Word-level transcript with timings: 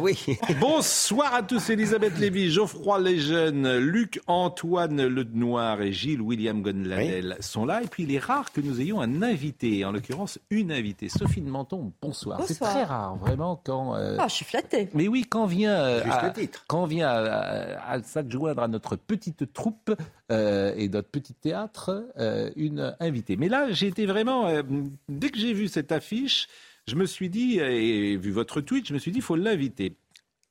Oui. 0.00 0.16
Bonsoir 0.58 1.34
à 1.34 1.42
tous, 1.42 1.68
Elisabeth 1.68 2.18
Lévy, 2.18 2.50
Geoffroy 2.50 2.98
Lejeune, 2.98 3.76
Luc 3.76 4.22
Antoine 4.26 5.04
Le 5.06 5.22
Noir 5.22 5.82
et 5.82 5.92
Gilles 5.92 6.22
William 6.22 6.62
Gonladel 6.62 7.36
sont 7.40 7.66
là. 7.66 7.82
Et 7.82 7.86
puis 7.86 8.04
il 8.04 8.14
est 8.14 8.18
rare 8.18 8.50
que 8.52 8.62
nous 8.62 8.80
ayons 8.80 9.02
un 9.02 9.20
invité, 9.22 9.84
en 9.84 9.92
l'occurrence 9.92 10.38
une 10.48 10.72
invitée. 10.72 11.10
Sophie 11.10 11.42
de 11.42 11.50
Menton, 11.50 11.92
bonsoir. 12.00 12.40
C'est 12.46 12.54
Bonsoir. 12.58 12.70
très 12.70 12.84
rare, 12.84 13.16
vraiment, 13.16 13.60
quand. 13.62 13.94
euh, 13.94 14.16
Ah, 14.18 14.28
je 14.28 14.34
suis 14.36 14.44
flattée. 14.46 14.88
Mais 14.94 15.08
oui, 15.08 15.26
quand 15.28 15.44
vient, 15.44 15.74
euh, 15.74 16.02
Juste 16.04 16.16
à, 16.16 16.26
le 16.28 16.32
titre. 16.32 16.64
quand 16.68 16.86
vient 16.86 17.08
à, 17.10 17.90
à 17.92 18.02
s'adjoindre 18.02 18.62
à 18.62 18.68
notre 18.68 18.96
petite 18.96 19.52
troupe 19.52 19.94
euh, 20.30 20.72
et 20.74 20.88
notre 20.88 21.08
petit 21.10 21.34
théâtre 21.34 22.06
euh, 22.18 22.50
une 22.56 22.96
invitée. 22.98 23.36
Mais 23.36 23.50
là, 23.50 23.70
j'ai 23.72 23.88
été 23.88 24.06
vraiment, 24.06 24.46
euh, 24.48 24.62
dès 25.10 25.28
que 25.28 25.38
j'ai 25.38 25.52
vu 25.52 25.68
cette 25.68 25.92
affiche, 25.92 26.48
je 26.86 26.96
me 26.96 27.06
suis 27.06 27.30
dit, 27.30 27.58
et 27.58 28.16
vu 28.16 28.30
votre 28.30 28.60
tweet, 28.60 28.86
je 28.86 28.94
me 28.94 28.98
suis 28.98 29.12
dit, 29.12 29.18
il 29.18 29.22
faut 29.22 29.36
l'inviter. 29.36 29.96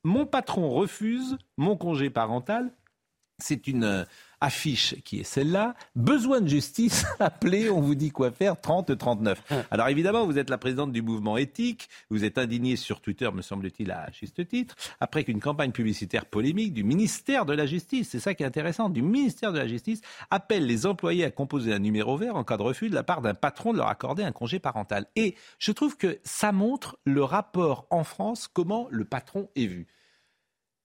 Mon 0.04 0.26
patron 0.26 0.70
refuse 0.70 1.38
mon 1.58 1.78
congé 1.78 2.10
parental. 2.10 2.74
C'est 3.40 3.68
une 3.68 4.06
affiche 4.42 4.96
qui 5.06 5.20
est 5.20 5.24
celle-là. 5.24 5.76
Besoin 5.96 6.42
de 6.42 6.48
justice, 6.48 7.06
appelez, 7.20 7.70
on 7.70 7.80
vous 7.80 7.96
dit 7.96 8.12
quoi 8.12 8.32
faire, 8.32 8.56
30-39. 8.56 9.38
Alors 9.72 9.88
évidemment, 9.88 10.26
vous 10.26 10.38
êtes 10.38 10.50
la 10.50 10.58
présidente 10.58 10.92
du 10.92 11.02
mouvement 11.02 11.38
éthique, 11.38 11.88
vous 12.10 12.26
êtes 12.26 12.38
indignée 12.38 12.76
sur 12.76 13.00
Twitter, 13.00 13.30
me 13.34 13.42
semble-t-il, 13.42 13.92
à 13.92 14.10
juste 14.12 14.46
titre, 14.48 14.76
après 15.00 15.24
qu'une 15.24 15.40
campagne 15.40 15.72
publicitaire 15.72 16.26
polémique 16.26 16.74
du 16.74 16.84
ministère 16.84 17.46
de 17.46 17.54
la 17.54 17.66
Justice, 17.66 18.10
c'est 18.10 18.20
ça 18.20 18.34
qui 18.34 18.44
est 18.44 18.46
intéressant, 18.46 18.90
du 18.90 19.02
ministère 19.02 19.54
de 19.54 19.60
la 19.60 19.68
Justice, 19.68 20.02
appelle 20.32 20.66
les 20.66 20.86
employés 20.86 21.24
à 21.24 21.32
composer 21.32 21.74
un 21.74 21.80
numéro 21.80 22.18
vert 22.18 22.36
en 22.36 22.44
cas 22.44 22.58
de 22.58 22.64
refus 22.64 22.90
de 22.90 22.96
la 22.96 23.04
part 23.04 23.22
d'un 23.22 23.36
patron 23.36 23.74
de 23.74 23.78
leur 23.78 23.88
accorder 23.88 24.24
un 24.24 24.32
congé 24.32 24.60
parental. 24.60 25.06
Et 25.16 25.36
je 25.60 25.72
trouve 25.72 25.98
que 25.98 26.20
ça 26.24 26.52
montre 26.52 26.98
le 27.06 27.24
rapport 27.24 27.86
en 27.90 28.04
France, 28.04 28.48
comment 28.52 28.88
le 28.90 29.06
patron 29.06 29.50
est 29.56 29.68
vu 29.68 29.88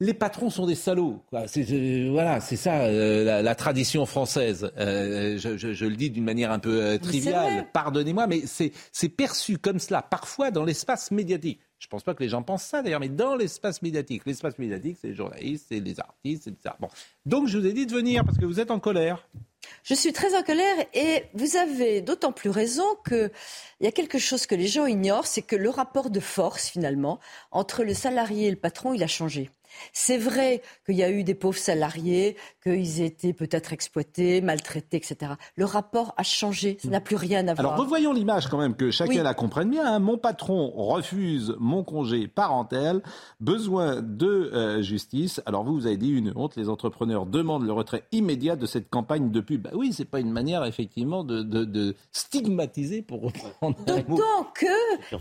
les 0.00 0.12
patrons 0.14 0.50
sont 0.50 0.66
des 0.66 0.74
salauds. 0.74 1.22
C'est, 1.46 1.66
euh, 1.70 2.08
voilà, 2.10 2.40
c'est 2.40 2.56
ça 2.56 2.82
euh, 2.82 3.24
la, 3.24 3.42
la 3.42 3.54
tradition 3.54 4.04
française. 4.06 4.70
Euh, 4.76 5.38
je, 5.38 5.56
je- 5.56 5.72
je 5.72 5.86
le 5.86 5.96
dis 5.96 6.10
d'une 6.10 6.24
manière 6.24 6.50
un 6.52 6.58
peu 6.58 6.82
euh, 6.82 6.98
triviale. 6.98 7.66
Pardonnez-moi, 7.72 8.26
mais 8.26 8.42
c'est, 8.46 8.72
c'est 8.92 9.08
perçu 9.08 9.58
comme 9.58 9.78
cela 9.78 10.02
parfois 10.02 10.50
dans 10.50 10.64
l'espace 10.64 11.10
médiatique. 11.10 11.60
Je 11.78 11.88
pense 11.88 12.02
pas 12.02 12.14
que 12.14 12.22
les 12.22 12.28
gens 12.30 12.42
pensent 12.42 12.64
ça 12.64 12.82
d'ailleurs, 12.82 13.00
mais 13.00 13.08
dans 13.10 13.36
l'espace 13.36 13.82
médiatique. 13.82 14.22
L'espace 14.26 14.58
médiatique, 14.58 14.96
c'est 15.00 15.08
les 15.08 15.14
journalistes, 15.14 15.66
c'est 15.68 15.80
les 15.80 16.00
artistes, 16.00 16.44
c'est 16.44 16.62
ça. 16.62 16.76
Bon, 16.80 16.88
donc 17.26 17.48
je 17.48 17.58
vous 17.58 17.66
ai 17.66 17.72
dit 17.72 17.86
de 17.86 17.92
venir 17.94 18.24
parce 18.24 18.38
que 18.38 18.44
vous 18.46 18.60
êtes 18.60 18.70
en 18.70 18.80
colère. 18.80 19.28
Je 19.82 19.94
suis 19.94 20.12
très 20.12 20.34
en 20.36 20.42
colère 20.42 20.76
et 20.94 21.24
vous 21.34 21.56
avez 21.56 22.00
d'autant 22.00 22.32
plus 22.32 22.50
raison 22.50 22.84
que 23.04 23.30
il 23.80 23.84
y 23.84 23.88
a 23.88 23.92
quelque 23.92 24.18
chose 24.18 24.46
que 24.46 24.54
les 24.54 24.68
gens 24.68 24.86
ignorent, 24.86 25.26
c'est 25.26 25.42
que 25.42 25.56
le 25.56 25.68
rapport 25.70 26.08
de 26.08 26.20
force 26.20 26.68
finalement 26.68 27.18
entre 27.50 27.82
le 27.82 27.92
salarié 27.92 28.46
et 28.46 28.50
le 28.50 28.56
patron, 28.56 28.94
il 28.94 29.02
a 29.02 29.06
changé. 29.08 29.50
C'est 29.92 30.18
vrai 30.18 30.62
qu'il 30.84 30.96
y 30.96 31.02
a 31.02 31.10
eu 31.10 31.24
des 31.24 31.34
pauvres 31.34 31.58
salariés, 31.58 32.36
qu'ils 32.62 33.00
étaient 33.02 33.32
peut-être 33.32 33.72
exploités, 33.72 34.40
maltraités, 34.40 34.96
etc. 34.96 35.32
Le 35.56 35.64
rapport 35.64 36.14
a 36.16 36.22
changé, 36.22 36.78
ça 36.82 36.88
n'a 36.88 37.00
plus 37.00 37.16
rien 37.16 37.46
à 37.48 37.54
voir. 37.54 37.58
Alors 37.74 37.78
revoyons 37.78 38.12
l'image 38.12 38.48
quand 38.48 38.58
même, 38.58 38.74
que 38.74 38.90
chacun 38.90 39.10
Oui. 39.10 39.22
la 39.22 39.34
comprenne 39.34 39.70
bien. 39.70 39.86
hein. 39.86 39.98
Mon 39.98 40.18
patron 40.18 40.70
refuse 40.74 41.54
mon 41.58 41.82
congé 41.84 42.28
parental, 42.28 43.02
besoin 43.40 44.02
de 44.02 44.26
euh, 44.52 44.82
justice. 44.82 45.40
Alors 45.46 45.64
vous, 45.64 45.74
vous 45.74 45.86
avez 45.86 45.96
dit 45.96 46.10
une 46.10 46.32
honte, 46.36 46.56
les 46.56 46.68
entrepreneurs 46.68 47.26
demandent 47.26 47.66
le 47.66 47.72
retrait 47.72 48.04
immédiat 48.12 48.56
de 48.56 48.66
cette 48.66 48.88
campagne 48.90 49.30
de 49.30 49.40
pub. 49.40 49.62
Bah 49.62 49.70
oui, 49.74 49.92
c'est 49.92 50.04
pas 50.04 50.20
une 50.20 50.30
manière 50.32 50.64
effectivement 50.64 51.24
de, 51.24 51.42
de- 51.42 51.64
de 51.64 51.94
stigmatiser, 52.12 53.02
pour 53.02 53.22
reprendre. 53.22 53.76
D'autant 53.86 54.46
que 54.54 54.66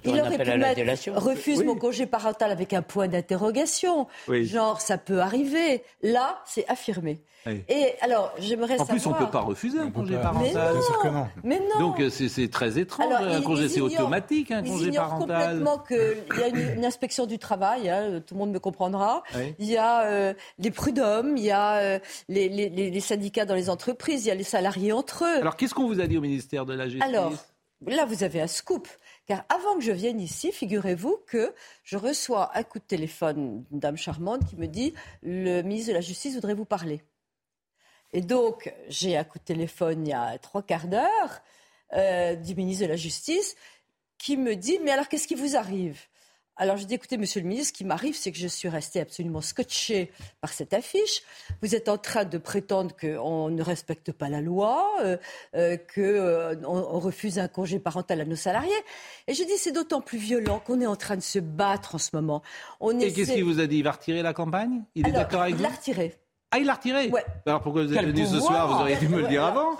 il 0.06 0.20
aurait 0.20 0.38
pu 0.38 0.58
mettre 0.58 1.12
refuse 1.20 1.60
Oui. 1.60 1.66
mon 1.66 1.76
congé 1.76 2.06
parental 2.06 2.52
avec 2.52 2.74
un 2.74 2.82
point 2.82 3.08
d'interrogation. 3.08 4.08
Oui. 4.28 4.45
Genre 4.48 4.82
ça 4.82 4.98
peut 4.98 5.20
arriver. 5.20 5.84
Là, 6.02 6.42
c'est 6.46 6.68
affirmé. 6.68 7.22
Oui. 7.48 7.62
Et 7.70 7.94
alors, 8.02 8.34
j'aimerais 8.40 8.74
En 8.74 8.86
savoir. 8.86 8.98
plus, 8.98 9.06
on 9.06 9.14
peut 9.14 9.30
pas 9.30 9.42
refuser 9.42 9.78
un 9.78 9.92
congé 9.92 10.16
Mais 10.16 10.22
parental. 10.24 10.74
non, 11.04 11.28
mais 11.44 11.60
non. 11.60 11.80
Donc 11.80 12.00
euh, 12.00 12.10
c'est 12.10 12.50
très 12.50 12.80
étrange. 12.80 13.06
Alors, 13.06 13.20
un 13.36 13.38
ils- 13.38 13.44
congé, 13.44 13.70
c'est 13.70 13.82
automatique, 13.82 14.50
un 14.50 14.64
Ils 14.64 14.72
congé 14.72 14.88
ignorent 14.88 15.10
parental. 15.10 15.60
complètement 15.60 15.78
qu'il 15.78 16.40
y 16.40 16.44
a 16.44 16.48
une, 16.48 16.78
une 16.80 16.86
inspection 16.86 17.28
du 17.28 17.38
travail, 17.38 17.88
hein, 17.88 18.20
tout 18.26 18.34
le 18.34 18.40
monde 18.40 18.52
me 18.52 18.58
comprendra. 18.60 19.22
Oui. 19.36 19.54
Il 19.60 19.68
y 19.70 19.78
a 19.78 20.06
euh, 20.08 20.34
les 20.58 20.72
prud'hommes, 20.72 21.38
il 21.38 21.44
y 21.44 21.52
a 21.52 21.76
euh, 21.76 22.00
les, 22.30 22.50
les- 22.50 22.70
les- 22.70 22.90
les 22.90 23.00
syndicats 23.00 23.46
dans 23.46 23.54
les 23.56 23.70
entreprises, 23.70 24.26
il 24.26 24.30
y 24.30 24.32
a 24.32 24.36
les 24.36 24.44
salariés 24.44 24.92
entre 24.92 25.24
eux. 25.26 25.42
Alors 25.42 25.56
qu'est-ce 25.56 25.76
qu'on 25.76 25.86
vous 25.86 26.00
a 26.02 26.08
dit 26.08 26.18
au 26.18 26.22
ministère 26.22 26.66
de 26.66 26.74
la 26.74 26.86
Justice? 26.90 27.04
Alors, 27.08 27.32
là, 27.86 28.06
vous 28.06 28.24
avez 28.24 28.42
un 28.42 28.48
scoop. 28.48 28.88
Car 29.26 29.44
avant 29.50 29.76
que 29.76 29.82
je 29.82 29.92
vienne 29.92 30.22
ici, 30.22 30.52
figurez-vous 30.52 31.18
que 31.26 31.54
je 31.84 31.98
reçois 31.98 32.56
un 32.56 32.64
coup 32.64 32.78
de 32.78 32.84
téléphone 32.84 33.64
d'une 33.70 33.80
dame 33.80 33.98
charmante 33.98 34.46
qui 34.48 34.56
me 34.56 34.68
dit 34.68 34.94
Le 35.24 35.62
ministre 35.64 35.90
de 35.90 35.96
la 35.96 36.02
Justice 36.02 36.36
voudrait 36.36 36.54
vous 36.54 36.66
parler. 36.66 37.02
Et 38.14 38.22
donc, 38.22 38.72
j'ai 38.88 39.18
un 39.18 39.24
coup 39.24 39.40
de 39.40 39.44
téléphone 39.44 40.06
il 40.06 40.10
y 40.12 40.14
a 40.14 40.38
trois 40.38 40.62
quarts 40.62 40.88
d'heure 40.88 41.42
euh, 41.94 42.36
du 42.36 42.54
ministre 42.56 42.84
de 42.86 42.90
la 42.90 42.96
Justice 42.96 43.56
qui 44.20 44.38
me 44.38 44.56
dit 44.56 44.80
Mais 44.84 44.92
alors, 44.92 45.08
qu'est-ce 45.08 45.28
qui 45.28 45.36
vous 45.36 45.56
arrive? 45.56 46.00
Alors 46.58 46.78
je 46.78 46.86
dis, 46.86 46.94
écoutez, 46.94 47.18
monsieur 47.18 47.42
le 47.42 47.48
ministre, 47.48 47.74
ce 47.74 47.78
qui 47.78 47.84
m'arrive, 47.86 48.16
c'est 48.16 48.32
que 48.32 48.38
je 48.38 48.48
suis 48.48 48.70
restée 48.70 49.00
absolument 49.02 49.42
scotchée 49.42 50.12
par 50.42 50.54
cette 50.54 50.74
affiche. 50.74 51.22
Vous 51.62 51.76
êtes 51.76 51.90
en 51.90 51.98
train 51.98 52.24
de 52.26 52.38
prétendre 52.38 52.96
qu'on 52.96 53.50
ne 53.50 53.62
respecte 53.62 54.12
pas 54.12 54.30
la 54.30 54.42
loi, 54.42 54.90
euh, 55.02 55.18
euh, 55.56 55.78
qu'on 55.94 56.64
on 56.66 57.00
refuse 57.00 57.40
un 57.40 57.48
congé 57.48 57.80
parental 57.80 58.22
à 58.22 58.26
nos 58.26 58.36
salariés. 58.36 58.72
Et 59.28 59.34
je 59.34 59.44
dis, 59.44 59.58
c'est 59.58 59.72
d'autant 59.74 60.02
plus 60.02 60.18
violent 60.18 60.60
qu'on 60.60 60.80
est 60.82 60.86
en 60.88 60.96
train 60.96 61.16
de 61.18 61.22
se 61.22 61.40
battre 61.40 61.96
en 61.96 61.98
ce 61.98 62.12
moment. 62.14 62.42
On 62.80 62.98
Et 63.00 63.12
qu'est-ce 63.12 63.34
qu'il 63.34 63.44
vous 63.44 63.60
a 63.60 63.68
dit? 63.68 63.78
Il 63.78 63.84
va 63.84 63.92
retirer 63.92 64.22
la 64.22 64.34
campagne? 64.34 64.84
Il 64.96 65.06
est 65.06 65.10
Alors, 65.10 65.22
d'accord 65.24 65.42
avec 65.42 65.56
il 65.56 65.58
vous? 65.58 65.64
l'a 65.64 65.70
retiré. 65.70 66.16
Ah, 66.52 66.58
il 66.60 66.66
l'a 66.66 66.74
retiré 66.76 67.10
Ouais. 67.10 67.26
Alors 67.46 67.60
pourquoi 67.62 67.84
vous 67.84 67.90
êtes 67.92 68.00
Quel 68.00 68.12
venu 68.14 68.26
ce 68.26 68.34
pouvoir 68.38 68.52
soir 68.54 68.68
Vous 68.68 68.82
auriez 68.82 68.96
dû 68.96 69.10
me 69.10 69.22
le 69.22 69.28
dire 69.28 69.42
ouais. 69.44 69.48
avant. 69.50 69.76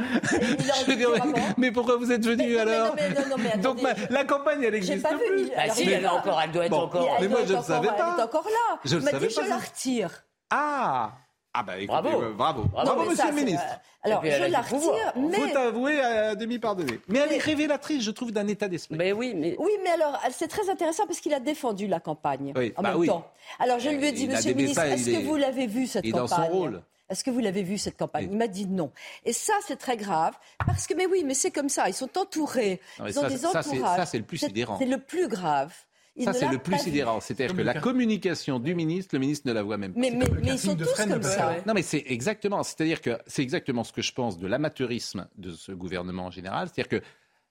Mais, 0.88 1.42
mais 1.58 1.72
pourquoi 1.72 1.96
vous 1.98 2.12
êtes 2.12 2.26
venu 2.26 2.44
Mais 2.58 2.66
mais 2.66 2.72
alors 2.74 2.96
mais 2.96 3.10
mais 3.38 3.58
Donc 3.62 3.80
la 4.10 4.24
campagne, 4.26 4.60
elle 4.64 4.66
J'ai 4.84 4.96
n'existe 4.96 5.04
pas 5.04 5.12
vu. 5.16 5.18
plus. 5.26 5.42
il- 5.44 5.52
Ah 5.56 5.62
alors, 5.62 5.76
si, 5.76 5.84
il 5.84 5.92
elle 5.92 6.08
encore, 6.08 6.42
elle 6.42 6.52
doit 6.52 6.66
être 6.66 6.72
Bon. 6.72 6.82
encore. 6.84 7.08
Elle 7.18 7.24
Mais 7.24 7.28
moi, 7.30 7.40
je 7.48 7.54
ne 7.54 7.62
savais 7.62 7.88
pas. 7.88 8.14
Elle 8.16 8.20
est 8.20 8.24
encore 8.24 8.44
là. 8.46 8.80
Je 8.84 8.96
m'a 8.98 9.12
savais 9.12 9.28
dit, 9.28 9.36
pas 9.36 9.44
je 9.44 9.50
la 9.50 9.58
retire. 9.58 10.10
Ah 10.50 11.12
Ah 11.58 11.64
bah 11.64 11.78
écoutez, 11.78 11.88
Bravo. 12.02 12.22
euh, 12.22 12.34
bravo. 12.34 12.64
Bravo. 12.64 13.02
Monsieur 13.04 13.16
ça, 13.16 13.30
le 13.30 13.36
ministre. 13.36 13.64
euh, 13.66 13.76
Alors, 14.10 14.26
je 14.26 14.52
la 14.52 14.62
retire, 14.62 15.14
mais... 15.16 15.38
Faut 15.38 15.58
avouer 15.58 16.02
à 16.02 16.36
demi 16.36 16.60
pardonner. 16.60 17.00
Mais 17.08 17.20
elle 17.20 17.32
est 17.32 17.38
révélatrice, 17.42 18.04
je 18.04 18.12
trouve, 18.12 18.32
d'un 18.34 18.48
état 18.48 18.68
d'esprit. 18.68 18.96
Mais 18.98 19.14
oui, 19.14 19.34
mais 19.36 19.56
Oui, 19.58 19.72
mais 19.84 19.92
alors, 19.92 20.20
c'est 20.32 20.50
très 20.50 20.70
intéressant 20.70 21.06
parce 21.08 21.22
qu'il 21.22 21.34
a 21.34 21.40
défendu 21.40 21.88
la 21.88 22.02
campagne 22.02 22.52
Oui, 22.58 22.74
en 22.76 22.82
bah 22.82 22.90
même 22.90 22.98
oui. 23.00 23.08
temps. 23.08 23.26
Alors, 23.60 23.80
je 23.80 23.90
lui 23.90 24.06
ai 24.06 24.12
dit, 24.12 24.24
Il 24.24 24.32
monsieur 24.32 24.52
le 24.52 24.58
ministre, 24.58 24.84
est-ce 24.84 25.10
que 25.12 25.26
vous 25.26 25.38
l'avez 25.38 25.68
vu, 25.68 25.88
cette 25.88 26.06
est 26.06 26.12
dans 26.12 26.28
campagne 26.28 26.46
son 26.52 26.58
rôle. 26.58 26.82
Est-ce 27.08 27.24
que 27.24 27.30
vous 27.30 27.40
l'avez 27.40 27.62
vu, 27.64 27.78
cette 27.78 27.98
campagne 27.98 28.26
Oui. 28.26 28.30
Il 28.34 28.38
m'a 28.38 28.48
dit 28.48 28.66
non. 28.66 28.92
Et 29.26 29.32
ça, 29.32 29.54
c'est 29.66 29.76
très 29.78 29.96
grave. 29.96 30.34
Parce 30.66 30.88
que, 30.88 30.94
mais 30.96 31.06
oui, 31.06 31.24
mais 31.24 31.36
c'est 31.36 31.52
comme 31.52 31.70
ça. 31.70 31.88
Ils 31.88 31.94
sont 31.94 32.18
entourés. 32.18 32.82
Non, 33.00 33.06
Ils 33.08 33.18
ont 33.20 33.22
ça, 33.22 33.30
des 33.30 33.46
entourages. 33.46 33.98
ça, 33.98 34.06
c'est 34.08 34.18
le 34.18 34.24
plus 34.24 34.40
sidérant. 34.40 34.78
C'est 34.80 34.86
le 34.88 34.98
plus 34.98 35.28
grave. 35.28 35.72
Il 36.18 36.24
Ça, 36.24 36.34
c'est 36.34 36.48
le 36.48 36.60
plus 36.60 36.78
sidérant. 36.78 37.20
C'est-à-dire 37.20 37.56
que 37.56 37.62
la 37.62 37.80
communication 37.80 38.60
du 38.60 38.74
ministre, 38.74 39.16
le 39.16 39.20
ministre 39.20 39.48
ne 39.50 39.54
la 39.54 39.64
voit 39.64 39.78
même 39.78 39.94
pas. 39.94 40.00
Mais, 40.00 40.12
mais, 40.12 40.26
mais 40.42 40.52
ils 40.54 40.60
sont 40.60 40.76
tous 40.76 40.94
comme 40.94 41.22
ça. 41.22 41.56
Non, 41.68 41.74
mais 41.74 41.82
c'est 41.82 42.04
exactement. 42.08 42.64
C'est-à-dire 42.64 43.02
que 43.02 43.18
c'est 43.28 43.42
exactement 43.42 43.84
ce 43.84 43.92
que 43.92 44.02
je 44.02 44.14
pense 44.14 44.40
de 44.40 44.48
l'amateurisme 44.48 45.28
de 45.38 45.52
ce 45.52 45.74
gouvernement 45.74 46.26
en 46.28 46.32
général. 46.32 46.70
C'est-à-dire 46.74 47.00
que 47.02 47.06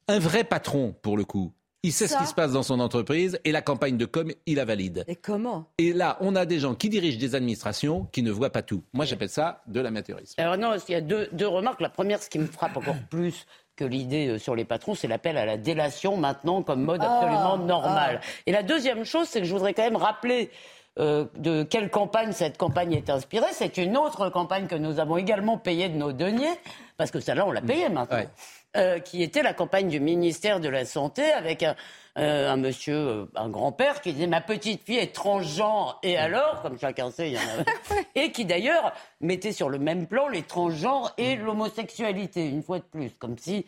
un 0.09 0.19
vrai 0.19 0.44
patron, 0.44 0.94
pour 1.03 1.17
le 1.17 1.25
coup, 1.25 1.53
il 1.83 1.93
sait 1.93 2.09
Ça. 2.09 2.17
ce 2.17 2.23
qui 2.23 2.29
se 2.31 2.35
passe 2.35 2.53
dans 2.53 2.62
son 2.62 2.81
entreprise 2.81 3.38
et 3.44 3.53
la 3.53 3.61
campagne 3.61 3.99
de 3.99 4.06
com, 4.06 4.33
il 4.47 4.56
la 4.56 4.65
valide. 4.65 5.05
Et 5.06 5.17
comment? 5.17 5.71
Et 5.77 5.93
là, 5.93 6.17
on 6.21 6.35
a 6.35 6.47
des 6.47 6.59
gens 6.59 6.75
qui 6.75 6.88
dirigent 6.88 7.19
des 7.19 7.35
administrations 7.35 8.06
qui 8.12 8.23
ne 8.23 8.31
voient 8.31 8.49
pas 8.49 8.62
tout. 8.62 8.83
Moi, 8.94 9.05
j'appelle 9.05 9.29
ça 9.29 9.62
de 9.67 9.81
l'amateurisme. 9.81 10.41
Alors 10.41 10.56
non, 10.56 10.75
il 10.88 10.93
y 10.93 10.94
a 10.94 11.03
deux, 11.03 11.29
deux 11.33 11.47
remarques. 11.47 11.83
La 11.83 11.91
première, 11.91 12.23
ce 12.23 12.31
qui 12.31 12.38
me 12.38 12.47
frappe 12.47 12.79
encore 12.79 12.97
plus 13.11 13.44
que 13.76 13.85
l'idée 13.85 14.29
euh, 14.29 14.38
sur 14.38 14.55
les 14.55 14.65
patrons, 14.65 14.94
c'est 14.94 15.09
l'appel 15.09 15.37
à 15.37 15.44
la 15.44 15.56
délation 15.56 16.17
maintenant 16.17 16.62
comme 16.62 16.82
mode 16.82 17.00
Ah, 17.03 17.19
absolument 17.19 17.59
normal. 17.59 18.21
Et 18.47 18.53
la 18.53 18.62
deuxième 18.62 19.05
chose, 19.05 19.29
c'est 19.29 19.41
que 19.41 19.47
je 19.47 19.53
voudrais 19.53 19.75
quand 19.75 19.82
même 19.82 19.97
rappeler 19.97 20.50
euh, 20.99 21.25
de 21.37 21.65
quelle 21.65 21.91
campagne 21.91 22.32
cette 22.32 22.56
campagne 22.56 22.93
est 22.93 23.11
inspirée. 23.11 23.47
C'est 23.53 23.79
une 23.79 23.97
autre 23.97 24.31
campagne 24.31 24.67
que 24.67 24.76
nous 24.76 25.00
avons 25.00 25.17
également 25.17 25.59
payée 25.59 25.88
de 25.88 25.97
nos 25.97 26.12
deniers, 26.12 26.55
parce 26.97 27.11
que 27.11 27.21
celle-là, 27.21 27.47
on 27.47 27.50
l'a 27.50 27.62
payée 27.62 27.88
maintenant. 27.88 28.19
Ouais. 28.19 28.29
Euh, 28.76 28.99
qui 28.99 29.23
était 29.23 29.43
la 29.43 29.55
campagne 29.55 29.88
du 29.88 30.00
ministère 30.00 30.61
de 30.61 30.69
la 30.69 30.85
Santé 30.85 31.23
avec 31.32 31.62
un, 31.62 31.76
euh, 32.19 32.50
un 32.50 32.56
monsieur, 32.56 32.97
euh, 32.97 33.25
un 33.35 33.49
grand-père 33.49 34.00
qui 34.00 34.12
disait 34.12 34.26
ma 34.26 34.41
petite 34.41 34.85
fille 34.85 34.99
est 34.99 35.15
transgenre 35.15 35.99
et 36.03 36.17
alors, 36.17 36.62
comme 36.62 36.79
chacun 36.79 37.11
sait, 37.11 37.31
il 37.31 37.35
y 37.35 37.38
en 37.38 37.41
a, 37.41 37.97
et 38.15 38.32
qui 38.32 38.44
d'ailleurs 38.44 38.93
mettait 39.21 39.53
sur 39.53 39.69
le 39.69 39.79
même 39.79 40.06
plan 40.06 40.29
les 40.29 40.43
transgenres 40.43 41.12
et 41.19 41.37
l'homosexualité, 41.37 42.49
une 42.49 42.62
fois 42.62 42.79
de 42.79 42.85
plus, 42.85 43.11
comme 43.19 43.38
si 43.38 43.65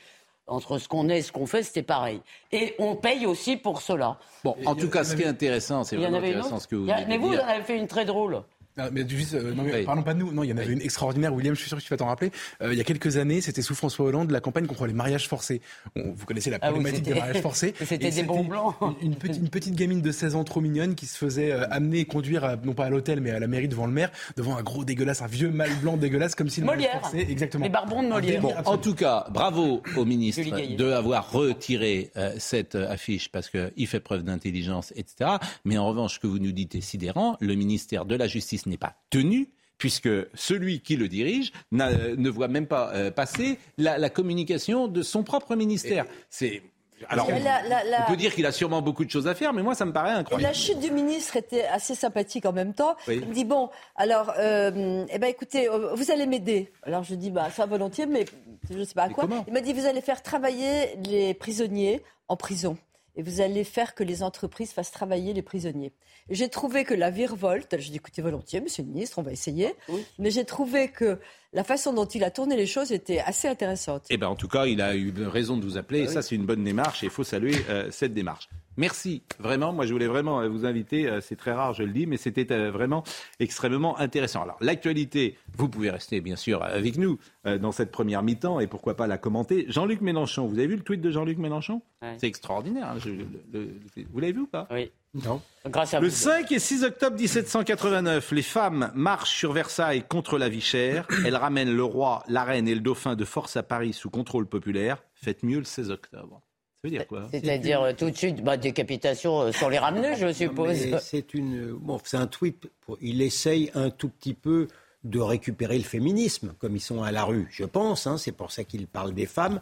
entre 0.47 0.79
ce 0.79 0.89
qu'on 0.89 1.09
est 1.09 1.19
et 1.19 1.23
ce 1.23 1.33
qu'on 1.33 1.47
fait, 1.47 1.63
c'était 1.63 1.83
pareil. 1.83 2.21
Et 2.53 2.75
on 2.79 2.95
paye 2.95 3.27
aussi 3.27 3.57
pour 3.57 3.83
cela. 3.83 4.19
Bon, 4.45 4.57
en 4.65 4.77
tout 4.77 4.89
cas, 4.89 5.03
ce 5.03 5.17
qui 5.17 5.23
est 5.23 5.27
intéressant, 5.27 5.83
c'est 5.83 5.97
vraiment 5.97 6.19
intéressant 6.19 6.61
ce 6.61 6.69
que 6.69 6.77
vous 6.77 6.87
venez 6.87 7.05
Mais 7.09 7.19
vous, 7.19 7.29
vous 7.29 7.37
en 7.37 7.47
avez 7.47 7.63
fait 7.63 7.77
une 7.77 7.89
très 7.89 8.05
drôle. 8.05 8.43
Ah, 8.79 8.91
mais 8.93 9.09
juste, 9.09 9.33
euh, 9.35 9.55
non, 9.55 9.63
mais 9.63 9.73
Oui. 9.75 9.85
parlons 9.85 10.03
pas 10.03 10.13
de 10.13 10.19
nous. 10.19 10.33
Non, 10.33 10.43
il 10.43 10.51
y 10.51 10.53
en 10.53 10.57
avait 10.59 10.67
Oui. 10.67 10.73
une 10.75 10.83
extraordinaire, 10.83 11.33
William. 11.33 11.55
Je 11.55 11.61
suis 11.61 11.69
sûr 11.69 11.79
que 11.79 11.83
tu 11.83 11.89
vas 11.89 11.97
t'en 11.97 12.07
rappeler. 12.07 12.31
Euh, 12.63 12.73
il 12.73 12.79
y 12.79 12.81
a 12.81 12.85
quelques 12.85 13.17
années, 13.17 13.41
c'était 13.41 13.63
sous 13.63 13.75
François 13.75 14.05
Hollande, 14.07 14.31
la 14.31 14.41
campagne 14.41 14.67
contre 14.67 14.87
les 14.87 14.93
mariages 14.93 15.29
forcés. 15.29 15.63
On- 15.97 16.13
vous 16.13 16.27
connaissez 16.27 16.51
la 16.51 16.59
Ah 16.61 16.67
oui, 16.69 16.75
problématique 16.75 17.05
des 17.05 17.11
c'était- 17.11 17.21
mariages 17.21 17.43
forcés. 17.43 17.75
c'était 17.87 18.11
des 18.11 18.23
bons 18.23 18.45
blancs. 18.45 18.75
Une, 19.01 19.13
une 19.13 19.17
petite, 19.17 19.37
une 19.43 19.49
petite 19.49 19.75
gamine 19.77 20.03
de 20.03 20.13
16 20.13 20.35
ans 20.35 20.45
trop 20.45 20.61
mignonne 20.61 20.95
qui 20.95 21.07
se 21.07 21.17
faisait 21.17 21.53
euh, 21.53 21.67
amener 21.71 22.01
et 22.01 22.05
conduire, 22.05 22.45
à- 22.45 22.57
non 22.57 22.75
pas 22.75 22.85
à 22.87 22.91
l'hôtel, 22.91 23.21
mais 23.23 23.31
à 23.31 23.39
la 23.39 23.47
mairie 23.47 23.69
devant 23.69 23.87
le 23.87 23.93
maire, 23.93 24.11
devant 24.37 24.57
un 24.57 24.63
gros 24.63 24.85
dégueulasse, 24.85 25.23
un 25.23 25.27
vieux 25.27 25.51
mâle 25.51 25.75
blanc 25.81 25.97
dégueulasse, 25.97 26.35
comme 26.35 26.49
si 26.51 26.61
le 26.61 26.67
mariage 26.67 26.89
Molière. 26.89 27.01
forcé. 27.01 27.27
Exactement. 27.31 27.65
Les 27.65 27.71
barbons 27.71 28.03
de 28.03 28.09
Molière. 28.09 28.43
Bon, 28.43 28.53
en 28.65 28.77
tout 28.77 28.95
cas, 28.95 29.27
bravo 29.31 29.83
au 29.97 30.05
ministre 30.05 30.43
de 30.77 30.91
avoir 30.93 31.33
retiré 31.33 32.11
euh, 32.17 32.35
cette 32.39 32.75
euh, 32.75 32.91
affiche 32.91 33.31
parce 33.31 33.49
qu'il 33.49 33.87
fait 33.87 34.01
preuve 34.01 34.23
d'intelligence, 34.23 34.93
etc. 34.97 35.31
Mais 35.65 35.79
en 35.79 35.87
revanche, 35.87 36.15
ce 36.17 36.19
que 36.21 36.27
vous 36.27 36.39
nous 36.39 36.53
dites 36.53 36.75
est 36.75 36.81
sidérant. 36.83 37.37
Le 37.41 37.55
ministère 37.55 38.05
de 38.05 38.15
la 38.15 38.27
Justice 38.27 38.66
n'est 38.67 38.77
pas 38.79 38.95
tenu 39.11 39.49
puisque 39.79 40.09
celui 40.35 40.81
qui 40.81 40.97
le 40.97 41.07
dirige 41.09 41.53
n'a- 41.71 41.93
ne 42.17 42.31
voit 42.31 42.49
même 42.49 42.67
pas 42.67 42.93
euh, 42.95 43.11
passer 43.11 43.59
la, 43.77 43.99
la 43.99 44.09
communication 44.11 44.89
de 44.89 45.03
son 45.03 45.23
propre 45.23 45.55
ministère. 45.55 46.07
C'est 46.31 46.63
alors, 47.11 47.29
on, 47.29 47.33
la- 47.45 47.61
la- 47.69 47.85
la- 47.85 48.05
on 48.07 48.11
peut 48.11 48.17
dire 48.17 48.35
qu'il 48.35 48.47
a 48.47 48.53
sûrement 48.53 48.81
beaucoup 48.81 49.05
de 49.05 49.11
choses 49.11 49.29
à 49.29 49.35
faire, 49.35 49.53
mais 49.53 49.63
moi, 49.63 49.75
ça 49.75 49.85
me 49.85 49.93
paraît 49.93 50.13
incroyable. 50.13 50.45
la 50.45 50.55
chute 50.55 50.81
du 50.81 50.91
ministre 50.91 51.37
était 51.37 51.65
assez 51.67 51.95
sympathique 51.95 52.47
en 52.47 52.55
même 52.55 52.73
temps. 52.73 52.97
Oui. 53.07 53.19
Il 53.21 53.29
me 53.29 53.35
dit 53.35 53.45
bon, 53.45 53.69
alors, 53.97 54.33
euh, 54.39 55.05
eh 55.11 55.19
ben 55.19 55.27
écoutez, 55.27 55.69
euh, 55.69 55.93
vous 55.95 56.11
allez 56.11 56.25
m'aider. 56.25 56.73
Alors 56.85 57.03
je 57.05 57.15
dis 57.15 57.31
bah 57.31 57.51
ça 57.51 57.67
volontiers, 57.67 58.07
mais 58.07 58.25
je 58.71 58.79
ne 58.79 58.85
sais 58.85 58.95
pas 58.95 59.03
à 59.03 59.09
Mais 59.09 59.13
quoi. 59.15 59.29
Il 59.47 59.53
m'a 59.53 59.61
dit 59.61 59.75
vous 59.75 59.85
allez 59.85 60.01
faire 60.01 60.23
travailler 60.23 60.97
les 61.05 61.35
prisonniers 61.35 62.01
en 62.29 62.37
prison 62.37 62.79
et 63.17 63.23
vous 63.23 63.41
allez 63.41 63.65
faire 63.65 63.95
que 63.95 64.05
les 64.05 64.23
entreprises 64.23 64.73
fassent 64.73 64.91
travailler 64.91 65.33
les 65.33 65.43
prisonniers. 65.43 65.93
J'ai 66.29 66.49
trouvé 66.49 66.85
que 66.85 66.95
la 66.95 67.11
virevolte, 67.11 67.77
j'ai 67.79 67.91
dit 67.91 67.97
écoutez 67.97 68.23
volontiers, 68.23 68.61
Monsieur 68.61 68.83
le 68.83 68.91
ministre, 68.91 69.19
on 69.19 69.23
va 69.23 69.33
essayer, 69.33 69.75
mais 70.19 70.31
j'ai 70.31 70.45
trouvé 70.45 70.89
que 70.89 71.19
la 71.57 71.65
façon 71.65 71.93
dont 71.95 72.05
il 72.05 72.23
a 72.23 72.31
tourné 72.31 72.55
les 72.55 72.67
choses 72.67 72.93
était 72.93 73.19
assez 73.19 73.49
intéressante. 73.49 74.05
Eh 74.11 74.19
ben, 74.19 74.29
en 74.29 74.37
tout 74.37 74.47
cas, 74.47 74.67
il 74.67 74.81
a 74.83 74.95
eu 74.95 75.13
raison 75.25 75.57
de 75.57 75.65
vous 75.65 75.79
appeler. 75.79 76.01
Et 76.03 76.07
ça, 76.07 76.21
c'est 76.23 76.35
une 76.37 76.45
bonne 76.47 76.63
démarche. 76.63 77.03
Et 77.03 77.07
il 77.07 77.11
faut 77.11 77.25
saluer 77.25 77.55
euh, 77.71 77.89
cette 77.91 78.13
démarche. 78.13 78.49
Merci, 78.77 79.23
vraiment. 79.39 79.73
Moi, 79.73 79.87
je 79.87 79.93
voulais 79.95 80.07
vraiment 80.07 80.43
euh, 80.43 80.49
vous 80.49 80.67
inviter. 80.67 81.09
euh, 81.09 81.23
c'est 81.23 81.35
très 81.37 81.53
rare, 81.53 81.73
je 81.73 81.83
le 81.83 81.93
dis, 81.93 82.07
mais 82.07 82.19
c'était 82.19 82.45
vraiment 82.69 83.05
extrêmement 83.41 83.99
intéressant. 83.99 84.43
Alors, 84.43 84.59
l'actualité, 84.61 85.39
vous 85.57 85.71
pouvez 85.71 85.89
rester, 85.89 86.21
bien 86.21 86.37
sûr, 86.37 86.63
avec 86.63 86.99
nous 86.99 87.19
dans 87.45 87.73
cette 87.73 87.91
première 87.91 88.23
mi-temps 88.23 88.61
et 88.61 88.67
pourquoi 88.67 88.95
pas 88.97 89.07
la 89.07 89.17
commenter. 89.17 89.65
Jean-Luc 89.69 90.03
Mélenchon, 90.03 90.47
vous 90.47 90.59
avez 90.59 90.67
vu 90.67 90.77
le 90.77 90.83
tweet 90.83 91.01
de 91.01 91.11
Jean-Luc 91.11 91.39
Mélenchon? 91.39 91.81
Ouais. 92.03 92.17
C'est 92.19 92.27
extraordinaire. 92.27 92.89
hein, 92.89 92.97
je- 92.99 93.11
le- 93.11 93.27
le- 93.53 93.71
vous 94.13 94.19
l'avez 94.21 94.33
vu 94.33 94.41
ou 94.41 94.47
pas? 94.47 94.67
Oui. 94.71 94.91
Non. 95.25 95.41
Grâce 95.67 95.95
à 95.95 96.01
le 96.01 96.09
vous. 96.09 96.15
5 96.15 96.53
et 96.53 96.59
6 96.59 96.85
octobre 96.85 97.17
1789, 97.17 98.33
les 98.33 98.43
femmes 98.43 98.93
marchent 98.95 99.37
sur 99.37 99.53
Versailles 99.53 100.05
contre 100.09 100.39
la 100.39 100.49
vie 100.49 100.61
chère. 100.61 101.07
Elles 101.27 101.37
ramènent 101.37 101.75
le 101.75 101.85
roi, 101.85 102.23
la 102.29 102.45
reine 102.45 102.69
et 102.69 102.75
le 102.75 102.81
dauphin 102.81 103.17
de 103.17 103.25
force 103.25 103.57
à 103.57 103.63
Paris 103.63 103.93
sous 103.93 104.11
contrôle 104.11 104.47
populaire. 104.47 105.03
Faites 105.15 105.43
mieux 105.43 105.59
le 105.59 105.65
16 105.65 105.91
octobre. 105.91 106.43
Ça 106.77 106.81
veut 106.85 106.91
dire 106.91 107.07
quoi 107.07 107.29
C'est-à-dire 107.31 107.83
euh, 107.83 107.93
tout 107.93 108.11
de 108.11 108.17
suite, 108.17 108.45
bah, 108.45 108.57
décapitation 108.57 109.41
euh, 109.41 109.53
sans 109.53 109.69
les 109.69 109.79
ramener, 109.79 110.15
je 110.17 110.33
suppose. 110.33 110.77
C'est 111.01 111.35
une, 111.35 111.73
bon, 111.73 111.99
un 112.13 112.27
tweet. 112.27 112.71
Pour, 112.83 112.99
il 113.01 113.23
essaye 113.23 113.71
un 113.75 113.91
tout 113.91 114.09
petit 114.09 114.35
peu 114.35 114.69
de 115.03 115.21
récupérer 115.21 115.79
le 115.79 115.85
féminisme, 115.85 116.55
comme 116.59 116.77
ils 116.77 116.81
sont 116.81 117.03
à 117.03 117.13
la 117.13 117.25
rue, 117.25 117.47
je 117.51 117.65
pense. 117.65 118.07
hein, 118.07 118.19
c'est 118.19 118.33
pour 118.33 118.51
ça 118.53 118.65
qu'il 118.65 118.87
parle 118.87 119.15
des 119.15 119.27
femmes. 119.27 119.61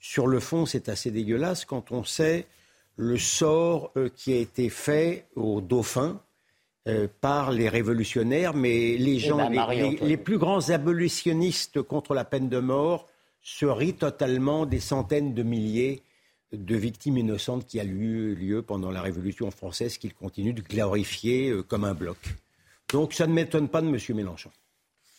Sur 0.00 0.26
le 0.26 0.40
fond, 0.40 0.66
c'est 0.66 0.88
assez 0.88 1.10
dégueulasse 1.10 1.64
quand 1.64 1.92
on 1.92 2.04
sait 2.04 2.46
le 2.96 3.18
sort 3.18 3.90
euh, 3.96 4.08
qui 4.14 4.32
a 4.32 4.36
été 4.36 4.68
fait 4.68 5.26
au 5.34 5.60
dauphin 5.60 6.20
euh, 6.88 7.06
par 7.20 7.52
les 7.52 7.68
révolutionnaires, 7.68 8.54
mais 8.54 8.96
les 8.96 9.18
gens, 9.18 9.36
ben, 9.36 9.50
les- 9.50 9.56
Marie-Antoinette. 9.56 10.00
les, 10.02 10.08
les 10.08 10.16
plus 10.16 10.38
grands 10.38 10.68
abolitionnistes 10.70 11.80
contre 11.82 12.14
la 12.14 12.24
peine 12.24 12.48
de 12.48 12.58
mort 12.58 13.08
se 13.40 13.66
rient 13.66 13.94
totalement 13.94 14.66
des 14.66 14.80
centaines 14.80 15.34
de 15.34 15.42
milliers 15.42 16.02
de 16.52 16.76
victimes 16.76 17.16
innocentes 17.16 17.66
qui 17.66 17.80
a 17.80 17.84
eu 17.84 18.34
lieu 18.34 18.62
pendant 18.62 18.90
la 18.90 19.00
Révolution 19.00 19.50
française 19.50 19.96
qu'ils 19.96 20.12
continuent 20.14 20.52
de 20.54 20.60
glorifier 20.62 21.48
euh, 21.50 21.62
comme 21.62 21.84
un 21.84 21.94
bloc. 21.94 22.18
Donc 22.92 23.14
ça 23.14 23.26
ne 23.26 23.32
m'étonne 23.32 23.68
pas 23.68 23.80
de 23.80 23.88
M. 23.88 23.96
Mélenchon. 24.14 24.50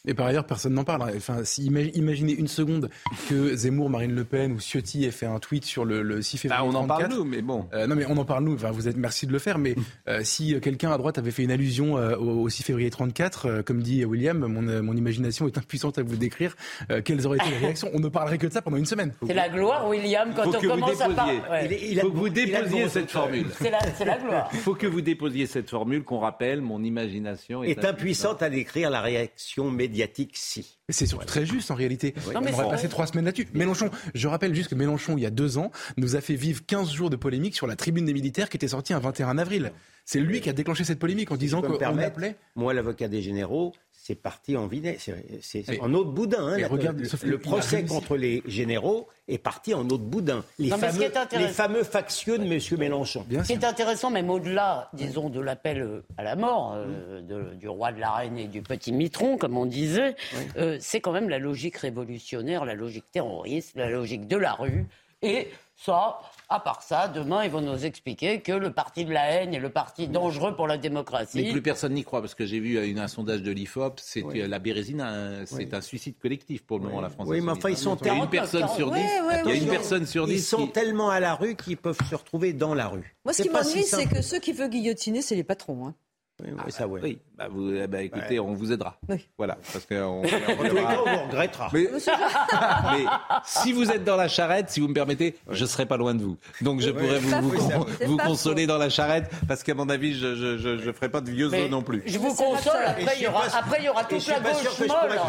Et 0.06 0.14
par 0.14 0.26
ailleurs, 0.26 0.46
personne 0.46 0.74
n'en 0.74 0.84
parle. 0.84 1.04
Enfin, 1.16 1.46
si, 1.46 1.66
imaginez 1.66 2.34
une 2.34 2.50
seconde 2.50 2.90
que 3.30 3.56
Zemmour, 3.56 3.90
Marine 3.90 4.14
Le 4.14 4.26
Pen 4.26 4.52
ou 4.52 4.60
Ciotti 4.60 5.06
aient 5.06 5.12
fait 5.12 5.26
un 5.26 5.40
tweet 5.40 5.64
sur 5.64 5.86
le, 5.86 6.02
le 6.02 6.22
6 6.22 6.40
février 6.40 6.62
Bah, 6.62 6.68
On 6.68 6.76
en 6.76 6.86
34. 6.86 7.00
parle 7.00 7.14
nous, 7.14 7.24
mais 7.24 7.42
bon. 7.42 7.70
Euh, 7.74 7.88
non 7.88 7.96
mais 7.96 8.06
on 8.10 8.18
en 8.18 8.26
parle 8.26 8.44
nous, 8.44 8.54
enfin, 8.56 8.72
vous 8.72 8.90
êtes 8.90 8.98
merci 8.98 9.28
de 9.28 9.32
le 9.32 9.40
faire, 9.40 9.58
mais 9.58 9.76
euh, 10.10 10.20
si 10.26 10.60
quelqu'un 10.60 10.92
à 10.92 10.98
droite 10.98 11.18
avait 11.20 11.32
fait 11.32 11.44
une 11.44 11.52
allusion 11.52 11.98
euh, 11.98 12.18
au, 12.18 12.42
au 12.42 12.50
6 12.50 12.64
février 12.64 12.90
34, 12.90 13.46
euh, 13.46 13.62
comme 13.64 13.82
dit 13.82 14.04
William, 14.04 14.38
mon, 14.46 14.68
euh, 14.68 14.82
mon 14.82 14.94
imagination 14.98 15.48
est 15.48 15.58
impuissante 15.58 15.98
à 15.98 16.04
vous 16.04 16.18
décrire 16.18 16.58
euh, 16.92 17.02
quelles 17.02 17.26
auraient 17.26 17.38
été 17.38 17.50
les 17.52 17.58
réactions? 17.60 17.90
On 17.94 18.02
ne 18.02 18.10
parlerait 18.10 18.38
que 18.38 18.48
de 18.48 18.52
ça 18.52 18.62
pendant 18.62 18.76
une 18.76 18.86
semaine. 18.86 19.14
C'est 19.26 19.34
la 19.34 19.48
gloire, 19.48 19.88
William, 19.88 20.34
quand 20.36 20.44
Faut 20.44 20.50
on 20.50 20.60
que 20.60 20.68
vous 20.68 20.74
commence 20.74 21.00
à 21.00 21.10
parler. 21.12 21.40
Ouais. 21.50 21.80
Il 21.82 22.00
faut 22.02 22.12
que 22.12 22.18
vous 22.18 22.28
déposiez 22.30 22.90
cette 22.90 23.10
formule. 23.10 23.46
C'est 23.58 23.72
la, 23.72 23.80
c'est 23.98 24.06
la 24.06 24.18
gloire. 24.18 24.50
Il 24.52 24.60
faut 24.60 24.76
que 24.76 24.86
vous 24.88 25.00
déposiez 25.00 25.46
cette 25.48 25.70
formule 25.70 26.04
qu'on 26.04 26.20
rappelle, 26.20 26.60
mon 26.60 26.84
imagination 26.84 27.64
est, 27.64 27.70
Est 27.70 27.86
impuissante 27.86 28.44
à 28.44 28.50
décrire 28.50 28.90
la 28.90 29.00
réaction 29.00 29.72
médiatique 29.72 29.93
si. 30.34 30.80
Mais 30.88 30.94
C'est 30.94 31.06
surtout 31.06 31.26
très 31.26 31.46
juste 31.46 31.72
en 31.72 31.76
réalité. 31.76 32.14
Non, 32.34 32.42
mais 32.42 32.54
on 32.54 32.60
aurait 32.60 32.70
passé 32.70 32.90
trois 32.90 33.08
semaines 33.08 33.26
là-dessus. 33.26 33.48
Mélenchon, 33.54 33.90
je 34.14 34.28
rappelle 34.28 34.54
juste 34.56 34.70
que 34.70 34.76
Mélenchon, 34.76 35.18
il 35.18 35.24
y 35.24 35.26
a 35.26 35.30
deux 35.32 35.58
ans, 35.58 35.72
nous 35.98 36.16
a 36.16 36.22
fait 36.22 36.36
vivre 36.36 36.66
15 36.66 36.92
jours 36.92 37.10
de 37.10 37.16
polémique 37.16 37.56
sur 37.56 37.68
la 37.68 37.76
tribune 37.76 38.06
des 38.06 38.14
militaires 38.14 38.50
qui 38.50 38.58
était 38.58 38.70
sortie 38.70 38.94
un 38.94 39.00
21 39.00 39.38
avril. 39.38 39.72
C'est 40.06 40.20
lui 40.20 40.42
qui 40.42 40.50
a 40.50 40.54
déclenché 40.54 40.84
cette 40.84 41.00
polémique 41.00 41.32
en 41.32 41.38
disant 41.38 41.62
qu'on 41.62 41.80
appelait. 41.80 42.36
Moi, 42.56 42.74
l'avocat 42.74 43.08
des 43.08 43.22
généraux, 43.22 43.74
c'est 44.06 44.16
parti 44.16 44.58
en 44.58 44.68
vinaigre. 44.68 45.00
C'est- 45.42 45.80
en 45.80 45.94
eau 45.94 46.04
de 46.04 46.10
boudin. 46.12 46.46
hein, 46.46 46.58
et 46.58 46.62
la- 46.64 46.68
regarde, 46.68 47.02
le, 47.24 47.38
procès 47.38 47.86
contre 47.86 48.18
les 48.18 48.44
généraux 48.46 49.08
est 49.30 49.38
parti 49.38 49.74
en 49.74 49.84
eau 49.90 49.98
de 49.98 50.04
boudin. 50.04 50.44
Les, 50.60 50.70
Non, 50.70 50.78
fameux, 50.78 51.10
les 51.38 51.48
fameux 51.48 51.84
factieux 51.84 52.38
de 52.38 52.44
M. 52.44 52.60
Mélenchon. 52.78 53.24
Bien 53.30 53.44
Ce 53.46 53.48
qui 53.48 53.54
est 53.54 53.64
intéressant, 53.64 54.12
même 54.12 54.30
au-delà, 54.30 54.90
disons, 54.92 55.30
de 55.30 55.40
l'appel 55.40 55.82
euh, 55.82 56.04
à 56.18 56.24
la 56.24 56.36
mort 56.36 56.74
euh, 56.76 57.22
de- 57.22 57.56
du 57.56 57.70
roi, 57.70 57.94
de 57.94 58.02
la 58.02 58.12
reine 58.12 58.38
et 58.38 58.48
du 58.48 58.62
petit 58.62 58.92
mitron, 58.92 59.38
comme 59.38 59.56
on 59.58 59.66
disait, 59.66 60.18
euh, 60.58 60.76
c'est 60.82 61.00
quand 61.00 61.14
même 61.14 61.30
la 61.30 61.40
logique 61.40 61.78
révolutionnaire, 61.78 62.66
la 62.66 62.74
logique 62.76 63.06
terroriste, 63.10 63.72
la 63.78 63.90
logique 63.90 64.28
de 64.28 64.36
la 64.36 64.52
rue. 64.52 64.86
Et 65.22 65.48
ça, 65.76 66.20
à 66.50 66.60
part 66.60 66.82
ça, 66.82 67.08
demain, 67.08 67.44
ils 67.44 67.52
vont 67.52 67.60
nous 67.62 67.86
expliquer 67.86 68.42
que 68.42 68.52
le 68.52 68.72
parti 68.72 69.06
de 69.06 69.12
la 69.12 69.26
haine 69.32 69.54
est 69.54 69.60
le 69.60 69.70
parti 69.70 70.08
dangereux 70.08 70.56
pour 70.56 70.68
la 70.68 70.76
Mais 70.76 70.82
démocratie. 70.82 71.52
plus 71.52 71.62
personne 71.62 71.94
n'y 71.94 72.04
croit 72.04 72.22
parce 72.22 72.36
que 72.36 72.46
j'ai 72.46 72.60
vu 72.60 72.78
euh, 72.78 72.88
une- 72.88 73.00
un 73.00 73.08
sondage 73.08 73.42
de 73.42 73.52
l'IFOP, 73.52 74.00
c'est 74.00 74.24
euh, 74.24 74.48
la 74.48 74.60
Bérésine, 74.60 75.02
un- 75.02 75.46
c'est 75.46 75.74
un 75.74 75.82
suicide 75.82 76.18
collectif 76.20 76.64
pour 76.66 76.78
le 76.80 76.86
moment 76.86 77.02
la 77.02 77.10
France. 77.10 77.28
Oui, 77.30 77.42
mais 77.42 77.52
enfin, 77.52 77.70
ils 77.70 77.78
sont 77.78 77.96
Il 78.02 78.06
y 78.06 78.10
a 78.10 78.14
une 78.14 78.20
49, 78.22 78.30
personne 78.30 78.68
sur 78.76 78.92
dix. 78.92 79.00
Il 79.02 79.50
y 79.50 79.52
a 79.52 79.56
une 79.56 79.68
personne 79.70 80.06
sur 80.06 80.30
Ils 80.30 80.42
sont 80.42 80.68
qui- 80.68 80.72
tellement 80.72 81.10
à 81.10 81.20
la 81.20 81.36
rue 81.36 81.56
qu'ils 81.56 81.78
peuvent 81.78 82.00
se 82.10 82.16
retrouver 82.16 82.54
dans 82.54 82.74
la 82.74 82.88
rue. 82.88 83.16
Moi, 83.26 83.34
ce 83.34 83.42
qui 83.44 83.50
pas 83.50 83.64
si 83.64 83.76
m'ennuie, 83.78 83.88
c'est 83.88 84.06
que 84.08 84.22
ceux 84.22 84.40
qui 84.40 84.54
veulent 84.54 84.70
guillotiner, 84.70 85.22
c'est 85.22 85.36
les 85.36 85.44
patrons. 85.44 85.88
hein. 85.88 85.96
Oui, 86.42 86.50
oui, 86.66 86.72
ça, 86.72 86.88
ouais. 86.88 87.00
Oui, 87.04 87.20
bah, 87.38 87.48
vous, 87.48 87.72
ben, 87.88 88.00
écoutez, 88.02 88.40
on 88.40 88.54
vous 88.54 88.72
aidera. 88.72 88.98
Oui. 89.08 89.30
Voilà, 89.38 89.56
parce 89.72 89.86
que 89.86 90.02
on, 90.02 90.22
regrettera. 90.24 91.70
Mais, 91.72 91.88
mais 92.92 93.06
si 93.46 93.72
vous 93.72 93.92
êtes 93.92 94.04
dans 94.04 94.16
la 94.16 94.28
charrette, 94.28 94.72
si 94.72 94.80
vous 94.80 94.88
me 94.88 94.96
permettez, 94.96 95.38
je 95.50 95.64
serai 95.66 95.86
pas 95.86 95.96
loin 95.96 96.16
de 96.16 96.24
vous. 96.24 96.38
Donc 96.62 96.82
je 96.82 96.90
pourrais 96.90 97.20
vous, 97.20 97.52
con- 97.52 98.18
consoler 98.18 98.64
faux. 98.64 98.68
dans 98.70 98.78
la 98.80 98.90
charrette, 98.90 99.30
parce 99.48 99.62
qu'à 99.62 99.76
mon 99.76 99.88
avis, 99.90 100.16
je 100.18 100.34
je, 100.36 100.58
je, 100.58 100.78
je 100.80 100.92
ferai 100.92 101.10
pas 101.10 101.22
de 101.22 101.30
vieux 101.30 101.50
Mais 101.50 101.66
os 101.66 101.70
non 101.70 101.84
plus. 101.84 102.02
Je 102.08 102.18
vous 102.18 102.34
console, 102.34 102.84
après, 102.84 103.16
il 103.16 103.22
y 103.24 103.28
aura, 103.28 103.46
après, 103.56 103.78
il 103.80 103.86
y 103.86 103.90
aura 103.90 104.02
Et 104.10 104.20
je 104.20 104.26
toute 104.26 104.28
la 104.34 104.40
gauche 104.40 104.78
je 104.80 104.84
molle. 104.86 105.20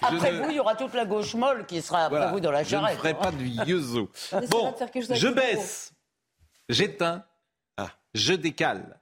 Après 0.00 0.30
ne- 0.32 0.42
vous, 0.44 0.50
il 0.50 0.56
y 0.56 0.60
aura 0.60 0.76
toute 0.76 0.94
la 0.94 1.04
gauche 1.06 1.34
molle 1.34 1.66
qui 1.66 1.82
sera 1.82 2.04
après 2.04 2.16
Voilà. 2.18 2.32
vous 2.32 2.40
dans 2.40 2.52
la 2.52 2.62
je 2.62 2.68
charrette. 2.70 2.94
ne 2.94 2.98
ferai 2.98 3.14
pas 3.14 3.32
de 3.32 3.42
vieux 3.64 3.96
os. 3.96 4.08
Bon, 4.48 4.72
je 5.10 5.28
baisse, 5.28 5.92
j'éteins, 6.68 7.24
Ah. 7.76 7.88
je 8.14 8.32
décale. 8.34 9.00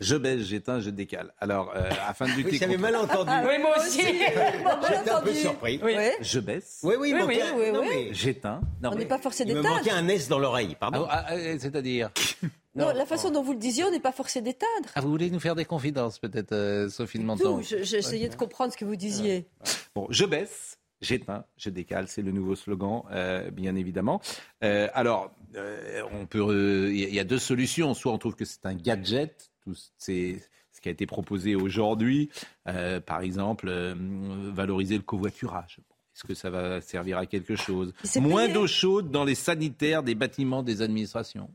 Je 0.00 0.16
baisse, 0.16 0.40
j'éteins, 0.42 0.80
je 0.80 0.90
décale. 0.90 1.32
Alors, 1.38 1.72
euh, 1.76 1.88
afin 2.08 2.26
de 2.26 2.32
Vous 2.32 2.36
lutter 2.38 2.64
avez 2.64 2.74
contre... 2.76 2.80
mal 2.92 2.96
entendu. 2.96 3.30
Oui, 3.46 3.58
moi 3.60 3.76
aussi. 3.78 4.00
J'étais 4.02 5.10
un 5.10 5.20
peu 5.20 5.32
surpris. 5.32 5.80
Oui. 5.82 5.92
Oui. 5.96 6.04
Je 6.20 6.40
baisse, 6.40 6.80
Oui, 6.82 6.94
oui, 6.98 7.12
Oui, 7.14 7.18
manquait- 7.20 7.42
oui, 7.54 7.62
oui, 7.72 7.78
oui. 7.80 7.86
mais 7.88 8.08
j'éteins. 8.14 8.60
Non, 8.82 8.90
On 8.90 8.92
mais- 8.94 8.98
n'est 9.00 9.06
pas 9.06 9.18
forcé 9.18 9.44
Il 9.46 9.50
me 9.54 9.62
d'éteindre. 9.62 9.76
manquait 9.76 9.90
un 9.92 10.08
S 10.08 10.28
dans 10.28 10.40
l'oreille, 10.40 10.72
Ah, 10.72 10.78
pardon. 10.80 11.06
ah, 11.08 11.24
ah, 11.28 11.36
c'est-à-dire 11.58 12.10
Non, 12.74 12.88
la 12.92 13.06
façon 13.06 13.30
dont 13.30 13.42
vous 13.42 13.52
le 13.52 13.58
disiez, 13.58 13.84
on 13.84 13.90
n'est 13.92 14.00
pas 14.00 14.12
forcé 14.12 14.42
d'éteindre. 14.42 14.88
Ah, 14.96 15.00
vous 15.00 15.08
voulez 15.08 15.30
nous 15.30 15.40
faire 15.40 15.54
des 15.54 15.64
confidences, 15.64 16.18
peut-être, 16.18 16.52
euh, 16.52 16.88
Sophie 16.88 17.18
de 17.20 17.24
Menton 17.24 17.58
Tout. 17.58 17.62
Je- 17.62 17.82
J'ai 17.84 17.98
essayé 17.98 18.28
de 18.28 18.34
comprendre 18.34 18.72
ce 18.72 18.76
que 18.76 18.84
vous 18.84 18.96
disiez. 18.96 19.46
Bon, 19.94 20.06
je 20.10 20.24
baisse, 20.24 20.78
J'éteins, 21.02 21.44
je 21.58 21.68
décale, 21.68 22.08
c'est 22.08 22.22
le 22.22 22.32
nouveau 22.32 22.56
slogan, 22.56 23.02
euh, 23.12 23.50
bien 23.50 23.76
évidemment. 23.76 24.22
Euh, 24.64 24.88
alors, 24.94 25.30
euh, 25.54 26.00
on 26.18 26.24
peut, 26.24 26.90
il 26.90 27.14
y 27.14 27.20
a 27.20 27.24
deux 27.24 27.38
solutions. 27.38 27.92
Soit 27.92 28.12
on 28.12 28.16
trouve 28.18 28.34
que 28.34 28.46
c'est 28.46 28.64
un 28.64 28.72
gadget, 28.74 29.50
tout 29.66 29.74
c'est 29.98 30.40
ce 30.72 30.80
qui 30.80 30.88
a 30.88 30.92
été 30.92 31.06
proposé 31.06 31.54
aujourd'hui. 31.54 32.30
par 32.64 33.20
exemple, 33.20 33.70
valoriser 34.52 34.96
le 34.96 35.02
covoiturage. 35.02 35.78
Est-ce 36.14 36.24
que 36.24 36.34
ça 36.34 36.50
va 36.50 36.80
servir 36.80 37.18
à 37.18 37.26
quelque 37.26 37.56
chose 37.56 37.92
Moins 38.16 38.48
d'eau 38.48 38.66
chaude 38.66 39.10
dans 39.10 39.24
les 39.24 39.34
sanitaires 39.34 40.02
des 40.02 40.14
bâtiments 40.14 40.62
des 40.62 40.82
administrations 40.82 41.50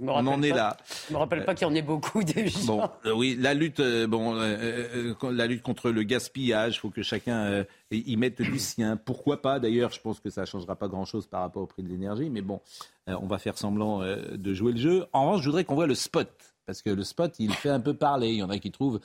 on 0.00 0.26
en 0.26 0.42
est 0.42 0.50
là. 0.50 0.76
Je 1.08 1.12
ne 1.12 1.14
me 1.14 1.18
rappelle 1.20 1.44
pas 1.44 1.54
qu'il 1.54 1.66
y 1.66 1.70
en 1.70 1.74
ait 1.74 1.82
beaucoup 1.82 2.22
déjà. 2.22 2.58
Bon, 2.66 2.88
euh, 3.06 3.12
oui, 3.12 3.36
la 3.38 3.54
lutte, 3.54 3.80
euh, 3.80 4.06
bon, 4.06 4.36
euh, 4.36 5.14
la 5.30 5.46
lutte 5.46 5.62
contre 5.62 5.90
le 5.90 6.02
gaspillage, 6.02 6.76
il 6.76 6.78
faut 6.78 6.90
que 6.90 7.02
chacun 7.02 7.64
y 7.90 8.16
mette 8.16 8.42
du 8.42 8.58
sien. 8.58 8.96
Pourquoi 8.96 9.42
pas 9.42 9.58
D'ailleurs, 9.58 9.90
je 9.90 10.00
pense 10.00 10.20
que 10.20 10.30
ça 10.30 10.42
ne 10.42 10.46
changera 10.46 10.76
pas 10.76 10.88
grand-chose 10.88 11.26
par 11.26 11.40
rapport 11.40 11.62
au 11.62 11.66
prix 11.66 11.82
de 11.82 11.88
l'énergie, 11.88 12.30
mais 12.30 12.42
bon, 12.42 12.60
on 13.06 13.26
va 13.26 13.38
faire 13.38 13.58
semblant 13.58 14.00
de 14.00 14.54
jouer 14.54 14.72
le 14.72 14.78
jeu. 14.78 15.06
En 15.12 15.26
revanche, 15.26 15.42
je 15.42 15.46
voudrais 15.46 15.64
qu'on 15.64 15.74
voit 15.74 15.86
le 15.86 15.94
spot. 15.94 16.53
Parce 16.66 16.82
que 16.82 16.90
le 16.90 17.04
spot, 17.04 17.34
il 17.38 17.52
fait 17.52 17.68
un 17.68 17.80
peu 17.80 17.94
parler. 17.94 18.30
Il 18.30 18.36
y 18.36 18.42
en 18.42 18.50
a 18.50 18.58
qui 18.58 18.70
trouvent, 18.70 19.00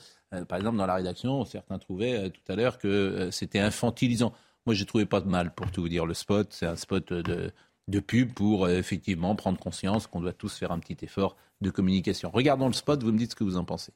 par 0.47 0.57
exemple, 0.57 0.77
dans 0.77 0.85
la 0.85 0.95
rédaction, 0.95 1.43
certains 1.45 1.77
trouvaient 1.77 2.29
tout 2.29 2.51
à 2.51 2.55
l'heure 2.55 2.77
que 2.77 3.29
c'était 3.31 3.59
infantilisant. 3.59 4.33
Moi, 4.65 4.75
je 4.75 4.83
trouvais 4.83 5.05
pas 5.05 5.19
de 5.19 5.27
mal, 5.27 5.53
pour 5.53 5.71
tout 5.71 5.81
vous 5.81 5.89
dire. 5.89 6.05
Le 6.05 6.13
spot, 6.13 6.47
c'est 6.51 6.65
un 6.65 6.75
spot 6.75 7.11
de, 7.11 7.51
de 7.89 7.99
pub 7.99 8.33
pour 8.33 8.65
euh, 8.65 8.77
effectivement 8.77 9.35
prendre 9.35 9.59
conscience 9.59 10.07
qu'on 10.07 10.21
doit 10.21 10.33
tous 10.33 10.55
faire 10.55 10.71
un 10.71 10.79
petit 10.79 10.97
effort 11.03 11.35
de 11.61 11.69
communication. 11.69 12.29
Regardons 12.31 12.67
le 12.67 12.73
spot, 12.73 13.03
vous 13.03 13.11
me 13.11 13.17
dites 13.17 13.31
ce 13.31 13.35
que 13.35 13.43
vous 13.43 13.57
en 13.57 13.65
pensez. 13.65 13.91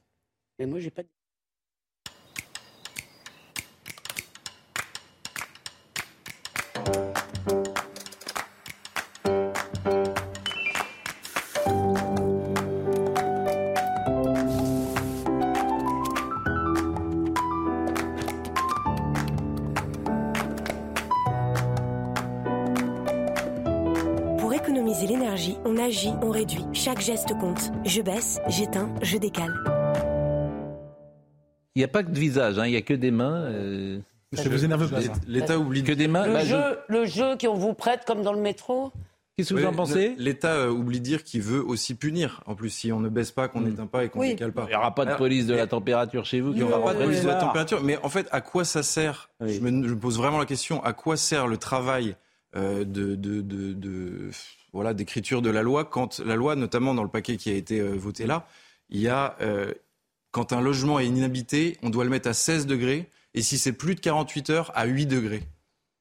Mais 0.58 0.66
moi, 0.66 0.80
j'ai 0.80 0.90
pas. 0.90 1.02
On 26.22 26.30
réduit. 26.30 26.64
Chaque 26.72 27.00
geste 27.00 27.34
compte. 27.38 27.70
Je 27.84 28.02
baisse, 28.02 28.40
j'éteins, 28.48 28.92
je 29.02 29.16
décale. 29.18 29.54
Il 31.74 31.80
n'y 31.80 31.84
a 31.84 31.88
pas 31.88 32.02
que 32.02 32.10
de 32.10 32.18
visage, 32.18 32.58
hein. 32.58 32.66
il 32.66 32.70
n'y 32.70 32.76
a 32.76 32.82
que 32.82 32.94
des 32.94 33.10
mains. 33.10 33.44
Euh... 33.46 33.98
Ça 34.32 34.48
vous 34.48 34.64
énerve 34.64 34.90
pas 34.90 34.98
L'État 35.28 35.58
oublie 35.58 35.84
que 35.84 35.92
des 35.92 36.08
mains. 36.08 36.26
Le, 36.26 36.32
bah, 36.32 36.44
jeu, 36.44 36.78
le 36.88 37.04
jeu 37.06 37.36
qu'on 37.40 37.54
vous 37.54 37.74
prête 37.74 38.04
comme 38.04 38.22
dans 38.22 38.32
le 38.32 38.40
métro 38.40 38.92
Qu'est-ce 39.36 39.52
que 39.52 39.60
vous 39.60 39.66
en 39.66 39.72
pensez? 39.72 40.14
L'État 40.16 40.54
euh, 40.54 40.70
oublie 40.70 41.00
de 41.00 41.04
dire 41.04 41.24
qu'il 41.24 41.42
veut 41.42 41.64
aussi 41.64 41.94
punir. 41.94 42.40
En 42.46 42.54
plus, 42.54 42.70
si 42.70 42.92
on 42.92 43.00
ne 43.00 43.08
baisse 43.08 43.32
pas, 43.32 43.48
qu'on 43.48 43.60
hmm. 43.60 43.68
n'éteint 43.68 43.86
pas 43.86 44.04
et 44.04 44.08
qu'on 44.08 44.22
ne 44.22 44.28
décale 44.28 44.52
pas. 44.52 44.64
Il 44.64 44.70
n'y 44.70 44.76
aura 44.76 44.94
pas 44.94 45.04
de 45.04 45.14
police 45.14 45.46
de 45.46 45.54
la 45.54 45.66
température 45.66 46.24
chez 46.24 46.40
vous. 46.40 46.50
Il 46.52 46.56
n'y 46.56 46.62
aura 46.62 46.82
pas 46.82 46.94
de 46.94 47.04
police 47.04 47.22
de 47.22 47.28
la 47.28 47.34
température. 47.34 47.82
Mais 47.82 47.98
en 48.02 48.08
fait, 48.08 48.28
à 48.30 48.40
quoi 48.40 48.64
ça 48.64 48.82
sert? 48.82 49.30
Je, 49.40 49.60
me, 49.60 49.94
pose 49.96 50.18
vraiment 50.18 50.38
la 50.38 50.46
question. 50.46 50.82
À 50.84 50.92
quoi 50.92 51.16
sert 51.16 51.46
le 51.46 51.56
travail 51.56 52.16
euh, 52.56 52.84
de, 52.84 53.16
de, 53.16 53.40
de 53.42 54.30
voilà, 54.74 54.92
d'écriture 54.92 55.40
de 55.40 55.50
la 55.50 55.62
loi, 55.62 55.84
quand 55.84 56.18
la 56.18 56.34
loi, 56.34 56.56
notamment 56.56 56.94
dans 56.94 57.04
le 57.04 57.08
paquet 57.08 57.36
qui 57.36 57.48
a 57.48 57.54
été 57.54 57.78
euh, 57.78 57.94
voté 57.94 58.26
là, 58.26 58.46
il 58.90 59.00
y 59.00 59.08
a, 59.08 59.36
euh, 59.40 59.72
quand 60.32 60.52
un 60.52 60.60
logement 60.60 60.98
est 60.98 61.06
inhabité, 61.06 61.78
on 61.82 61.90
doit 61.90 62.04
le 62.04 62.10
mettre 62.10 62.28
à 62.28 62.34
16 62.34 62.66
degrés, 62.66 63.08
et 63.34 63.42
si 63.42 63.56
c'est 63.56 63.72
plus 63.72 63.94
de 63.94 64.00
48 64.00 64.50
heures, 64.50 64.72
à 64.74 64.84
8 64.86 65.06
degrés. 65.06 65.44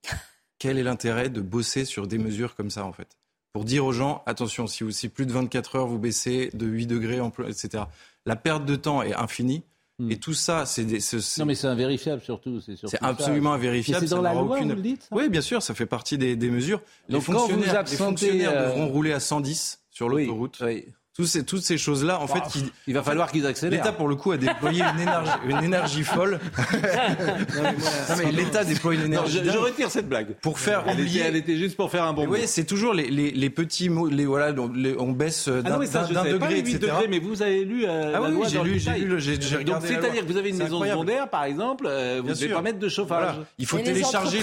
Quel 0.57 0.79
est 0.79 0.83
l'intérêt 0.83 1.29
de 1.29 1.39
bosser 1.39 1.85
sur 1.85 2.07
des 2.07 2.17
mesures 2.17 2.55
comme 2.55 2.71
ça, 2.71 2.83
en 2.83 2.93
fait? 2.93 3.15
Pour 3.53 3.63
dire 3.63 3.85
aux 3.85 3.93
gens, 3.93 4.23
attention, 4.25 4.65
si, 4.65 4.83
aussi 4.83 5.07
plus 5.07 5.27
de 5.27 5.33
24 5.33 5.75
heures, 5.75 5.87
vous 5.87 5.99
baissez 5.99 6.49
de 6.53 6.65
8 6.65 6.87
degrés, 6.87 7.21
etc. 7.47 7.83
La 8.25 8.35
perte 8.35 8.65
de 8.65 8.75
temps 8.75 9.03
est 9.03 9.13
infinie. 9.13 9.63
Hmm. 9.99 10.11
Et 10.11 10.17
tout 10.17 10.33
ça, 10.33 10.65
c'est 10.65 10.85
des. 10.85 10.99
Non, 11.37 11.45
mais 11.45 11.53
c'est 11.53 11.67
invérifiable 11.67 12.21
surtout. 12.21 12.59
C'est 12.61 13.03
absolument 13.03 13.53
invérifiable. 13.53 14.07
C'est 14.07 14.15
dans 14.15 14.21
la 14.21 14.33
loi, 14.33 14.55
aucune... 14.55 14.69
vous 14.69 14.75
le 14.75 14.81
dites 14.81 15.07
Oui, 15.11 15.29
bien 15.29 15.41
sûr, 15.41 15.61
ça 15.61 15.75
fait 15.75 15.85
partie 15.85 16.17
des, 16.17 16.35
des 16.35 16.49
mesures. 16.49 16.81
les 17.09 17.21
fonctionnaires, 17.21 17.83
les 17.83 17.97
fonctionnaires 17.97 18.51
euh, 18.53 18.69
devront 18.69 18.87
rouler 18.87 19.13
à 19.13 19.19
110 19.19 19.83
sur 19.91 20.09
l'autoroute. 20.09 20.59
Oui, 20.65 20.87
toutes 21.15 21.27
ces, 21.27 21.45
toutes 21.45 21.61
ces 21.61 21.77
choses-là, 21.77 22.19
en 22.19 22.27
fait, 22.27 22.41
il 22.87 22.93
va 22.95 23.03
falloir 23.03 23.31
qu'ils 23.31 23.45
accélèrent. 23.45 23.83
L'État, 23.83 23.91
pour 23.91 24.07
le 24.07 24.15
coup, 24.15 24.31
a 24.31 24.37
déployé 24.37 24.81
une 24.81 24.99
énergie, 24.99 25.31
une 25.47 25.63
énergie 25.63 26.03
folle. 26.03 26.39
l'État 28.31 28.63
déploie 28.63 28.95
une 28.95 29.03
énergie. 29.03 29.41
je, 29.43 29.57
retire 29.57 29.91
cette 29.91 30.09
blague. 30.09 30.33
Pour 30.41 30.57
faire 30.57 30.83
elle 30.87 30.99
oublier. 30.99 31.19
Était, 31.19 31.29
elle 31.29 31.35
était 31.35 31.55
juste 31.57 31.77
pour 31.77 31.91
faire 31.91 32.05
un 32.05 32.13
bon. 32.13 32.25
Oui, 32.27 32.39
c'est 32.47 32.63
toujours 32.63 32.95
les, 32.95 33.11
les, 33.11 33.29
les, 33.29 33.49
petits 33.51 33.89
mots. 33.89 34.07
Les 34.07 34.25
voilà, 34.25 34.55
on 34.97 35.11
baisse 35.11 35.47
ah 35.47 35.61
d'un 35.61 35.77
degré, 35.77 36.57
etc. 36.57 36.79
Degrés, 36.79 37.07
mais 37.07 37.19
vous 37.19 37.43
avez 37.43 37.63
lu 37.63 37.85
euh, 37.85 38.13
ah 38.15 38.19
la 38.19 38.21
oui, 38.21 38.33
loi 38.33 38.47
j'ai 38.47 38.63
lu, 38.63 38.79
j'ai 38.79 38.97
lu, 38.97 39.19
j'ai 39.19 39.55
regardé. 39.55 39.89
C'est-à-dire 39.89 40.25
que 40.25 40.31
vous 40.31 40.37
avez 40.37 40.49
une 40.49 40.57
maison 40.57 40.83
secondaire, 40.83 41.29
par 41.29 41.43
exemple, 41.43 41.85
euh, 41.87 42.21
vous 42.23 42.29
ne 42.29 42.33
devez 42.33 42.49
pas 42.49 42.61
mettre 42.63 42.79
de 42.79 42.89
chauffage. 42.89 43.35
Il 43.59 43.67
faut 43.67 43.77
télécharger 43.77 44.39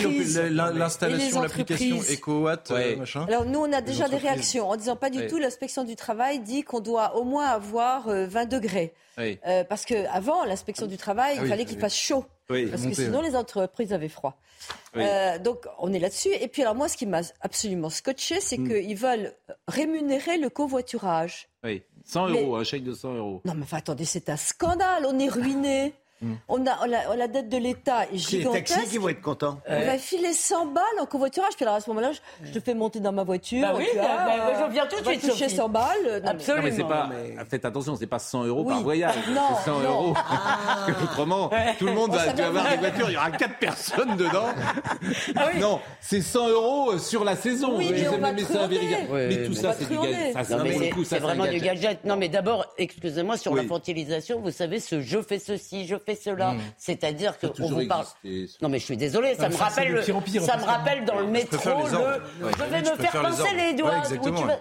l'installation, 0.50 1.43
l'application 1.43 1.99
EcoWatt, 2.00 2.71
euh, 2.71 2.97
machin. 2.97 3.27
Alors 3.27 3.45
nous, 3.45 3.59
on 3.59 3.73
a 3.73 3.81
déjà 3.81 4.09
des 4.09 4.19
réactions 4.19 4.69
en 4.69 4.77
disant 4.77 4.95
pas 4.95 5.11
du 5.11 5.27
tout. 5.27 5.39
L'inspection 5.39 5.83
du 5.83 5.97
travail 5.97 6.39
dit 6.39 6.60
qu'on 6.62 6.81
doit 6.81 7.17
au 7.17 7.25
moins 7.25 7.47
avoir 7.47 8.09
20 8.09 8.11
euh, 8.11 8.45
degrés. 8.47 8.95
Euh, 9.19 9.64
parce 9.64 9.85
qu'avant, 9.85 10.45
l'inspection 10.45 10.87
du 10.87 10.97
travail, 10.97 11.37
ah 11.38 11.43
il 11.43 11.49
fallait 11.49 11.64
qu'il 11.64 11.79
fasse 11.79 11.97
chaud. 11.97 12.25
parce 12.49 12.87
que 12.87 12.95
sinon, 12.95 13.21
les 13.21 13.37
entreprises 13.37 13.93
avaient 13.93 14.09
froid. 14.09 14.38
Euh, 14.97 15.38
donc, 15.38 15.67
on 15.79 15.93
est 15.93 15.99
là-dessus. 15.99 16.31
Et 16.40 16.49
puis, 16.49 16.62
alors, 16.62 16.75
moi, 16.75 16.88
ce 16.88 16.97
qui 16.97 17.07
m'a 17.07 17.21
absolument 17.40 17.90
scotché, 17.90 18.40
c'est 18.40 18.59
mm. 18.59 18.69
qu'ils 18.69 18.97
veulent 18.97 19.35
rémunérer 19.69 20.38
le 20.38 20.49
covoiturage. 20.49 21.49
Oui, 21.64 21.83
100 22.05 22.29
euros, 22.29 22.57
un 22.57 22.64
chèque 22.64 22.85
de 22.85 22.95
100 22.95 23.14
euros. 23.14 23.40
Non, 23.45 23.55
mais 23.55 23.67
attendez, 23.73 24.05
c'est 24.05 24.29
un 24.29 24.37
scandale. 24.37 25.05
On 25.07 25.19
est 25.19 25.29
ruiné. 25.29 25.95
Mm. 26.23 26.35
On, 26.49 26.67
a, 26.67 26.87
la, 27.17 27.29
dette 27.29 27.49
de 27.49 27.57
l'État 27.57 28.05
est 28.12 28.17
gigantesque. 28.17 28.69
C'est 28.69 28.75
les 28.75 28.81
taxis 28.81 28.91
qui 28.91 28.99
vont 28.99 29.09
être 29.09 29.23
contents. 29.23 29.59
On 29.67 29.87
va 29.87 29.99
filer 29.99 30.33
100 30.33 30.67
balles 30.67 30.85
en 31.00 31.07
covoiturage. 31.07 31.55
Puis 31.57 31.65
alors 31.65 31.77
à 31.77 31.81
ce 31.81 31.89
moment-là, 31.91 32.12
je, 32.43 32.53
te 32.53 32.61
fais 32.61 32.75
monter 32.75 33.00
dans 33.00 33.12
ma 33.12 33.25
voiture. 33.25 33.62
Bah 33.62 33.75
oui, 33.77 33.87
bah, 33.97 34.03
bah, 34.27 34.67
je 34.67 34.73
viens 34.73 34.87
tout 34.87 35.00
de 35.03 35.09
suite. 35.09 35.31
toucher 35.31 35.49
100 35.49 35.69
balles. 35.69 36.23
Absolument. 36.25 36.69
Non, 36.69 36.77
mais 36.77 37.35
pas, 37.35 37.45
Faites 37.49 37.65
attention, 37.65 37.97
c'est 37.97 38.07
pas 38.07 38.19
100 38.19 38.45
euros 38.45 38.65
par 38.65 38.83
voyage. 38.83 39.15
Non, 39.31 39.41
c'est 39.59 39.71
100 39.71 39.81
euros. 39.81 40.15
Ah. 40.17 40.87
Autrement, 41.03 41.50
tout 41.79 41.87
le 41.87 41.95
monde 41.95 42.12
va, 42.12 42.33
tu 42.33 42.43
vas 42.43 42.49
avoir 42.49 42.71
des 42.71 42.77
voitures, 42.77 43.11
il 43.11 43.15
y 43.15 43.17
aura 43.17 43.31
4 43.31 43.59
personnes 43.59 44.17
dedans. 44.17 44.47
Ah 45.37 45.49
oui. 45.53 45.61
Non, 45.61 45.81
c'est 46.00 46.21
100 46.21 46.49
euros 46.49 46.99
sur 46.99 47.25
la 47.25 47.37
saison. 47.37 47.77
Oui, 47.77 47.91
mais, 47.93 48.09
on 48.09 48.19
va 48.19 48.37
ça 48.39 48.69
mais 48.69 49.47
tout 49.47 49.55
ça, 49.55 49.73
c'est 49.73 49.89
du 49.89 49.97
gadget. 49.97 50.37
C'est 51.05 51.19
vraiment 51.19 51.47
du 51.47 51.59
gadget. 51.59 52.05
Non, 52.05 52.17
mais 52.17 52.29
d'abord, 52.29 52.67
excusez-moi, 52.79 53.37
sur 53.37 53.55
l'infantilisation, 53.55 54.41
vous 54.41 54.50
savez, 54.50 54.81
ce 54.81 55.00
je 55.00 55.23
fais 55.23 55.39
ceci, 55.39 55.87
je 55.87 55.97
fais 55.97 56.10
cela. 56.14 56.55
C'est-à-dire 56.76 57.38
que 57.38 57.47
on 57.61 57.69
vous 57.69 57.87
parle. 57.87 58.07
Non, 58.62 58.69
mais 58.69 58.79
je 58.79 58.85
suis 58.85 58.97
désolé, 58.97 59.35
ça 59.35 59.49
me 59.49 59.57
rappelle, 59.57 60.05
ça 60.05 60.57
me 60.57 60.64
rappelle 60.64 61.05
dans 61.05 61.19
le 61.19 61.26
métro 61.26 61.71
le. 61.85 62.23
Je 62.40 62.64
vais 62.64 62.81
me 62.81 62.97
faire 62.97 63.23
pincer 63.23 63.55
les 63.57 63.75
doigts. 63.75 64.02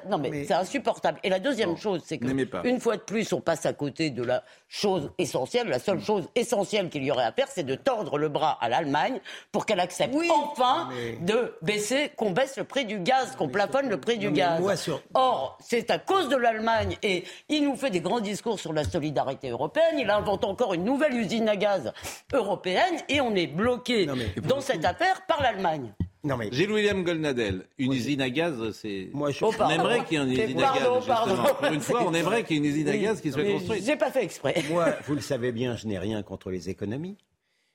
Non, 0.09 0.17
mais 0.17 0.45
c'est 0.45 0.53
insupportable. 0.53 1.19
Et 1.23 1.29
la 1.29 1.39
deuxième 1.39 1.77
chose, 1.77 2.01
c'est 2.05 2.17
que 2.17 2.67
une 2.67 2.79
fois 2.79 2.97
de 2.97 3.01
plus, 3.01 3.31
on 3.33 3.41
passe 3.41 3.65
à 3.65 3.73
côté 3.73 4.09
de 4.09 4.23
la 4.23 4.43
chose 4.67 5.11
essentielle. 5.17 5.67
La 5.67 5.79
seule 5.79 6.01
chose 6.01 6.29
essentielle 6.35 6.89
qu'il 6.89 7.03
y 7.03 7.11
aurait 7.11 7.25
à 7.25 7.31
faire, 7.31 7.47
c'est 7.49 7.63
de 7.63 7.75
tordre 7.75 8.17
le 8.17 8.29
bras 8.29 8.57
à 8.61 8.69
l'Allemagne 8.69 9.19
pour 9.51 9.65
qu'elle 9.65 9.79
accepte 9.79 10.15
enfin 10.29 10.89
de 11.21 11.55
baisser, 11.61 12.11
qu'on 12.15 12.31
baisse 12.31 12.57
le 12.57 12.63
prix 12.63 12.85
du 12.85 12.99
gaz, 12.99 13.35
qu'on 13.35 13.49
plafonne 13.49 13.89
le 13.89 13.99
prix 13.99 14.17
du 14.17 14.31
gaz. 14.31 14.89
Or, 15.13 15.57
c'est 15.61 15.89
à 15.91 15.99
cause 15.99 16.29
de 16.29 16.35
l'Allemagne 16.35 16.97
et 17.03 17.23
il 17.49 17.63
nous 17.63 17.75
fait 17.75 17.89
des 17.89 18.01
grands 18.01 18.19
discours 18.19 18.59
sur 18.59 18.73
la 18.73 18.83
solidarité 18.83 19.49
européenne. 19.49 19.97
Il 19.97 20.09
invente 20.09 20.43
encore 20.43 20.73
une 20.73 20.83
nouvelle 20.83 21.13
usine 21.13 21.38
à 21.47 21.55
gaz 21.55 21.93
européenne 22.33 22.95
et 23.07 23.21
on 23.21 23.35
est 23.35 23.47
bloqué 23.47 24.07
dans 24.43 24.61
cette 24.61 24.85
affaire 24.85 25.25
par 25.27 25.41
l'Allemagne. 25.41 25.93
Non 26.23 26.35
mais... 26.35 26.49
Gilles 26.51 26.71
William 26.71 27.03
Goldnadel, 27.03 27.65
une 27.77 27.93
usine 27.93 28.21
à 28.21 28.29
gaz, 28.29 28.71
c'est. 28.73 29.09
Moi, 29.13 29.31
je... 29.31 29.43
on 29.43 29.69
aimerait 29.69 30.03
qu'il 30.03 30.17
y 30.17 30.21
ait 30.21 30.25
une 30.25 30.31
usine 30.31 30.61
à 30.61 30.73
gaz. 30.73 30.95
Justement. 30.97 31.53
Pour 31.53 31.67
une 31.67 31.79
fois, 31.79 32.03
on 32.05 32.13
aimerait 32.13 32.43
qu'il 32.43 32.57
y 32.57 32.59
ait 32.59 32.63
une 32.63 32.69
usine 32.69 32.89
à 32.89 32.97
gaz 32.97 33.21
qui 33.21 33.31
soit 33.31 33.43
construite. 33.43 33.85
J'ai 33.85 33.95
pas 33.95 34.11
fait 34.11 34.23
exprès. 34.23 34.63
Moi, 34.69 34.95
vous 35.05 35.15
le 35.15 35.21
savez 35.21 35.53
bien, 35.53 35.77
je 35.77 35.87
n'ai 35.87 35.97
rien 35.97 36.21
contre 36.21 36.51
les 36.51 36.69
économies. 36.69 37.17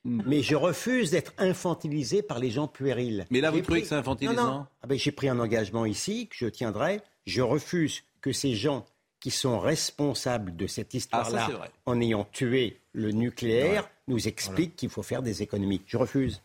Hmm. 0.04 0.20
Mais 0.26 0.42
je 0.42 0.54
refuse 0.54 1.10
d'être 1.10 1.32
infantilisé 1.38 2.22
par 2.22 2.38
les 2.38 2.50
gens 2.50 2.68
puérils. 2.68 3.24
Mais 3.30 3.40
là, 3.40 3.50
vous 3.50 3.62
trouvez 3.62 3.80
que 3.80 3.88
c'est 3.88 3.94
infantilisant 3.94 4.44
non, 4.44 4.52
non. 4.58 4.66
Ah 4.82 4.86
ben, 4.86 4.98
J'ai 4.98 5.12
pris 5.12 5.30
un 5.30 5.38
engagement 5.38 5.86
ici 5.86 6.28
que 6.28 6.36
je 6.36 6.46
tiendrai. 6.46 7.00
Je 7.26 7.40
refuse 7.40 8.02
que 8.20 8.32
ces 8.32 8.54
gens 8.54 8.84
qui 9.24 9.30
sont 9.30 9.58
responsables 9.58 10.54
de 10.54 10.66
cette 10.66 10.90
ah, 10.92 10.96
histoire-là, 10.98 11.48
en 11.86 11.98
ayant 11.98 12.26
tué 12.30 12.82
le 12.92 13.10
nucléaire, 13.10 13.88
nous 14.06 14.28
expliquent 14.28 14.76
qu'il 14.76 14.90
faut 14.90 15.02
faire 15.02 15.22
des 15.22 15.40
économies. 15.40 15.80
Je 15.86 15.96
refuse. 15.96 16.42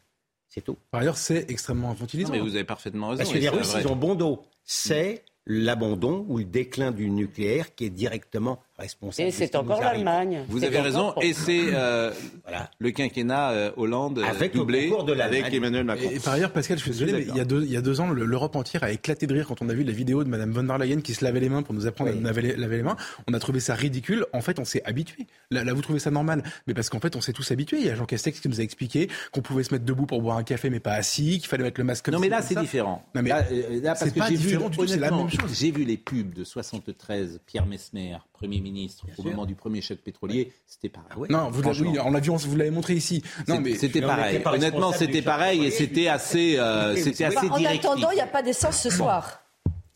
C'est 0.47 0.61
tout. 0.61 0.77
Par 0.89 1.01
ailleurs, 1.01 1.17
c'est 1.17 1.51
extrêmement 1.51 1.91
infantilisant. 1.91 2.31
mais 2.31 2.39
vous 2.39 2.55
avez 2.55 2.63
parfaitement 2.63 3.09
raison. 3.09 3.17
Parce 3.17 3.33
que 3.33 3.37
les 3.37 3.49
Russes, 3.49 3.75
ils 3.77 3.85
ont 3.89 3.97
bon 3.97 4.15
dos. 4.15 4.45
C'est 4.63 5.25
l'abandon 5.45 6.25
ou 6.29 6.37
le 6.37 6.45
déclin 6.45 6.91
du 6.91 7.09
nucléaire 7.09 7.75
qui 7.75 7.83
est 7.83 7.89
directement 7.89 8.63
responsable. 8.79 9.27
Et 9.27 9.31
c'est 9.31 9.51
ce 9.51 9.57
encore 9.57 9.81
l'Allemagne. 9.81 10.45
Vous 10.49 10.63
avez 10.63 10.79
raison. 10.79 11.13
Et 11.21 11.33
c'est 11.33 11.73
euh, 11.73 12.11
Voilà. 12.47 12.69
le 12.79 12.91
quinquennat 12.91 13.51
euh, 13.51 13.71
Hollande 13.77 14.19
euh, 14.19 14.23
Avec 14.23 14.53
le 14.53 14.59
doublé 14.61 14.89
de 14.89 15.19
avec 15.19 15.53
Emmanuel 15.53 15.83
Macron. 15.83 16.09
Et, 16.11 16.15
et 16.15 16.19
par 16.19 16.33
ailleurs, 16.33 16.51
Pascal, 16.51 16.77
je 16.77 16.83
suis 16.83 16.91
désolé, 16.91 17.13
mais 17.13 17.25
il 17.27 17.35
y, 17.35 17.39
a 17.39 17.45
deux, 17.45 17.63
il 17.63 17.71
y 17.71 17.77
a 17.77 17.81
deux 17.81 17.99
ans, 18.01 18.09
le- 18.09 18.25
l'Europe 18.25 18.55
entière 18.55 18.83
a 18.83 18.91
éclaté 18.91 19.27
de 19.27 19.33
rire 19.33 19.47
quand 19.47 19.61
on 19.61 19.69
a 19.69 19.73
vu 19.73 19.83
la 19.83 19.91
vidéo 19.91 20.23
de 20.23 20.29
Madame 20.29 20.51
von 20.51 20.63
der 20.63 20.77
Leyen 20.77 21.01
qui 21.01 21.13
se 21.13 21.23
lavait 21.23 21.39
les 21.39 21.49
mains 21.49 21.61
pour 21.63 21.73
nous 21.73 21.85
apprendre 21.87 22.11
Oui. 22.11 22.17
à 22.19 22.21
laver 22.21 22.41
les, 22.41 22.55
laver 22.55 22.77
les 22.77 22.83
mains. 22.83 22.95
On 23.29 23.33
a 23.33 23.39
trouvé 23.39 23.59
ça 23.59 23.75
ridicule. 23.75 24.25
En 24.33 24.41
fait, 24.41 24.59
on 24.59 24.65
s'est 24.65 24.81
habitué. 24.85 25.27
Là, 25.51 25.63
là, 25.63 25.73
vous 25.73 25.81
trouvez 25.81 25.99
ça 25.99 26.11
normal, 26.11 26.43
mais 26.67 26.73
parce 26.73 26.89
qu'en 26.89 26.99
fait, 26.99 27.15
on 27.15 27.21
s'est 27.21 27.33
tous 27.33 27.51
habitués. 27.51 27.77
Il 27.79 27.85
y 27.85 27.89
a 27.89 27.95
Jean 27.95 28.05
Castex 28.05 28.39
qui 28.39 28.47
nous 28.49 28.59
a 28.59 28.63
expliqué 28.63 29.09
qu'on 29.31 29.41
pouvait 29.41 29.63
se 29.63 29.73
mettre 29.73 29.85
debout 29.85 30.05
pour 30.05 30.21
boire 30.21 30.37
un 30.37 30.43
café, 30.43 30.69
mais 30.69 30.79
pas 30.79 30.93
assis, 30.93 31.39
qu'il 31.39 31.47
fallait 31.47 31.63
mettre 31.63 31.79
le 31.79 31.83
masque. 31.85 32.05
comme 32.05 32.13
Non 32.13 32.19
mais 32.19 32.29
là 32.29 32.41
c'est 32.41 32.59
différent. 32.59 33.03
Non, 33.15 33.21
mais 33.21 33.29
là, 33.29 33.43
euh, 33.51 33.81
là, 33.81 33.89
parce 33.91 34.01
c'est 34.05 34.13
que 34.13 34.19
pas 34.19 34.27
j'ai 34.29 34.35
vu 34.35 34.43
différent 34.47 34.69
du 34.69 34.77
tout, 34.77 34.87
c'est 34.87 34.97
la 34.97 35.07
honnêtement, 35.07 35.25
même 35.25 35.39
chose. 35.39 35.57
J'ai 35.59 35.71
vu 35.71 35.83
les 35.83 35.97
pubs 35.97 36.33
de 36.33 36.43
73 36.43 37.39
Pierre 37.45 37.65
Messmer, 37.65 38.17
Premier 38.33 38.61
ministre, 38.61 38.68
au 39.17 39.23
moment 39.23 39.45
du 39.45 39.55
premier 39.55 39.81
choc 39.81 39.99
pétrolier, 39.99 40.51
c'était 40.65 40.89
pareil. 40.89 41.09
Non, 41.29 41.49
vous 41.49 41.61
l'avez, 41.61 41.81
oui, 41.81 41.99
on 41.99 42.35
vous 42.35 42.55
l'avez 42.55 42.71
montré 42.71 42.93
ici. 42.93 43.23
Non, 43.47 43.59
mais 43.61 43.75
c'était 43.75 44.01
pareil. 44.01 44.41
Honnêtement, 44.45 44.91
c'était 44.93 45.21
pareil 45.21 45.65
et 45.65 45.71
c'était 45.71 46.07
assez, 46.07 46.57
euh, 46.57 46.95
c'était 46.95 47.25
assez 47.25 47.49
en 47.49 47.57
directif. 47.57 47.85
attendant, 47.85 48.11
il 48.11 48.15
n'y 48.15 48.21
a 48.21 48.27
pas 48.27 48.41
d'essence 48.41 48.81
ce 48.81 48.89
soir. 48.89 49.38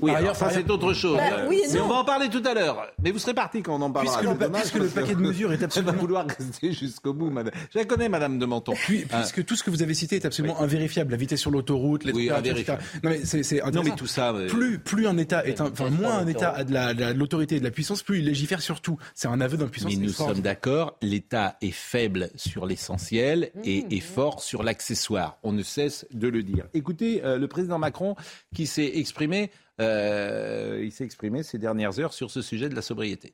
Oui, 0.04 0.12
Par 0.12 0.18
alors 0.18 0.30
ailleurs, 0.30 0.36
ça 0.36 0.46
par 0.46 0.54
c'est 0.54 0.70
autre 0.70 0.94
chose. 0.94 1.18
Bah, 1.18 1.46
oui 1.48 1.62
et 1.64 1.72
mais 1.74 1.80
non. 1.80 1.86
on 1.86 1.88
va 1.90 1.96
en 1.96 2.04
parler 2.06 2.30
tout 2.30 2.44
à 2.46 2.54
l'heure. 2.54 2.88
Mais 3.02 3.12
vous 3.12 3.20
serez 3.20 3.34
parti 3.34 3.62
quand 3.62 3.76
on 3.76 3.82
en 3.82 3.92
parlera. 3.92 4.18
puisque, 4.20 4.32
le, 4.34 4.38
dommage, 4.40 4.72
puisque 4.72 4.94
paquet 4.94 5.16
de 5.16 5.20
mesures 5.22 5.52
est 5.52 5.56
Elle 5.56 5.60
va 5.62 5.66
absolument 5.66 5.94
vouloir 5.94 6.26
rester 6.28 6.72
jusqu'au 6.74 7.14
bout, 7.14 7.30
madame. 7.30 7.54
Je 7.74 7.80
la 7.80 7.86
connais, 7.86 8.10
madame 8.10 8.38
de 8.40 8.46
Menton. 8.46 8.74
Puis- 8.74 9.06
Hein. 9.12 9.20
puisque 9.20 9.46
tout 9.46 9.56
ce 9.56 9.64
que 9.64 9.70
vous 9.70 9.82
avez 9.82 9.94
cité 9.94 10.16
est 10.18 10.26
absolument 10.26 10.60
invérifiable, 10.62 11.12
la 11.12 11.18
vitesse 11.18 11.40
sur 11.42 11.52
l'autoroute, 11.52 12.04
les 12.04 12.12
Oui. 12.14 12.30
Non 12.30 13.10
mais 13.10 13.22
c'est, 13.26 13.62
Non, 13.74 13.84
mais 13.84 13.92
tout 13.96 14.08
ça. 14.08 14.34
euh, 14.34 14.48
Plus, 14.48 14.80
plus 14.80 15.08
un 15.08 15.18
État 15.18 15.46
est, 15.46 15.62
un- 15.62 15.68
enfin 15.72 15.90
moins 15.90 16.18
un 16.20 16.28
État 16.28 16.50
a 16.52 16.64
de, 16.64 16.74
la, 16.74 16.94
de 16.94 17.02
la- 17.02 17.14
l'autorité 17.14 17.56
et 17.56 17.60
de 17.60 17.64
la 17.64 17.72
puissance, 17.72 18.04
plus 18.04 18.20
il 18.20 18.26
légifère 18.26 18.62
sur 18.62 18.82
tout. 18.82 18.98
C'est 19.16 19.28
un 19.28 19.40
aveu 19.42 19.58
d'impuissance. 19.58 19.92
Mais 19.92 19.98
nous 19.98 20.10
sommes 20.10 20.42
d'accord, 20.42 20.98
l'État 21.02 21.58
est 21.62 21.72
faible 21.72 22.30
sur 22.36 22.66
l'essentiel 22.66 23.52
et 23.64 23.84
Mmh. 23.84 23.88
est 23.92 24.00
fort 24.00 24.42
sur 24.44 24.64
l'accessoire. 24.64 25.38
On 25.44 25.52
ne 25.52 25.64
cesse 25.64 26.06
de 26.14 26.28
le 26.28 26.44
dire. 26.44 26.66
Écoutez, 26.74 27.24
euh, 27.24 27.38
le 27.38 27.48
président 27.48 27.78
Macron 27.80 28.16
qui 28.56 28.66
s'est 28.68 28.92
exprimé, 28.96 29.52
euh, 29.73 29.73
il 29.80 30.92
s'est 30.92 31.04
exprimé 31.04 31.44
ces 31.44 31.58
dernières 31.58 32.00
heures 32.00 32.14
sur 32.14 32.32
ce 32.32 32.42
sujet 32.42 32.70
de 32.70 32.76
la 32.76 32.82
sobriété. 32.82 33.34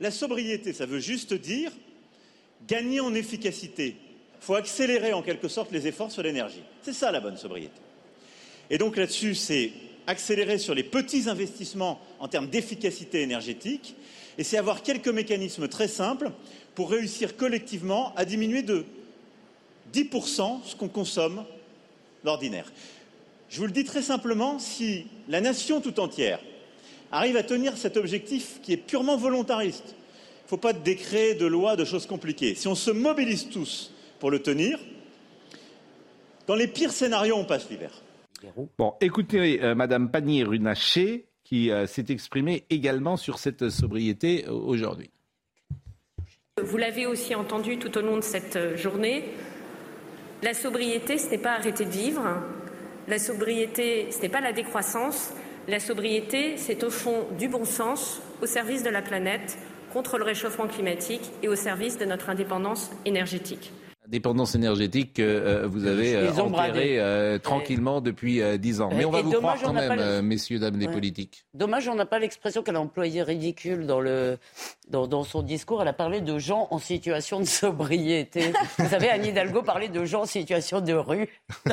La 0.00 0.10
sobriété, 0.10 0.72
ça 0.72 0.86
veut 0.86 0.98
juste 0.98 1.34
dire 1.34 1.72
gagner 2.66 3.00
en 3.00 3.14
efficacité. 3.14 3.96
Il 4.40 4.44
faut 4.44 4.54
accélérer 4.54 5.12
en 5.12 5.22
quelque 5.22 5.48
sorte 5.48 5.72
les 5.72 5.86
efforts 5.86 6.10
sur 6.10 6.22
l'énergie. 6.22 6.62
C'est 6.82 6.94
ça 6.94 7.10
la 7.12 7.20
bonne 7.20 7.36
sobriété. 7.36 7.80
Et 8.70 8.78
donc 8.78 8.96
là-dessus, 8.96 9.34
c'est 9.34 9.72
accélérer 10.06 10.58
sur 10.58 10.74
les 10.74 10.84
petits 10.84 11.28
investissements 11.28 12.00
en 12.18 12.28
termes 12.28 12.48
d'efficacité 12.48 13.20
énergétique 13.20 13.94
et 14.38 14.44
c'est 14.44 14.56
avoir 14.56 14.82
quelques 14.82 15.08
mécanismes 15.08 15.68
très 15.68 15.88
simples 15.88 16.32
pour 16.74 16.90
réussir 16.90 17.36
collectivement 17.36 18.14
à 18.16 18.24
diminuer 18.24 18.62
de 18.62 18.86
10% 19.92 20.64
ce 20.64 20.76
qu'on 20.76 20.88
consomme 20.88 21.44
d'ordinaire. 22.24 22.72
Je 23.50 23.58
vous 23.58 23.66
le 23.66 23.72
dis 23.72 23.82
très 23.82 24.00
simplement, 24.00 24.60
si 24.60 25.06
la 25.28 25.40
nation 25.40 25.80
tout 25.80 25.98
entière 25.98 26.38
arrive 27.10 27.36
à 27.36 27.42
tenir 27.42 27.76
cet 27.76 27.96
objectif 27.96 28.60
qui 28.62 28.72
est 28.72 28.76
purement 28.76 29.16
volontariste, 29.16 29.96
il 29.96 30.44
ne 30.44 30.48
faut 30.48 30.56
pas 30.56 30.72
de 30.72 30.78
décret, 30.78 31.34
de 31.34 31.46
loi, 31.46 31.74
de 31.74 31.84
choses 31.84 32.06
compliquées. 32.06 32.54
Si 32.54 32.68
on 32.68 32.76
se 32.76 32.92
mobilise 32.92 33.48
tous 33.48 33.92
pour 34.20 34.30
le 34.30 34.38
tenir, 34.38 34.78
dans 36.46 36.54
les 36.54 36.68
pires 36.68 36.92
scénarios, 36.92 37.36
on 37.36 37.44
passe 37.44 37.68
l'hiver. 37.68 37.90
Bon, 38.78 38.94
écoutez, 39.00 39.62
euh, 39.62 39.74
madame 39.74 40.10
Pannier-Runacher 40.10 41.26
qui 41.42 41.72
euh, 41.72 41.86
s'est 41.86 42.06
exprimée 42.08 42.64
également 42.70 43.16
sur 43.16 43.40
cette 43.40 43.68
sobriété 43.68 44.44
euh, 44.46 44.52
aujourd'hui. 44.52 45.10
Vous 46.62 46.76
l'avez 46.76 47.06
aussi 47.06 47.34
entendu 47.34 47.78
tout 47.78 47.98
au 47.98 48.00
long 48.00 48.16
de 48.16 48.22
cette 48.22 48.76
journée, 48.76 49.24
la 50.42 50.54
sobriété, 50.54 51.18
ce 51.18 51.30
n'est 51.30 51.38
pas 51.38 51.54
arrêter 51.54 51.84
de 51.84 51.90
vivre. 51.90 52.22
La 53.10 53.18
sobriété, 53.18 54.06
ce 54.12 54.22
n'est 54.22 54.28
pas 54.28 54.40
la 54.40 54.52
décroissance. 54.52 55.32
La 55.66 55.80
sobriété, 55.80 56.54
c'est 56.56 56.84
au 56.84 56.90
fond 56.90 57.26
du 57.36 57.48
bon 57.48 57.64
sens 57.64 58.22
au 58.40 58.46
service 58.46 58.84
de 58.84 58.88
la 58.88 59.02
planète, 59.02 59.58
contre 59.92 60.16
le 60.16 60.22
réchauffement 60.22 60.68
climatique 60.68 61.32
et 61.42 61.48
au 61.48 61.56
service 61.56 61.98
de 61.98 62.04
notre 62.04 62.30
indépendance 62.30 62.92
énergétique. 63.04 63.72
Dépendance 64.10 64.56
énergétique 64.56 65.14
que 65.14 65.22
euh, 65.22 65.66
vous 65.68 65.86
avez 65.86 66.16
euh, 66.16 66.32
enterrée 66.32 66.98
euh, 66.98 67.38
tranquillement 67.38 68.00
depuis 68.00 68.42
euh, 68.42 68.56
dix 68.56 68.80
ans. 68.80 68.90
Mais 68.92 69.04
on 69.04 69.10
va 69.12 69.20
et 69.20 69.22
vous 69.22 69.30
dommage, 69.30 69.60
croire 69.60 69.72
quand 69.72 69.80
même, 69.88 69.96
le- 69.98 70.20
messieurs, 70.20 70.58
dames 70.58 70.80
Ouais. 70.80 70.88
politiques. 70.88 71.44
Dommage, 71.54 71.88
on 71.88 71.94
n'a 71.94 72.06
pas 72.06 72.18
l'expression 72.18 72.62
qu'elle 72.64 72.74
a 72.76 72.80
employée 72.80 73.22
ridicule 73.22 73.86
dans, 73.86 74.00
le, 74.00 74.36
dans, 74.88 75.06
dans 75.06 75.22
son 75.22 75.42
discours. 75.42 75.80
Elle 75.82 75.88
a 75.88 75.92
parlé 75.92 76.20
de 76.20 76.38
gens 76.38 76.66
en 76.72 76.78
situation 76.78 77.38
de 77.38 77.44
sobriété. 77.44 78.52
Vous 78.78 78.88
savez, 78.88 79.10
Anne 79.10 79.24
Hidalgo 79.26 79.62
parlait 79.62 79.88
de 79.88 80.04
gens 80.04 80.22
en 80.22 80.26
situation 80.26 80.80
de 80.80 80.92
rue. 80.92 81.28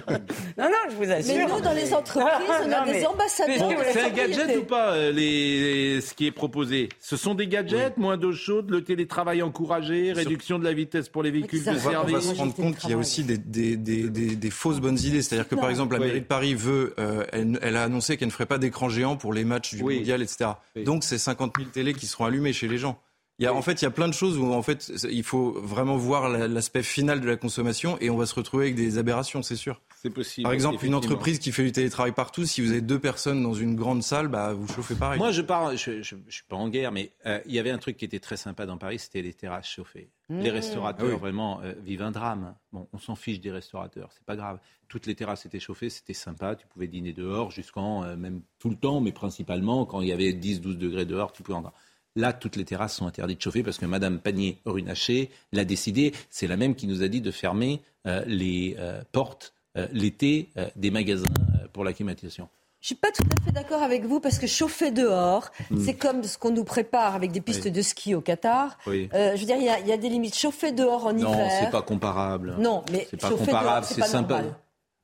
Non, 0.57 0.65
non, 0.65 0.89
je 0.89 0.95
vous 0.95 1.11
assure. 1.11 1.35
Mais 1.35 1.45
nous, 1.45 1.61
dans 1.61 1.73
les 1.73 1.93
entreprises, 1.93 2.47
on 2.49 2.71
a 2.71 2.79
Non, 2.79 2.85
des 2.85 2.91
mais- 2.99 3.05
ambassadeurs 3.05 3.71
C'est 3.91 4.01
un 4.01 4.09
gadget 4.09 4.57
ou 4.57 4.63
pas, 4.63 4.97
les, 5.11 5.93
les- 5.95 6.01
ce 6.01 6.13
qui 6.13 6.25
est 6.27 6.31
proposé? 6.31 6.89
Ce 6.99 7.15
sont 7.15 7.35
des 7.35 7.47
gadgets, 7.47 7.97
moins 7.97 8.17
d'eau 8.17 8.31
chaude, 8.33 8.69
le 8.71 8.83
télétravail 8.83 9.41
encouragé, 9.43 10.13
réduction 10.13 10.57
de 10.59 10.63
la 10.63 10.73
vitesse 10.73 11.09
pour 11.09 11.21
les 11.23 11.31
véhicules 11.31 11.63
de 11.63 11.77
service. 11.77 12.26
Se 12.35 12.39
rendre 12.39 12.53
compte 12.53 12.77
qu'il 12.77 12.89
y 12.89 12.93
a 12.93 12.97
aussi 12.97 13.23
des, 13.23 13.37
des- 13.37 13.77
des- 13.77 14.09
des- 14.09 14.35
des 14.35 14.49
fausses 14.49 14.79
bonnes 14.79 14.99
idées. 14.99 15.21
C'est-à-dire 15.21 15.47
que, 15.47 15.55
par 15.55 15.69
exemple, 15.69 15.93
la 15.95 15.99
Oui. 16.01 16.07
mairie 16.07 16.21
de 16.21 16.25
Paris 16.25 16.55
veut, 16.55 16.93
euh, 16.99 17.25
elle, 17.31 17.59
elle 17.61 17.75
a 17.77 17.83
annoncé 17.83 18.17
qu'elle 18.17 18.27
ne 18.27 18.33
ferait 18.33 18.45
pas 18.45 18.57
d'écran 18.57 18.89
géant 18.89 19.15
pour 19.17 19.33
les 19.33 19.43
matchs 19.43 19.75
du 19.75 19.83
Oui. 19.83 19.97
mondial, 19.97 20.21
etc. 20.21 20.51
Oui. 20.75 20.83
Donc, 20.83 21.03
c'est 21.03 21.17
50 21.17 21.53
000 21.57 21.69
télés 21.69 21.93
qui 21.93 22.07
seront 22.07 22.25
allumées 22.25 22.53
chez 22.53 22.67
les 22.67 22.77
gens. 22.77 22.99
Il 23.39 23.43
y 23.43 23.45
a, 23.47 23.53
En 23.53 23.61
fait, 23.61 23.81
il 23.81 23.85
y 23.85 23.87
a 23.87 23.91
plein 23.91 24.07
de 24.07 24.13
choses 24.15 24.37
où, 24.37 24.51
en 24.51 24.63
fait, 24.63 24.91
il 25.11 25.23
faut 25.23 25.51
vraiment 25.61 25.95
voir 25.95 26.27
la- 26.27 26.47
l'aspect 26.47 26.81
final 26.81 27.21
de 27.21 27.27
la 27.27 27.35
consommation 27.35 27.95
et 28.01 28.09
on 28.09 28.17
va 28.17 28.25
se 28.25 28.33
retrouver 28.33 28.63
avec 28.65 28.75
des 28.75 28.97
aberrations, 28.97 29.43
c'est 29.43 29.55
sûr. 29.55 29.79
C'est 29.99 30.11
possible. 30.11 30.43
Par 30.43 30.53
exemple, 30.53 30.85
une 30.85 30.93
entreprise 30.93 31.39
qui 31.39 31.51
fait 31.51 31.63
du 31.63 31.71
télétravail 31.71 32.11
partout, 32.11 32.45
si 32.45 32.61
vous 32.61 32.69
avez 32.69 32.81
deux 32.81 32.99
personnes 32.99 33.41
dans 33.41 33.55
une 33.55 33.75
grande 33.75 34.03
salle, 34.03 34.27
bah, 34.27 34.53
vous 34.53 34.67
chauffez 34.67 34.93
pareil. 34.93 35.17
Moi, 35.17 35.31
je 35.31 35.41
parle, 35.41 35.75
je, 35.75 36.03
je, 36.03 36.15
je 36.27 36.33
suis 36.33 36.43
pas 36.47 36.55
en 36.55 36.69
guerre, 36.69 36.91
mais 36.91 37.11
euh, 37.25 37.39
il 37.47 37.53
y 37.53 37.59
avait 37.59 37.71
un 37.71 37.79
truc 37.79 37.97
qui 37.97 38.05
était 38.05 38.19
très 38.19 38.37
sympa 38.37 38.67
dans 38.67 38.77
Paris, 38.77 38.99
c'était 38.99 39.23
les 39.23 39.33
terrasses 39.33 39.67
chauffées. 39.67 40.11
Les 40.29 40.51
restaurateurs 40.51 41.07
Ah 41.09 41.13
oui. 41.13 41.19
vraiment 41.19 41.61
euh, 41.61 41.73
vivent 41.83 42.03
un 42.03 42.11
drame. 42.11 42.53
Bon, 42.73 42.87
on 42.93 42.99
s'en 42.99 43.15
fiche 43.15 43.39
des 43.39 43.49
restaurateurs, 43.51 44.09
c'est 44.13 44.25
pas 44.25 44.35
grave. 44.35 44.59
Toutes 44.87 45.07
les 45.07 45.15
terrasses 45.15 45.45
étaient 45.45 45.59
chauffées, 45.59 45.89
c'était 45.89 46.13
sympa. 46.13 46.55
Tu 46.55 46.67
pouvais 46.67 46.87
dîner 46.87 47.13
dehors 47.13 47.49
jusqu'en 47.49 48.03
euh, 48.03 48.15
même 48.15 48.41
tout 48.59 48.69
le 48.69 48.75
temps, 48.75 49.01
mais 49.01 49.11
principalement 49.11 49.85
quand 49.85 50.01
il 50.01 50.09
y 50.09 50.13
avait 50.13 50.31
10-12 50.31 50.77
degrés 50.77 51.05
dehors, 51.05 51.31
tu 51.31 51.41
pouvais 51.43 51.57
entrer. 51.57 51.71
Là, 52.17 52.33
toutes 52.33 52.55
les 52.55 52.65
terrasses 52.65 52.95
sont 52.95 53.05
interdites 53.05 53.37
de 53.37 53.43
chauffer 53.43 53.61
parce 53.61 53.77
que 53.77 53.85
Madame 53.85 54.19
Panier-Runacher 54.19 55.29
l'a 55.51 55.65
décidé. 55.65 56.13
C'est 56.31 56.47
la 56.47 56.57
même 56.57 56.73
qui 56.73 56.87
nous 56.87 57.03
a 57.03 57.07
dit 57.07 57.21
de 57.21 57.29
fermer 57.29 57.81
euh, 58.07 58.23
les 58.25 58.75
euh, 58.79 59.03
portes 59.11 59.53
l'été 59.91 60.49
euh, 60.57 60.67
des 60.75 60.91
magasins 60.91 61.25
euh, 61.55 61.67
pour 61.73 61.83
la 61.83 61.93
climatisation. 61.93 62.47
Je 62.79 62.87
suis 62.87 62.95
pas 62.95 63.09
tout 63.11 63.23
à 63.23 63.43
fait 63.43 63.51
d'accord 63.51 63.81
avec 63.81 64.05
vous 64.05 64.19
parce 64.19 64.37
que 64.37 64.45
chauffer 64.47 64.91
dehors, 64.91 65.49
Hmm. 65.71 65.79
c'est 65.83 65.95
comme 65.95 66.23
ce 66.23 66.37
qu'on 66.37 66.51
nous 66.51 66.63
prépare 66.63 67.15
avec 67.15 67.31
des 67.31 67.41
pistes 67.41 67.65
Oui. 67.65 67.71
de 67.71 67.81
ski 67.81 68.13
au 68.13 68.21
Qatar. 68.21 68.77
Oui. 68.85 69.09
Euh, 69.13 69.35
je 69.35 69.39
veux 69.41 69.45
dire, 69.47 69.57
il 69.57 69.63
y 69.65 69.69
a- 69.69 69.79
il 69.79 69.87
y, 69.87 69.91
a 69.91 69.97
des 69.97 70.09
limites. 70.09 70.35
Chauffer 70.37 70.71
dehors 70.71 71.07
en 71.07 71.13
Non, 71.13 71.33
hiver. 71.33 71.51
c'est 71.59 71.71
pas 71.71 71.81
comparable. 71.81 72.55
Non, 72.59 72.83
mais 72.91 73.07
c'est 73.09 73.19
pas 73.19 73.29
chauffer 73.29 73.45
comparable, 73.45 73.69
dehors, 73.71 73.83
c'est 73.85 73.93
c'est 73.95 74.01
pas 74.01 74.07
sympa. 74.07 74.33
normal. 74.35 74.55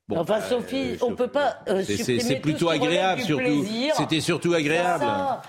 Bon, 0.10 0.20
enfin, 0.20 0.42
Sophie, 0.42 0.92
euh, 0.92 0.98
on 1.02 1.10
je- 1.12 1.16
peut 1.16 1.28
pas 1.30 1.60
euh, 1.70 1.82
C'est- 1.84 2.40
plutôt 2.42 2.70
agréable, 2.70 3.22
surtout. 3.22 3.44
plaisir. 3.44 3.94
C'était 3.98 4.20
surtout 4.20 4.54
agréable. 4.54 5.06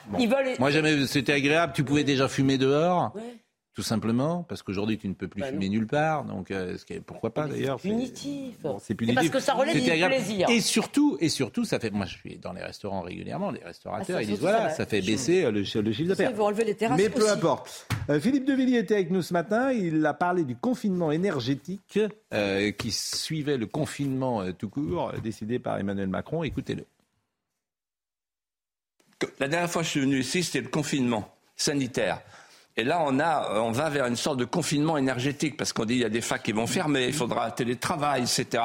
Bon. 0.09 0.19
Ils 0.19 0.29
veulent... 0.29 0.55
Moi, 0.59 0.71
jamais, 0.71 1.07
c'était 1.07 1.33
agréable. 1.33 1.73
Tu 1.75 1.83
pouvais 1.85 2.05
déjà 2.05 2.29
fumer 2.29 2.57
dehors, 2.57 3.13
Ouais. 3.17 3.23
Tout 3.75 3.83
simplement, 3.83 4.45
parce 4.45 4.63
qu'aujourd'hui, 4.63 4.99
tu 4.99 5.09
ne 5.09 5.15
peux 5.15 5.27
plus 5.27 5.41
Bah 5.41 5.49
fumer 5.49 5.67
non. 5.67 5.73
nulle 5.73 5.87
part. 5.89 6.25
Donc, 6.25 6.53
euh, 6.53 6.79
ce 6.79 6.85
qui 6.85 6.93
est- 6.93 7.01
pourquoi 7.01 7.35
pas 7.35 7.49
d'ailleurs 7.49 7.81
C'est 7.81 7.89
punitif. 7.89 8.61
Bon, 8.63 8.79
c'est 8.79 8.87
C'est 8.87 8.95
punitif. 8.95 9.17
parce 9.17 9.29
que 9.31 9.41
ça 9.41 9.55
relève 9.55 9.75
du 9.75 9.91
agréable. 9.91 10.15
plaisir. 10.15 10.49
Et 10.49 10.61
surtout, 10.61 11.17
et 11.21 11.29
surtout, 11.29 11.65
ça 11.65 11.81
fait. 11.81 11.91
Moi, 11.91 12.07
je 12.07 12.15
suis 12.17 12.39
dans 12.39 12.53
les 12.53 12.63
restaurants 12.63 13.01
régulièrement. 13.03 13.51
Les 13.51 13.65
restaurateurs, 13.65 14.19
Ah, 14.19 14.23
ils 14.23 14.29
disent 14.29 14.39
voilà, 14.39 14.71
ça 14.71 14.87
fait 14.87 15.01
baisser 15.03 15.45
euh, 15.45 15.51
le, 15.51 15.59
le 15.61 15.65
chiffre 15.93 16.09
d'affaires. 16.09 16.31
Ils 16.31 16.37
vont 16.37 16.45
enlever 16.47 16.65
les 16.65 16.77
terrasses 16.77 16.97
Mais 17.01 17.09
peu 17.11 17.23
aussi. 17.23 17.31
importe. 17.31 17.89
Euh, 18.11 18.21
Philippe 18.21 18.45
Devilliers 18.45 18.79
était 18.79 18.95
avec 18.95 19.11
nous 19.11 19.23
ce 19.23 19.33
matin. 19.33 19.73
Il 19.73 20.07
a 20.07 20.15
parlé 20.15 20.45
du 20.45 20.55
confinement 20.55 21.11
énergétique 21.11 21.99
euh, 22.33 22.71
qui 22.71 22.93
suivait 22.93 23.57
le 23.57 23.67
confinement 23.67 24.41
euh, 24.43 24.53
tout 24.53 24.69
court 24.69 25.13
décidé 25.23 25.59
par 25.59 25.79
Emmanuel 25.79 26.07
Macron. 26.09 26.45
Écoutez-le. 26.45 26.85
La 29.41 29.49
dernière 29.49 29.71
fois 29.71 29.83
que 29.83 29.87
je 29.87 29.91
suis 29.91 30.01
venu 30.01 30.19
ici, 30.21 30.43
c'était 30.43 30.61
le 30.61 30.69
confinement 30.69 31.29
sanitaire. 31.57 32.21
Et 32.77 32.83
là, 32.83 33.01
on, 33.07 33.21
a, 33.21 33.61
on 33.61 33.71
va 33.71 33.89
vers 33.89 34.07
une 34.07 34.17
sorte 34.17 34.39
de 34.39 34.45
confinement 34.45 34.97
énergétique, 34.97 35.57
parce 35.57 35.73
qu'on 35.73 35.85
dit 35.85 35.95
qu'il 35.95 36.03
y 36.03 36.07
a 36.07 36.09
des 36.09 36.21
facs 36.21 36.43
qui 36.43 36.51
vont 36.53 36.67
fermer, 36.67 37.07
il 37.07 37.13
faudra 37.13 37.51
télétravail, 37.53 38.23
etc. 38.23 38.65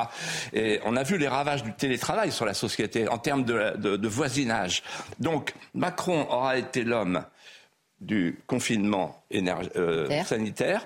Et 0.52 0.80
on 0.84 0.96
a 0.96 1.04
vu 1.04 1.18
les 1.20 1.28
ravages 1.28 1.64
du 1.64 1.72
télétravail 1.74 2.32
sur 2.32 2.46
la 2.46 2.56
société 2.56 3.08
en 3.08 3.20
termes 3.20 3.44
de, 3.44 3.78
de- 3.78 3.98
de 3.98 4.08
voisinage. 4.08 4.82
Donc, 5.20 5.54
Macron 5.76 6.26
aura 6.32 6.58
été 6.58 6.84
l'homme 6.84 7.24
du 8.02 8.40
confinement 8.48 9.22
énerg- 9.32 9.70
euh, 9.76 10.08
sanitaire. 10.26 10.86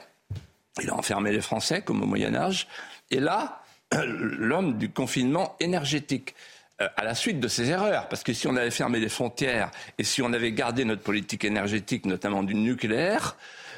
Il 0.82 0.90
a 0.90 0.96
enfermé 0.96 1.32
les 1.32 1.42
Français, 1.42 1.82
comme 1.82 2.02
au 2.04 2.06
Moyen 2.06 2.36
Âge. 2.36 2.68
Et 3.10 3.20
là, 3.22 3.62
l'homme 3.94 4.78
du 4.78 4.90
confinement 4.90 5.56
énergétique. 5.62 6.36
Euh, 6.84 6.88
à 6.98 7.04
la 7.04 7.16
suite 7.16 7.40
de 7.40 7.48
ces 7.48 7.70
erreurs. 7.70 8.08
Parce 8.10 8.24
que 8.24 8.34
si 8.34 8.48
on 8.48 8.56
avait 8.56 8.72
fermé 8.72 9.00
les 9.00 9.10
frontières 9.10 9.72
et 9.98 10.04
si 10.04 10.22
on 10.22 10.34
avait 10.34 10.52
gardé 10.52 10.86
notre 10.86 11.02
politique 11.02 11.44
énergétique, 11.46 12.06
notamment 12.06 12.44
du 12.44 12.56
nucléaire, 12.56 13.36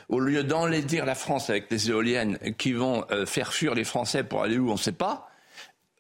au 0.10 0.20
lieu 0.20 0.44
d'enlaidir 0.44 1.06
la 1.06 1.16
France 1.16 1.50
avec 1.50 1.70
les 1.72 1.90
éoliennes 1.90 2.38
qui 2.58 2.74
vont 2.74 3.06
euh, 3.12 3.26
faire 3.26 3.54
fuir 3.54 3.74
les 3.74 3.84
Français 3.84 4.24
pour 4.24 4.44
aller 4.44 4.58
où 4.58 4.70
on 4.70 4.74
ne 4.74 4.80
sait 4.80 4.92
pas, 4.92 5.30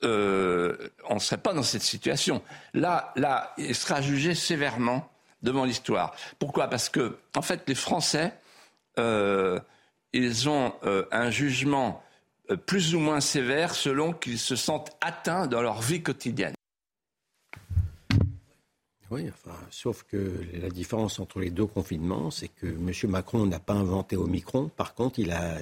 euh, 0.03 0.75
on 1.09 1.15
ne 1.15 1.19
serait 1.19 1.39
pas 1.39 1.53
dans 1.53 1.63
cette 1.63 1.81
situation. 1.81 2.41
Là, 2.73 3.13
là, 3.15 3.53
il 3.57 3.73
sera 3.73 4.01
jugé 4.01 4.35
sévèrement 4.35 5.09
devant 5.41 5.65
l'histoire. 5.65 6.15
Pourquoi? 6.39 6.69
Parce 6.69 6.89
que, 6.89 7.17
en 7.35 7.41
fait, 7.41 7.63
les 7.67 7.75
Français, 7.75 8.33
ils 8.97 10.49
ont 10.49 10.73
un 11.11 11.29
jugement 11.29 12.03
plus 12.65 12.95
ou 12.95 12.99
moins 12.99 13.21
sévère 13.21 13.75
selon 13.75 14.13
qu'ils 14.13 14.39
se 14.39 14.55
sentent 14.55 14.95
atteints 15.01 15.47
dans 15.47 15.61
leur 15.61 15.81
vie 15.81 16.01
quotidienne. 16.01 16.55
Oui, 19.15 19.29
enfin, 19.29 19.57
sauf 19.69 20.03
que 20.03 20.43
la 20.61 20.67
différence 20.67 21.21
entre 21.21 21.39
les 21.39 21.49
deux 21.49 21.65
confinements, 21.65 22.31
c'est 22.31 22.49
que 22.49 22.67
M. 22.67 22.91
Macron 23.09 23.45
n'a 23.45 23.59
pas 23.59 23.73
inventé 23.73 24.17
Omicron. 24.17 24.69
Par 24.75 24.93
contre, 24.93 25.19
il 25.19 25.31
a 25.31 25.57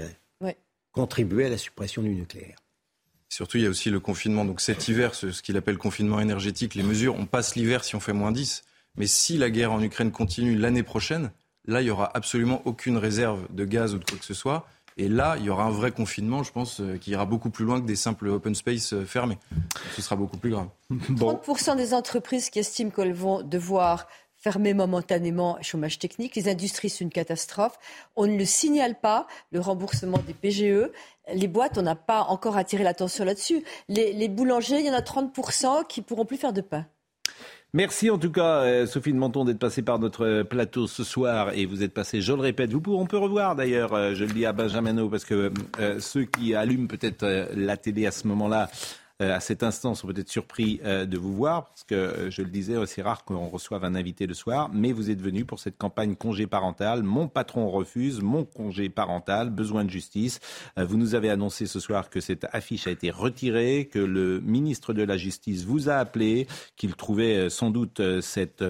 contribué 0.91 1.45
à 1.45 1.49
la 1.49 1.57
suppression 1.59 2.01
du 2.01 2.09
nucléaire. 2.09 2.57
Surtout, 3.29 3.57
il 3.57 3.63
y 3.63 3.67
a 3.67 3.69
aussi 3.69 3.91
le 3.91 3.99
confinement. 3.99 4.43
Donc 4.43 4.59
cet 4.59 4.87
hiver, 4.87 5.13
ce, 5.13 5.27
qu'il 5.43 5.55
appelle 5.55 5.77
confinement 5.77 6.19
énergétique, 6.19 6.73
les 6.73 6.81
mesures, 6.81 7.13
on 7.15 7.27
passe 7.27 7.55
l'hiver 7.55 7.83
si 7.83 7.95
on 7.95 7.99
fait 7.99 8.13
moins 8.13 8.31
10. 8.31 8.63
Mais 8.97 9.05
si 9.05 9.37
la 9.37 9.51
guerre 9.51 9.71
en 9.71 9.83
Ukraine 9.83 10.11
continue 10.11 10.55
l'année 10.55 10.83
prochaine, 10.83 11.29
là, 11.65 11.81
il 11.81 11.85
n'y 11.85 11.91
aura 11.91 12.09
absolument 12.17 12.63
aucune 12.65 12.97
réserve 12.97 13.45
de 13.51 13.65
gaz 13.65 13.93
ou 13.93 13.99
de 13.99 14.05
quoi 14.05 14.17
que 14.17 14.25
ce 14.25 14.33
soit. 14.33 14.67
Et 14.97 15.07
là, 15.07 15.35
il 15.39 15.45
y 15.45 15.49
aura 15.49 15.63
un 15.63 15.71
vrai 15.71 15.91
confinement, 15.91 16.43
je 16.43 16.51
pense, 16.51 16.79
euh, 16.79 16.97
qui 16.97 17.11
ira 17.11 17.25
beaucoup 17.25 17.49
plus 17.49 17.65
loin 17.65 17.81
que 17.81 17.85
des 17.85 17.95
simples 17.95 18.27
open 18.27 18.55
space 18.55 18.93
euh, 18.93 19.05
fermés. 19.05 19.37
Ce 19.95 20.01
sera 20.01 20.15
beaucoup 20.15 20.37
plus 20.37 20.51
grave. 20.51 20.67
30% 20.91 21.75
des 21.75 21.93
entreprises 21.93 22.49
qui 22.49 22.59
estiment 22.59 22.91
qu'elles 22.91 23.13
vont 23.13 23.41
devoir 23.41 24.07
fermer 24.43 24.73
momentanément 24.73 25.57
chômage 25.61 25.99
technique. 25.99 26.35
Les 26.35 26.49
industries, 26.49 26.89
c'est 26.89 27.03
une 27.03 27.09
catastrophe. 27.09 27.79
On 28.17 28.27
ne 28.27 28.37
le 28.37 28.45
signale 28.45 28.99
pas, 28.99 29.25
le 29.51 29.61
remboursement 29.61 30.19
des 30.27 30.33
PGE. 30.33 30.91
Les 31.33 31.47
boîtes, 31.47 31.77
on 31.77 31.81
n'a 31.81 31.95
pas 31.95 32.23
encore 32.23 32.57
attiré 32.57 32.83
l'attention 32.83 33.23
là-dessus. 33.23 33.63
Les, 33.87 34.11
les 34.11 34.27
boulangers, 34.27 34.79
il 34.79 34.85
y 34.85 34.89
en 34.89 34.93
a 34.93 34.99
30% 34.99 35.87
qui 35.87 36.01
pourront 36.01 36.25
plus 36.25 36.37
faire 36.37 36.51
de 36.51 36.61
pain. 36.61 36.85
Merci 37.75 38.11
en 38.11 38.19
tout 38.19 38.29
cas, 38.29 38.61
euh, 38.61 38.85
Sophie 38.85 39.13
de 39.13 39.17
Menton, 39.17 39.45
d'être 39.45 39.57
passée 39.57 39.81
par 39.81 39.97
notre 39.97 40.43
plateau 40.43 40.85
ce 40.85 41.03
soir. 41.03 41.53
Et 41.55 41.65
vous 41.65 41.81
êtes 41.81 41.91
passée, 41.91 42.21
je 42.21 42.31
le 42.31 42.39
répète, 42.39 42.71
vous 42.71 42.81
pouvez, 42.81 42.97
on 42.97 43.07
peut 43.07 43.17
revoir 43.17 43.55
d'ailleurs, 43.55 43.93
euh, 43.93 44.13
je 44.13 44.25
le 44.25 44.31
dis 44.31 44.45
à 44.45 44.53
Benjamin 44.53 45.07
parce 45.09 45.25
que 45.25 45.51
euh, 45.79 45.99
ceux 45.99 46.25
qui 46.25 46.53
allument 46.53 46.85
peut-être 46.85 47.25
la 47.55 47.75
télé 47.75 48.05
à 48.05 48.11
ce 48.11 48.27
moment-là 48.27 48.69
euh, 48.69 49.02
à 49.31 49.39
cet 49.39 49.63
instant 49.63 49.95
sont 49.95 50.07
peut-être 50.07 50.29
surpris 50.29 50.79
euh, 50.83 51.05
de 51.05 51.17
vous 51.17 51.33
voir, 51.33 51.67
parce 51.67 51.83
que 51.83 51.95
euh, 51.95 52.31
je 52.31 52.41
le 52.41 52.49
disais, 52.49 52.75
c'est 52.85 53.01
rare 53.01 53.25
qu'on 53.25 53.47
reçoive 53.47 53.83
un 53.85 53.95
invité 53.95 54.27
le 54.27 54.33
soir, 54.33 54.69
mais 54.73 54.91
vous 54.91 55.09
êtes 55.09 55.21
venu 55.21 55.45
pour 55.45 55.59
cette 55.59 55.77
campagne 55.77 56.15
congé 56.15 56.47
parental. 56.47 57.03
Mon 57.03 57.27
patron 57.27 57.69
refuse, 57.69 58.21
mon 58.21 58.45
congé 58.45 58.89
parental, 58.89 59.49
besoin 59.49 59.85
de 59.85 59.89
justice. 59.89 60.39
Vous 60.77 60.97
nous 60.97 61.15
avez 61.15 61.29
annoncé 61.29 61.65
ce 61.65 61.79
soir 61.79 62.09
que 62.09 62.19
cette 62.19 62.47
affiche 62.51 62.87
a 62.87 62.91
été 62.91 63.11
retirée, 63.11 63.89
que 63.91 63.99
le 63.99 64.39
ministre 64.41 64.93
de 64.93 65.03
la 65.03 65.17
Justice 65.17 65.63
vous 65.63 65.89
a 65.89 65.95
appelé, 65.95 66.47
qu'il 66.75 66.95
trouvait 66.95 67.49
sans 67.49 67.69
doute 67.69 68.01
cette 68.21 68.63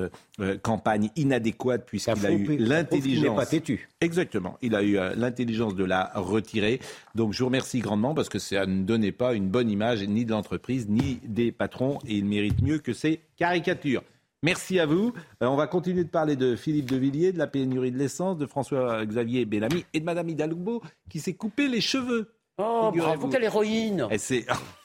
campagne 0.61 1.09
inadéquate 1.15 1.85
puisqu'il 1.85 2.25
a 2.25 2.31
eu 2.31 2.57
l'intelligence. 2.57 3.35
pas 3.35 3.45
têtu. 3.45 3.89
Exactement. 4.01 4.57
Il 4.61 4.75
a 4.75 4.81
eu 4.81 4.95
l'intelligence 5.15 5.75
de 5.75 5.83
la 5.83 6.11
retirer. 6.15 6.79
Donc 7.15 7.33
je 7.33 7.39
vous 7.39 7.45
remercie 7.45 7.79
grandement 7.79 8.13
parce 8.13 8.29
que 8.29 8.39
ça 8.39 8.65
ne 8.65 8.83
donnait 8.83 9.11
pas 9.11 9.33
une 9.33 9.47
bonne 9.47 9.69
image 9.69 10.03
ni 10.03 10.25
de 10.25 10.31
l'entreprise 10.31 10.87
ni 10.89 11.19
des 11.23 11.51
patrons 11.51 11.99
et 12.07 12.15
il 12.15 12.25
mérite 12.25 12.61
mieux 12.61 12.79
que 12.79 12.93
ces 12.93 13.21
caricatures. 13.37 14.03
Merci 14.43 14.77
à 14.77 14.85
vous. 14.85 15.13
Euh, 15.41 15.47
on 15.47 15.55
va 15.55 15.67
continuer 15.67 16.03
de 16.03 16.09
parler 16.09 16.35
de 16.35 16.57
Philippe 16.57 16.91
de 16.91 16.97
Villiers, 16.97 17.31
de 17.31 17.37
la 17.37 17.47
pénurie 17.47 17.91
de 17.91 17.97
l'essence, 17.97 18.37
de 18.37 18.45
François-Xavier 18.45 19.45
Bellamy 19.45 19.85
et 19.93 20.01
de 20.01 20.05
Madame 20.05 20.27
Hidalgo 20.29 20.81
qui 21.09 21.19
s'est 21.19 21.33
coupé 21.33 21.69
les 21.69 21.79
cheveux. 21.79 22.33
Oh, 22.57 22.91
bravo, 22.93 23.29
quelle 23.29 23.45
héroïne 23.45 24.07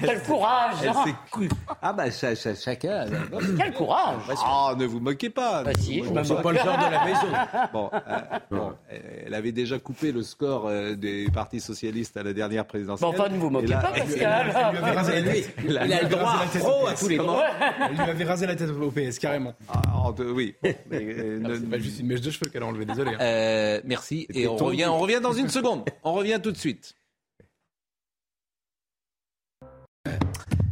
Quel 0.00 0.22
courage. 0.22 0.76
Ah 1.82 1.92
bah 1.92 2.04
chacun. 2.10 3.06
Quel 3.58 3.72
courage 3.74 4.22
Ah, 4.44 4.74
ne 4.76 4.84
vous 4.84 5.00
moquez 5.00 5.30
pas. 5.30 5.62
Bah 5.64 5.72
si, 5.78 6.02
je 6.02 6.10
ne 6.10 6.42
pas 6.42 6.52
le 6.52 6.58
genre 6.58 6.78
de 6.78 6.90
la 6.90 7.04
maison. 7.04 7.26
Bon, 7.72 7.90
euh, 7.92 9.00
elle 9.26 9.34
avait 9.34 9.52
déjà 9.52 9.78
coupé 9.78 10.12
le 10.12 10.22
score 10.22 10.66
euh, 10.66 10.94
des 10.94 11.28
partis 11.32 11.60
socialistes 11.60 12.16
à 12.16 12.22
la 12.22 12.32
dernière 12.32 12.66
présidentielle. 12.66 13.10
Bon, 13.10 13.14
enfin, 13.14 13.28
ne 13.28 13.38
vous 13.38 13.50
moquez 13.50 13.74
pas, 13.74 13.92
Pascal. 13.92 14.52
Il 15.64 15.76
a 15.76 16.02
le 16.02 16.08
droit 16.08 16.42
à 16.88 16.94
tous 16.94 17.08
les 17.08 17.16
droits. 17.18 17.44
Il 17.90 17.96
lui 17.96 18.10
avait 18.10 18.24
rasé 18.24 18.46
la 18.46 18.56
tête 18.56 18.70
au 18.70 18.90
PS, 18.90 19.18
carrément. 19.18 19.54
Ah, 19.68 20.10
oui. 20.18 20.56
C'est 20.62 21.70
pas 21.70 21.78
juste 21.78 22.00
une 22.00 22.06
mèche 22.06 22.20
de 22.20 22.30
cheveux 22.30 22.50
qu'elle 22.50 22.62
a 22.62 22.66
enlevé, 22.66 22.84
désolé. 22.84 23.12
Hein. 23.12 23.18
Euh, 23.20 23.80
merci. 23.84 24.26
Et 24.34 24.46
on 24.48 24.56
revient, 24.56 24.86
on 24.86 24.98
revient 24.98 25.20
dans 25.22 25.32
une 25.32 25.48
seconde. 25.48 25.84
On 26.02 26.12
revient 26.12 26.40
tout 26.42 26.52
de 26.52 26.56
suite. 26.56 26.96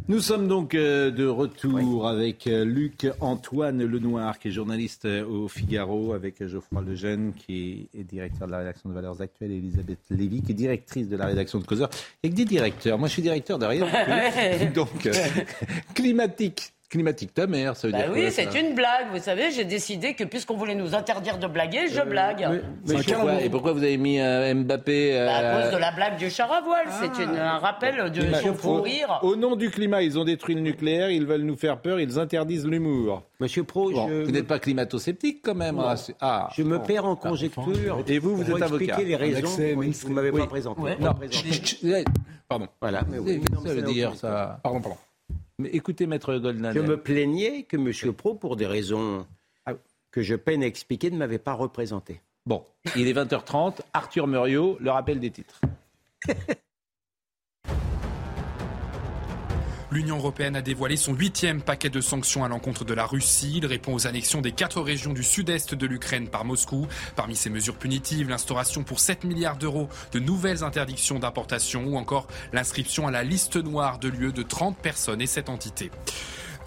Nous 0.09 0.21
sommes 0.21 0.49
donc 0.49 0.75
euh, 0.75 1.11
de 1.11 1.27
retour 1.27 2.09
avec 2.09 2.47
euh, 2.47 2.65
Luc 2.65 3.07
Antoine 3.21 3.85
Lenoir, 3.85 4.39
qui 4.39 4.49
est 4.49 4.51
journaliste 4.51 5.05
euh, 5.05 5.27
au 5.27 5.49
Figaro, 5.49 6.15
avec 6.15 6.43
Geoffroy 6.47 6.81
Lejeune, 6.81 7.35
qui 7.35 7.91
est 7.95 8.05
directeur 8.05 8.47
de 8.47 8.53
la 8.53 8.59
rédaction 8.61 8.89
de 8.89 8.95
Valeurs 8.95 9.21
Actuelles, 9.21 9.53
et 9.53 9.59
Elisabeth 9.59 9.99
Lévy, 10.09 10.41
qui 10.41 10.53
est 10.53 10.55
directrice 10.55 11.11
de 11.11 11.17
la 11.19 11.27
rédaction 11.27 11.59
de 11.59 11.67
Causeur. 11.67 11.91
Il 12.23 12.31
y 12.31 12.33
a 12.33 12.33
que 12.33 12.39
des 12.39 12.47
directeurs. 12.47 12.99
Moi, 12.99 13.09
je 13.09 13.13
suis 13.13 13.23
directeur 13.23 13.59
de 13.59 13.67
rien. 13.67 13.87
donc, 14.75 15.11
climatique 15.95 16.73
climatique 16.89 17.35
ta 17.35 17.47
mère, 17.47 17.77
ça 17.77 17.89
veut 17.89 17.93
bah 17.93 18.05
dire 18.05 18.13
Oui, 18.13 18.31
c'est 18.31 18.55
une 18.59 18.75
blague. 18.75 19.09
Vous 19.13 19.21
savez, 19.21 19.51
j'ai 19.51 19.65
décidé 19.65 20.15
que 20.15 20.25
puisqu'on 20.25 20.57
voulait 20.57 20.75
nous 20.75 20.95
interdire 20.95 21.39
de 21.39 21.47
blaguer, 21.47 21.89
je 21.89 22.01
blague. 22.01 22.49
Mais, 22.87 22.95
pourquoi, 22.95 23.43
et 23.43 23.51
pourquoi 23.51 23.73
vous 23.73 23.83
avez 23.83 23.99
mis 23.99 24.21
euh, 24.21 24.55
Mbappé 24.55 25.19
euh, 25.19 25.27
bah, 25.27 25.37
À 25.37 25.63
cause 25.63 25.73
de 25.73 25.79
la 25.79 25.93
blague 25.93 26.17
du 26.17 26.31
char 26.31 26.51
à 26.51 26.61
voile. 26.63 26.87
c'est 27.01 27.25
ah. 27.39 27.57
un 27.57 27.59
rappel 27.59 28.11
de 28.11 28.35
son 28.35 28.55
fou 28.55 28.83
rire. 28.83 29.21
Au 29.23 29.37
nom 29.37 29.57
du 29.57 29.71
climat, 29.71 30.03
ils 30.03 30.19
ont 30.19 30.25
détruit 30.25 30.55
le 30.55 30.63
nucléaire, 30.63 31.11
ils 31.11 31.27
veulent 31.27 31.43
nous 31.43 31.57
faire 31.57 31.79
peur, 31.79 32.01
ils 32.01 32.19
interdisent 32.19 32.67
l'humour. 32.67 33.23
Monsieur 33.41 33.65
Pro, 33.65 33.91
je... 33.91 34.25
vous 34.25 34.31
n'êtes 34.31 34.47
pas 34.47 34.59
climato-sceptique 34.59 35.43
quand 35.45 35.55
même. 35.55 35.79
Ah, 35.79 35.95
ah, 36.21 36.49
je 36.57 36.63
me 36.63 36.79
perds 36.79 37.05
en 37.05 37.17
conjecture. 37.17 38.03
Et 38.07 38.19
vous, 38.19 38.37
vous 38.37 38.51
êtes 38.51 38.63
avocat. 38.63 38.99
les 38.99 39.17
raisons. 39.17 39.49
Vous 39.75 40.09
ne 40.09 40.15
m'avez 40.15 40.33
pas 40.33 40.47
présenté. 40.47 40.81
Non. 41.01 41.15
Pardon. 42.49 42.67
Voilà. 42.81 43.01
ça 43.01 43.75
veut 43.75 43.83
dire 43.83 44.15
ça. 44.15 44.59
Pardon, 44.63 44.81
pardon. 44.81 44.97
Mais 45.59 45.71
écoutez, 45.71 46.07
Maître 46.07 46.37
Goldman. 46.37 46.73
Je 46.73 46.81
me 46.81 46.97
plaignais 46.97 47.65
que 47.65 47.77
M. 47.77 48.13
Pro, 48.13 48.35
pour 48.35 48.55
des 48.55 48.67
raisons 48.67 49.27
ah. 49.67 49.75
que 50.13 50.23
je 50.23 50.37
peine 50.37 50.63
à 50.63 50.67
expliquer, 50.67 51.11
ne 51.11 51.17
m'avait 51.17 51.39
pas 51.39 51.55
représenté. 51.55 52.21
Bon, 52.47 52.65
il 52.97 53.09
est 53.09 53.13
20h30. 53.13 53.81
Arthur 53.93 54.27
Muriot, 54.29 54.79
le 54.81 54.91
rappel 54.91 55.19
des 55.19 55.31
titres. 55.31 55.61
L'Union 59.91 60.19
européenne 60.19 60.55
a 60.55 60.61
dévoilé 60.61 60.99
son 60.99 61.15
huitième 61.15 61.63
paquet 61.63 61.89
de 61.89 62.03
sanctions 62.03 62.45
à 62.45 62.49
l'encontre 62.49 62.85
de 62.85 62.93
la 62.93 63.07
Russie. 63.07 63.55
Il 63.57 63.67
répond 63.67 63.95
aux 63.95 64.07
annexions 64.07 64.43
des 64.43 64.53
quatre 64.53 64.83
régions 64.83 65.15
du 65.15 65.23
sud-est 65.23 65.75
de 65.75 65.87
l'Ukraine 65.87 66.29
par 66.29 66.45
Moscou. 66.45 66.87
Parmi 67.17 67.35
ces 67.35 67.49
mesures 67.49 67.77
punitives, 67.77 68.29
l'instauration 68.29 68.85
pour 68.85 69.01
7 69.01 69.25
milliards 69.25 69.57
d'euros 69.57 69.89
de 70.13 70.19
nouvelles 70.19 70.63
interdictions 70.63 71.19
d'importation 71.19 71.87
ou 71.87 71.97
encore 71.97 72.27
l'inscription 72.53 73.07
à 73.07 73.11
la 73.11 73.25
liste 73.25 73.57
noire 73.57 73.99
de 73.99 74.09
lieux 74.09 74.33
de 74.33 74.43
30 74.43 74.77
personnes 74.77 75.23
et 75.23 75.27
7 75.27 75.49
entités. 75.49 75.91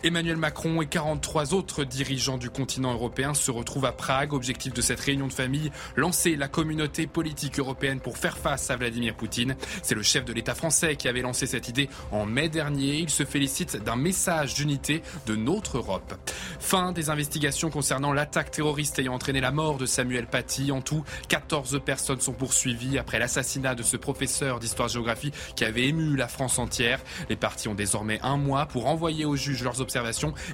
Emmanuel 0.03 0.37
Macron 0.37 0.81
et 0.81 0.87
43 0.87 1.53
autres 1.53 1.83
dirigeants 1.83 2.39
du 2.39 2.49
continent 2.49 2.91
européen 2.91 3.35
se 3.35 3.51
retrouvent 3.51 3.85
à 3.85 3.91
Prague. 3.91 4.33
Objectif 4.33 4.73
de 4.73 4.81
cette 4.81 4.99
réunion 4.99 5.27
de 5.27 5.33
famille, 5.33 5.71
lancer 5.95 6.35
la 6.35 6.47
communauté 6.47 7.05
politique 7.05 7.59
européenne 7.59 7.99
pour 7.99 8.17
faire 8.17 8.37
face 8.37 8.71
à 8.71 8.77
Vladimir 8.77 9.13
Poutine. 9.13 9.55
C'est 9.83 9.93
le 9.93 10.01
chef 10.01 10.25
de 10.25 10.33
l'État 10.33 10.55
français 10.55 10.95
qui 10.95 11.07
avait 11.07 11.21
lancé 11.21 11.45
cette 11.45 11.69
idée 11.69 11.87
en 12.11 12.25
mai 12.25 12.49
dernier. 12.49 12.97
Il 12.97 13.11
se 13.11 13.25
félicite 13.25 13.77
d'un 13.83 13.95
message 13.95 14.55
d'unité 14.55 15.03
de 15.27 15.35
notre 15.35 15.77
Europe. 15.77 16.15
Fin 16.59 16.93
des 16.93 17.11
investigations 17.11 17.69
concernant 17.69 18.11
l'attaque 18.11 18.49
terroriste 18.49 18.97
ayant 18.97 19.13
entraîné 19.13 19.39
la 19.39 19.51
mort 19.51 19.77
de 19.77 19.85
Samuel 19.85 20.25
Paty. 20.25 20.71
En 20.71 20.81
tout, 20.81 21.03
14 21.27 21.79
personnes 21.85 22.21
sont 22.21 22.33
poursuivies 22.33 22.97
après 22.97 23.19
l'assassinat 23.19 23.75
de 23.75 23.83
ce 23.83 23.97
professeur 23.97 24.59
d'histoire-géographie 24.59 25.31
qui 25.55 25.63
avait 25.63 25.87
ému 25.87 26.15
la 26.15 26.27
France 26.27 26.57
entière. 26.57 26.99
Les 27.29 27.35
partis 27.35 27.67
ont 27.67 27.75
désormais 27.75 28.19
un 28.23 28.37
mois 28.37 28.65
pour 28.65 28.87
envoyer 28.87 29.25
au 29.25 29.35
juge 29.35 29.63
leurs 29.63 29.81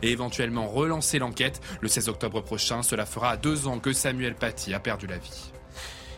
et 0.02 0.12
éventuellement 0.12 0.68
relancer 0.68 1.20
l'enquête. 1.20 1.62
Le 1.82 1.88
16 1.88 2.10
octobre 2.10 2.42
prochain, 2.42 2.84
cela 2.84 3.06
fera 3.06 3.38
deux 3.38 3.68
ans 3.68 3.80
que 3.80 3.94
Samuel 3.94 4.36
Paty 4.36 4.74
a 4.74 4.80
perdu 4.80 5.08
la 5.08 5.18
vie. 5.18 5.52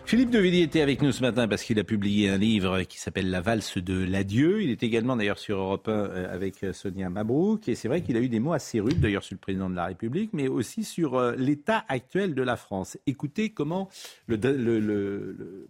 Philippe 0.06 0.32
de 0.32 0.40
Villiers 0.40 0.64
était 0.64 0.82
avec 0.82 1.04
nous 1.04 1.12
ce 1.12 1.22
matin 1.22 1.48
parce 1.48 1.62
qu'il 1.62 1.78
a 1.78 1.84
publié 1.84 2.30
un 2.30 2.38
livre 2.38 2.82
qui 2.82 2.98
s'appelle 2.98 3.30
La 3.30 3.42
valse 3.42 3.78
de 3.78 4.04
l'adieu. 4.04 4.64
Il 4.64 4.72
est 4.72 4.82
également 4.82 5.16
d'ailleurs 5.16 5.38
sur 5.38 5.60
Europe 5.60 5.88
1 5.88 5.92
euh, 5.92 6.34
avec 6.34 6.64
euh, 6.64 6.74
Sonia 6.74 7.12
Mabrouk. 7.12 7.70
Et 7.70 7.76
c'est 7.76 7.88
vrai 7.88 8.02
qu'il 8.02 8.18
a 8.18 8.20
eu 8.20 8.28
des 8.28 8.40
mots 8.40 8.54
assez 8.54 8.80
rudes 8.80 9.00
d'ailleurs 9.00 9.24
sur 9.24 9.36
le 9.36 9.40
président 9.40 9.70
de 9.70 9.76
la 9.76 9.86
République, 9.86 10.32
mais 10.34 10.48
aussi 10.48 10.84
sur 10.84 11.14
euh, 11.14 11.36
l'état 11.36 11.86
actuel 11.88 12.34
de 12.34 12.42
la 12.42 12.56
France. 12.56 12.98
Écoutez 13.06 13.52
comment 13.52 13.88
le, 14.26 14.38
le 14.38 15.68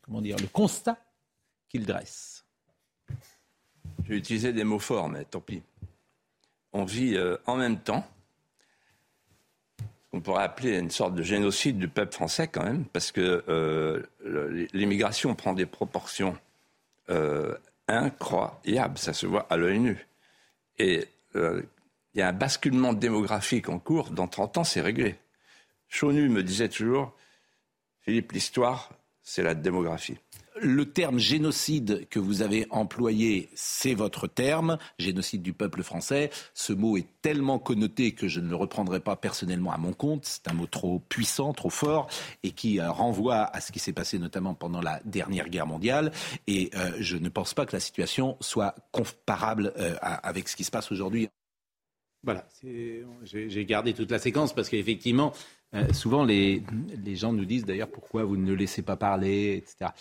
comment 0.00 0.22
dire, 0.22 0.36
le 0.40 0.46
constat 0.46 0.98
qu'il 1.68 1.84
dresse. 1.84 2.46
Je 4.04 4.10
vais 4.10 4.16
utiliser 4.16 4.54
des 4.54 4.64
mots 4.64 4.78
forts, 4.78 5.10
mais 5.10 5.24
tant 5.24 5.40
pis. 5.40 5.62
On 6.78 6.84
vit 6.84 7.16
euh, 7.16 7.38
en 7.46 7.56
même 7.56 7.78
temps 7.78 8.06
on 10.12 10.20
pourrait 10.20 10.42
appeler 10.42 10.78
une 10.78 10.90
sorte 10.90 11.14
de 11.14 11.22
génocide 11.22 11.78
du 11.78 11.88
peuple 11.88 12.12
français 12.12 12.48
quand 12.48 12.64
même, 12.64 12.84
parce 12.84 13.12
que 13.12 13.44
euh, 13.48 14.02
l'immigration 14.72 15.34
prend 15.34 15.52
des 15.52 15.66
proportions 15.66 16.38
euh, 17.10 17.54
incroyables, 17.88 18.98
ça 18.98 19.14
se 19.14 19.26
voit 19.26 19.46
à 19.50 19.56
l'œil 19.56 19.78
nu. 19.78 20.06
Et 20.78 21.06
il 21.34 21.64
y 22.14 22.22
a 22.22 22.28
un 22.28 22.32
basculement 22.32 22.94
démographique 22.94 23.68
en 23.68 23.78
cours, 23.78 24.10
dans 24.10 24.28
30 24.28 24.58
ans 24.58 24.64
c'est 24.64 24.80
réglé. 24.80 25.16
Chaunu 25.88 26.28
me 26.28 26.42
disait 26.42 26.68
toujours, 26.70 27.14
Philippe, 28.00 28.32
l'histoire, 28.32 28.90
c'est 29.22 29.42
la 29.42 29.54
démographie 29.54 30.18
le 30.60 30.86
terme 30.86 31.18
génocide 31.18 32.08
que 32.08 32.18
vous 32.18 32.42
avez 32.42 32.66
employé, 32.70 33.48
c'est 33.54 33.94
votre 33.94 34.26
terme, 34.26 34.78
génocide 34.98 35.42
du 35.42 35.52
peuple 35.52 35.82
français. 35.82 36.30
Ce 36.54 36.72
mot 36.72 36.96
est 36.96 37.06
tellement 37.22 37.58
connoté 37.58 38.12
que 38.12 38.28
je 38.28 38.40
ne 38.40 38.48
le 38.48 38.56
reprendrai 38.56 39.00
pas 39.00 39.16
personnellement 39.16 39.72
à 39.72 39.78
mon 39.78 39.92
compte. 39.92 40.24
C'est 40.24 40.48
un 40.48 40.54
mot 40.54 40.66
trop 40.66 41.00
puissant, 41.08 41.52
trop 41.52 41.70
fort, 41.70 42.08
et 42.42 42.52
qui 42.52 42.80
euh, 42.80 42.90
renvoie 42.90 43.44
à 43.44 43.60
ce 43.60 43.72
qui 43.72 43.78
s'est 43.78 43.92
passé 43.92 44.18
notamment 44.18 44.54
pendant 44.54 44.80
la 44.80 45.00
dernière 45.04 45.48
guerre 45.48 45.66
mondiale. 45.66 46.12
Et 46.46 46.70
euh, 46.74 46.92
je 46.98 47.16
ne 47.16 47.28
pense 47.28 47.54
pas 47.54 47.66
que 47.66 47.72
la 47.72 47.80
situation 47.80 48.36
soit 48.40 48.74
comparable 48.92 49.72
euh, 49.76 49.94
avec 50.00 50.48
ce 50.48 50.56
qui 50.56 50.64
se 50.64 50.70
passe 50.70 50.90
aujourd'hui. 50.90 51.28
Voilà, 52.22 52.48
j'ai 52.62 53.64
gardé 53.66 53.94
toute 53.94 54.10
la 54.10 54.18
séquence 54.18 54.52
parce 54.52 54.68
qu'effectivement, 54.68 55.32
souvent 55.92 56.24
les, 56.24 56.60
les 57.04 57.14
gens 57.14 57.32
nous 57.32 57.44
disent 57.44 57.64
d'ailleurs 57.64 57.90
pourquoi 57.90 58.24
vous 58.24 58.36
ne 58.36 58.48
le 58.48 58.56
laissez 58.56 58.82
pas 58.82 58.96
parler, 58.96 59.62
etc 59.62 59.92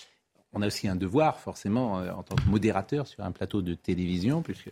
on 0.56 0.62
a 0.62 0.68
aussi 0.68 0.88
un 0.88 0.96
devoir, 0.96 1.40
forcément, 1.40 2.00
euh, 2.00 2.12
en 2.12 2.24
tant 2.24 2.36
que 2.36 2.50
modérateur 2.50 3.06
sur 3.08 3.24
un 3.24 3.32
plateau 3.32 3.62
de 3.62 3.74
télévision, 3.74 4.42
puisque 4.42 4.72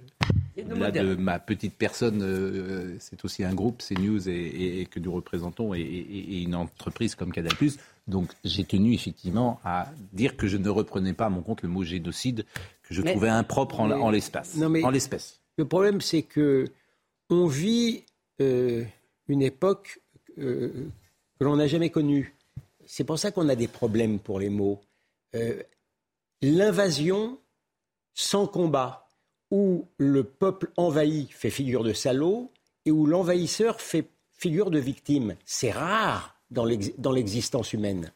là, 0.55 0.91
de 0.91 1.15
ma 1.15 1.39
petite 1.39 1.75
personne, 1.75 2.21
euh, 2.23 2.95
c'est 2.99 3.23
aussi 3.25 3.43
un 3.43 3.53
groupe, 3.53 3.83
CNews, 3.83 4.29
et, 4.29 4.79
et, 4.79 4.85
que 4.85 4.99
nous 4.99 5.11
représentons, 5.11 5.73
et, 5.73 5.81
et, 5.81 6.41
une 6.41 6.55
entreprise 6.55 7.15
comme 7.15 7.33
Canal+. 7.33 7.53
Donc, 8.07 8.31
j'ai 8.45 8.63
tenu 8.63 8.93
effectivement 8.93 9.59
à 9.65 9.89
dire 10.13 10.37
que 10.37 10.47
je 10.47 10.57
ne 10.57 10.69
reprenais 10.69 11.13
pas 11.13 11.25
à 11.25 11.29
mon 11.29 11.41
compte 11.41 11.61
le 11.61 11.69
mot 11.69 11.83
génocide, 11.83 12.45
que 12.83 12.93
je 12.93 13.01
trouvais 13.01 13.29
impropre 13.29 13.81
en, 13.81 14.09
l'espace, 14.09 14.57
en 14.61 14.89
l'espèce. 14.89 15.41
Le 15.57 15.65
problème, 15.65 15.99
c'est 15.99 16.23
que 16.23 16.65
on 17.29 17.45
vit 17.45 18.03
euh, 18.41 18.83
une 19.27 19.41
époque 19.41 19.99
que 20.37 20.85
l'on 21.39 21.57
n'a 21.57 21.67
jamais 21.67 21.89
connue. 21.89 22.35
C'est 22.85 23.03
pour 23.03 23.19
ça 23.19 23.31
qu'on 23.31 23.49
a 23.49 23.55
des 23.55 23.67
problèmes 23.67 24.19
pour 24.19 24.39
les 24.39 24.49
mots 24.49 24.81
l'invasion 26.43 27.39
sans 28.13 28.47
combat, 28.47 29.08
où 29.49 29.88
le 29.97 30.23
peuple 30.23 30.71
envahi 30.77 31.27
fait 31.32 31.49
figure 31.49 31.84
de 31.84 31.93
salaud 31.93 32.51
et 32.86 32.91
où 32.91 33.06
l'envahisseur 33.06 33.82
fait 33.82 34.10
figure 34.34 34.69
de 34.69 34.79
victime. 34.79 35.36
C'est 35.45 35.71
rare 35.71 36.36
dans 36.49 36.65
l'existence 36.65 37.73
humaine. 37.73 38.12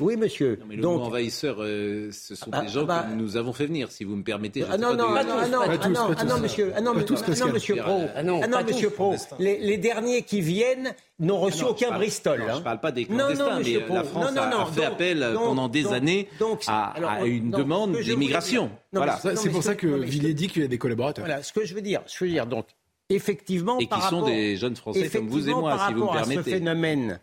Oui, 0.00 0.16
monsieur. 0.16 0.58
le 0.68 0.76
Donc, 0.76 1.00
envahisseur, 1.02 1.56
euh, 1.60 2.10
ce 2.12 2.34
sont 2.34 2.50
ah, 2.52 2.62
des 2.62 2.68
gens 2.68 2.84
bah, 2.84 3.06
que 3.08 3.14
nous 3.14 3.36
avons 3.36 3.52
fait 3.52 3.66
venir, 3.66 3.90
si 3.92 4.04
vous 4.04 4.16
me 4.16 4.24
permettez. 4.24 4.64
Ah 4.68 4.76
non, 4.76 4.94
non, 4.94 5.06
ah 5.16 5.22
non, 5.22 5.34
ah 5.40 5.48
non, 5.48 5.60
ah 5.62 6.24
non, 6.24 6.38
monsieur, 6.40 6.72
ah 6.76 6.80
non, 6.80 6.94
monsieur 6.94 7.76
Pro, 7.76 8.06
ah 8.14 8.22
non, 8.22 8.40
monsieur 8.66 8.90
Pro, 8.90 9.14
les, 9.38 9.78
derniers 9.78 10.22
qui 10.22 10.40
viennent 10.40 10.94
n'ont 11.20 11.38
reçu 11.38 11.64
aucun 11.64 11.92
Bristol. 11.92 12.44
je 12.48 12.56
ne 12.56 12.60
parle 12.60 12.80
pas 12.80 12.90
des 12.90 13.04
clandestins, 13.04 13.60
mais 13.60 13.80
la 13.88 14.04
France 14.04 14.36
a, 14.36 14.66
fait 14.66 14.84
appel 14.84 15.26
pendant 15.34 15.68
des 15.68 15.86
années 15.92 16.28
à, 16.66 17.24
une 17.24 17.50
demande 17.50 17.96
d'immigration. 17.96 18.70
Voilà. 18.92 19.18
C'est 19.36 19.50
pour 19.50 19.62
ça 19.62 19.74
que 19.74 19.86
Villiers 19.86 20.34
dit 20.34 20.48
qu'il 20.48 20.62
y 20.62 20.64
a 20.64 20.68
des 20.68 20.78
collaborateurs. 20.78 21.24
Voilà, 21.24 21.42
ce 21.42 21.52
que 21.52 21.64
je 21.64 21.74
veux 21.74 21.82
dire, 21.82 22.02
je 22.06 22.24
veux 22.24 22.30
dire, 22.30 22.46
donc, 22.46 22.66
effectivement, 23.10 23.78
et 23.78 23.86
qui 23.86 24.00
sont 24.02 24.22
des 24.22 24.56
jeunes 24.56 24.76
Français 24.76 25.08
comme 25.08 25.28
vous 25.28 25.48
et 25.48 25.54
moi, 25.54 25.78
si 25.86 25.94
vous 25.94 26.04
me 26.04 26.12
permettez. 26.12 26.42
ce 26.42 26.56
phénomène 26.56 27.20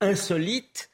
insolite 0.00 0.90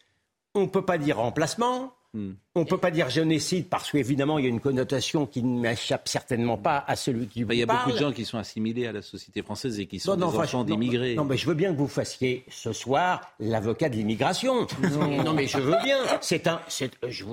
on 0.55 0.63
ne 0.63 0.67
peut 0.67 0.85
pas 0.85 0.99
dire 0.99 1.19
remplacement, 1.19 1.93
hmm. 2.15 2.33
on 2.55 2.61
ne 2.61 2.65
peut 2.65 2.79
pas 2.79 2.91
dire 2.91 3.09
génocide 3.09 3.69
parce 3.69 3.91
qu'évidemment, 3.91 4.39
il 4.39 4.45
y 4.45 4.47
a 4.47 4.51
une 4.51 4.61
connotation 4.61 5.27
qui 5.27 5.43
ne 5.43 5.61
m'échappe 5.61 6.09
certainement 6.09 6.59
pas 6.59 6.85
à 6.87 6.97
celui 6.97 7.27
qui 7.27 7.45
bah, 7.45 7.49
vous 7.49 7.53
Il 7.55 7.59
y 7.61 7.63
a 7.63 7.67
beaucoup 7.67 7.93
de 7.93 7.97
gens 7.97 8.13
qui 8.13 8.25
sont 8.25 8.39
assimilés 8.39 8.87
à 8.87 8.93
la 8.93 9.03
société 9.03 9.43
française 9.43 9.79
et 9.79 9.87
qui 9.87 10.01
sont 10.01 10.17
des 10.17 10.23
enfants 10.23 10.65
d'immigrés. 10.65 11.15
Non, 11.15 11.25
mais 11.25 11.37
je 11.37 11.47
veux 11.47 11.55
bien 11.55 11.73
que 11.73 11.79
vous 11.79 11.89
fassiez 11.89 12.45
ce 12.49 12.73
soir 12.73 13.21
l'avocat 13.39 13.89
de 13.89 13.97
l'immigration. 13.97 14.67
non. 14.97 15.33
mais 15.35 15.47
je 15.47 15.59
veux 15.59 15.77
bien. 15.85 15.99
C'est 16.21 16.47
un. 16.47 16.61
Je 17.09 17.25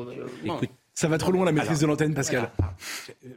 ça 0.97 1.07
va 1.07 1.19
trop 1.19 1.31
loin 1.31 1.45
la 1.45 1.51
maîtrise 1.51 1.79
de 1.79 1.85
l'antenne, 1.85 2.15
Pascal. 2.15 2.49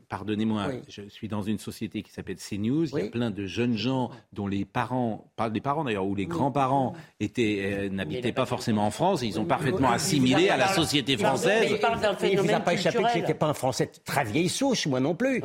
Pardonnez-moi, 0.08 0.68
je 0.88 1.02
suis 1.10 1.28
dans 1.28 1.42
une 1.42 1.58
société 1.58 2.02
qui 2.02 2.10
s'appelle 2.10 2.38
CNews. 2.38 2.86
Il 2.96 3.04
y 3.04 3.06
a 3.06 3.10
plein 3.10 3.30
de 3.30 3.44
jeunes 3.44 3.76
gens 3.76 4.10
dont 4.32 4.46
les 4.46 4.64
parents, 4.64 5.30
pas 5.36 5.50
des 5.50 5.60
parents 5.60 5.84
d'ailleurs, 5.84 6.06
ou 6.06 6.14
les 6.14 6.24
grands-parents 6.24 6.94
étaient 7.20 7.60
euh, 7.64 7.90
n'habitaient 7.90 8.32
pas 8.32 8.46
forcément 8.46 8.86
en 8.86 8.90
France. 8.90 9.20
ils 9.20 9.38
ont 9.38 9.44
parfaitement 9.44 9.90
assimilé 9.90 10.48
à 10.48 10.56
la 10.56 10.68
société 10.68 11.18
française. 11.18 11.70
il 11.70 11.76
phénomène 12.16 12.46
vous 12.46 12.56
a 12.56 12.60
pas 12.60 12.72
échappé 12.72 13.04
qu'il 13.12 13.20
n'était 13.20 13.34
pas 13.34 13.48
un 13.48 13.54
Français 13.54 13.92
très 14.06 14.24
vieille 14.24 14.48
souche, 14.48 14.86
moi 14.86 15.00
non 15.00 15.14
plus. 15.14 15.42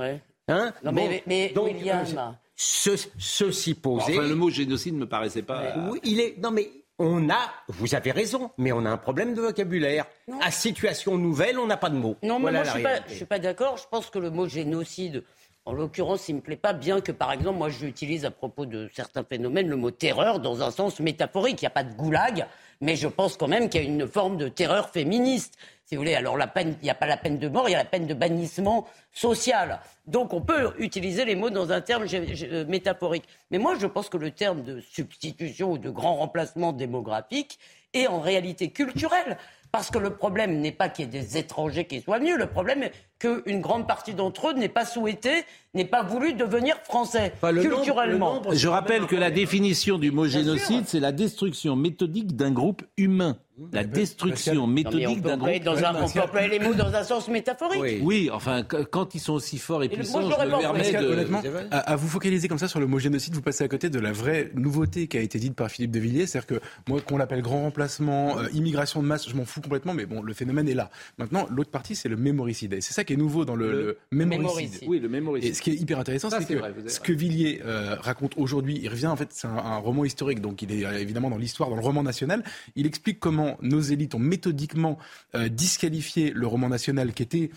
Hein 0.48 0.72
non, 0.86 0.94
mais, 0.94 1.22
mais 1.28 1.50
donc, 1.50 1.66
William... 1.66 2.06
ceci 2.56 3.74
posé. 3.74 4.18
Enfin, 4.18 4.28
le 4.28 4.36
mot 4.36 4.50
génocide 4.50 4.94
ne 4.94 5.00
me 5.00 5.10
paraissait 5.10 5.42
pas. 5.42 5.90
Oui, 5.92 6.00
il 6.06 6.22
est. 6.22 6.42
Non, 6.42 6.52
mais 6.52 6.70
on 6.98 7.30
a, 7.30 7.52
vous 7.68 7.96
avez 7.96 8.12
raison, 8.12 8.52
mais 8.58 8.72
on 8.72 8.86
a 8.86 8.90
un 8.90 8.98
problème 8.98 9.34
de 9.34 9.42
vocabulaire. 9.42 10.06
À 10.42 10.52
situation 10.52 11.18
nouvelle, 11.18 11.60
on 11.60 11.68
n'a 11.68 11.78
pas 11.78 11.90
de 11.90 11.96
mots. 11.96 12.16
Non, 12.24 12.40
mais 12.40 12.52
moi, 12.52 12.64
je 12.64 12.78
ne 12.78 13.16
suis 13.16 13.26
pas, 13.26 13.40
d'accord. 13.40 13.78
Je 13.78 13.86
pense 13.90 14.10
que 14.10 14.20
le 14.20 14.30
mot 14.30 14.48
génocide, 14.48 15.24
en 15.66 15.74
l'occurrence, 15.74 16.30
il 16.30 16.34
ne 16.34 16.38
me 16.38 16.44
plaît 16.44 16.56
pas, 16.56 16.74
bien 16.74 17.02
que, 17.02 17.12
par 17.12 17.32
exemple, 17.32 17.58
moi, 17.58 17.70
j'utilise 17.70 18.26
à 18.26 18.32
propos 18.32 18.66
de 18.66 18.90
certains 18.94 19.24
phénomènes 19.24 19.68
le 19.68 19.76
mot 19.76 19.92
terreur 19.92 20.40
dans 20.40 20.62
un 20.62 20.72
sens 20.72 21.00
métaphorique. 21.00 21.62
Il 21.62 21.66
n'y 21.66 21.68
a 21.68 21.72
pas 21.72 21.84
de 21.84 21.94
goulag, 21.94 22.48
mais 22.82 22.96
je 22.96 23.08
pense 23.08 23.38
quand 23.38 23.48
même 23.48 23.70
qu'il 23.70 23.82
y 23.82 23.86
a 23.86 23.88
une 23.88 24.08
forme 24.08 24.38
de 24.38 24.48
terreur 24.48 24.90
féministe 24.90 25.58
si 25.86 25.96
vous 25.96 26.02
voulez. 26.02 26.16
Alors 26.16 26.38
la 26.38 26.48
peine, 26.48 26.76
il 26.82 26.86
n'y 26.86 26.90
a 26.90 26.96
pas 26.96 27.06
la 27.06 27.18
peine 27.18 27.38
de 27.38 27.48
mort, 27.48 27.70
il 27.70 27.74
y 27.74 27.76
a 27.76 27.80
la 27.80 27.86
peine 27.86 28.08
de 28.08 28.14
bannissement 28.14 28.88
social. 29.14 29.80
Donc 30.08 30.34
on 30.34 30.42
peut 30.42 30.74
utiliser 30.80 31.26
les 31.26 31.36
mots 31.36 31.52
dans 31.52 31.72
un 31.72 31.82
terme 31.82 32.06
euh, 32.12 32.66
métaphorique. 32.66 33.26
Mais 33.52 33.58
moi, 33.58 33.76
je 33.80 33.88
pense 33.88 34.10
que 34.10 34.18
le 34.18 34.32
terme 34.32 34.64
de 34.64 34.80
substitution 34.82 35.74
ou 35.74 35.78
de 35.78 35.90
grand 35.90 36.16
remplacement 36.16 36.74
démographique 36.74 37.60
est 37.94 38.08
en 38.08 38.20
réalité 38.20 38.72
culturel. 38.72 39.38
Parce 39.72 39.92
que 39.92 40.00
le 40.00 40.16
problème 40.16 40.60
n'est 40.60 40.72
pas 40.72 40.90
qu'il 40.90 41.06
y 41.06 41.08
ait 41.08 41.22
des 41.22 41.38
étrangers 41.38 41.86
qui 41.86 42.02
soient 42.02 42.20
venus, 42.20 42.36
le 42.38 42.48
problème 42.48 42.90
qu'une 43.20 43.62
grande 43.62 43.88
partie 43.88 44.14
d'entre 44.14 44.50
eux 44.50 44.54
n'ait 44.54 44.70
pas 44.70 44.86
souhaité, 44.86 45.46
n'ait 45.74 45.86
pas 45.86 46.04
voulu 46.04 46.34
devenir 46.34 46.78
français, 46.84 47.34
culturellement. 47.42 48.42
Je 48.52 48.68
rappelle 48.68 49.06
que 49.08 49.16
la 49.16 49.32
définition 49.32 49.98
du 49.98 50.12
mot 50.12 50.28
génocide, 50.28 50.84
c'est 50.88 51.00
la 51.00 51.12
destruction 51.12 51.76
méthodique 51.76 52.36
d'un 52.36 52.52
groupe 52.52 52.84
humain. 52.98 53.38
La 53.72 53.86
destruction 53.86 54.68
méthodique 54.68 55.22
d'un 55.22 55.38
groupe 55.38 55.64
dans 55.64 55.78
un, 55.78 55.96
On 56.04 56.10
peut 56.10 56.20
employer 56.20 56.50
les 56.50 56.60
mots 56.60 56.74
dans 56.74 56.94
un 56.94 57.04
sens 57.04 57.30
métaphorique. 57.30 58.02
Oui, 58.02 58.30
enfin, 58.32 58.64
quand 58.64 59.16
ils 59.16 59.20
sont 59.22 59.34
aussi 59.34 59.58
forts 59.60 59.82
et 59.82 59.88
puissants, 59.88 60.22
je 60.22 60.28
me 60.28 60.60
permets 60.60 60.92
de... 60.92 61.06
Honnêtement, 61.06 61.42
à, 61.72 61.96
vous 61.96 62.08
focaliser 62.08 62.50
comme 62.50 62.58
ça 62.58 62.68
sur 62.68 62.82
le 62.82 62.88
mot 62.88 63.00
génocide, 63.00 63.34
vous 63.34 63.42
passez 63.42 63.64
à 63.64 63.70
côté 63.70 63.90
de 63.90 64.00
la 64.00 64.12
vraie 64.12 64.52
nouveauté 64.56 65.08
qui 65.08 65.18
a 65.18 65.22
été 65.22 65.40
dite 65.40 65.56
par 65.56 65.70
Philippe 65.70 65.92
de 65.92 66.00
Villiers, 66.00 66.28
c'est-à-dire 66.28 66.60
que 66.60 66.66
moi, 66.90 67.00
qu'on 67.00 67.18
l'appelle 67.18 67.42
grand 67.42 67.62
remplacement, 67.62 68.38
euh, 68.40 68.48
immigration 68.54 69.02
de 69.02 69.08
masse, 69.08 69.30
je 69.30 69.36
m'en 69.36 69.46
fous 69.46 69.62
complètement, 69.62 69.94
mais 69.94 70.06
bon, 70.06 70.22
le 70.22 70.34
phénomène 70.34 70.68
est 70.68 70.74
là. 70.74 70.90
Maintenant, 71.18 71.48
l'autre 71.50 71.72
partie, 71.72 71.96
c'est 71.96 72.10
le 72.10 72.18
mémoricide. 72.18 72.74
Et 72.74 72.82
c'est 72.82 72.94
ça 72.94 73.05
qui 73.06 73.14
est 73.14 73.18
nouveau 73.18 73.46
dans 73.46 73.56
le, 73.56 73.98
mémoricide. 74.12 74.84
Oui, 74.88 75.00
le 75.00 75.10
mémoricide. 75.10 75.52
Et 75.52 75.54
ce 75.54 75.62
qui 75.62 75.72
est 75.72 75.76
hyper 75.76 76.00
intéressant, 76.00 76.30
c'est 76.30 76.46
que 76.46 76.90
ce 76.90 77.00
que 77.00 77.14
Villiers 77.14 77.62
euh, 77.66 77.96
raconte 78.00 78.34
aujourd'hui, 78.38 78.80
il 78.82 78.90
revient 78.90 79.08
en 79.08 79.16
fait, 79.16 79.30
c'est 79.32 79.48
un, 79.48 79.78
roman 79.78 80.06
historique, 80.06 80.42
donc 80.42 80.62
il 80.62 80.72
est 80.72 80.86
euh, 80.86 81.00
évidemment 81.00 81.30
dans 81.30 81.38
l'histoire, 81.38 81.70
dans 81.70 81.76
le 81.76 81.82
roman 81.82 82.04
national. 82.04 82.44
Il 82.76 82.86
explique 82.86 83.20
comment 83.20 83.58
nos 83.62 83.82
élites 83.82 84.16
ont 84.16 84.20
méthodiquement 84.20 84.98
euh, 85.36 85.50
disqualifié 85.50 86.32
le 86.34 86.48
roman 86.48 86.70
national, 86.70 87.14
qui 87.14 87.24
était 87.24 87.50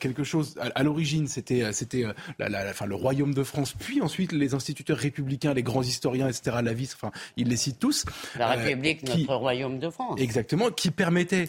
quelque 0.00 0.24
chose 0.24 0.54
à, 0.60 0.82
l'origine, 0.82 1.26
c'était 1.26 1.72
c'était 1.72 2.04
la, 2.38 2.72
le 2.86 2.94
royaume 2.94 3.34
de 3.34 3.42
France, 3.42 3.74
puis 3.78 4.00
ensuite 4.00 4.32
les 4.32 4.54
instituteurs 4.54 4.98
républicains, 4.98 5.54
les 5.54 5.62
grands 5.62 5.82
historiens, 5.82 6.28
etc. 6.28 6.58
Lavis, 6.62 6.90
enfin, 6.94 7.10
il 7.36 7.48
les 7.48 7.56
cite 7.56 7.78
tous. 7.78 8.04
La 8.38 8.48
République, 8.48 9.02
notre 9.06 9.34
royaume 9.34 9.78
de 9.78 9.90
France. 9.90 10.20
Exactement, 10.20 10.70
qui 10.70 10.90
permettait 10.90 11.48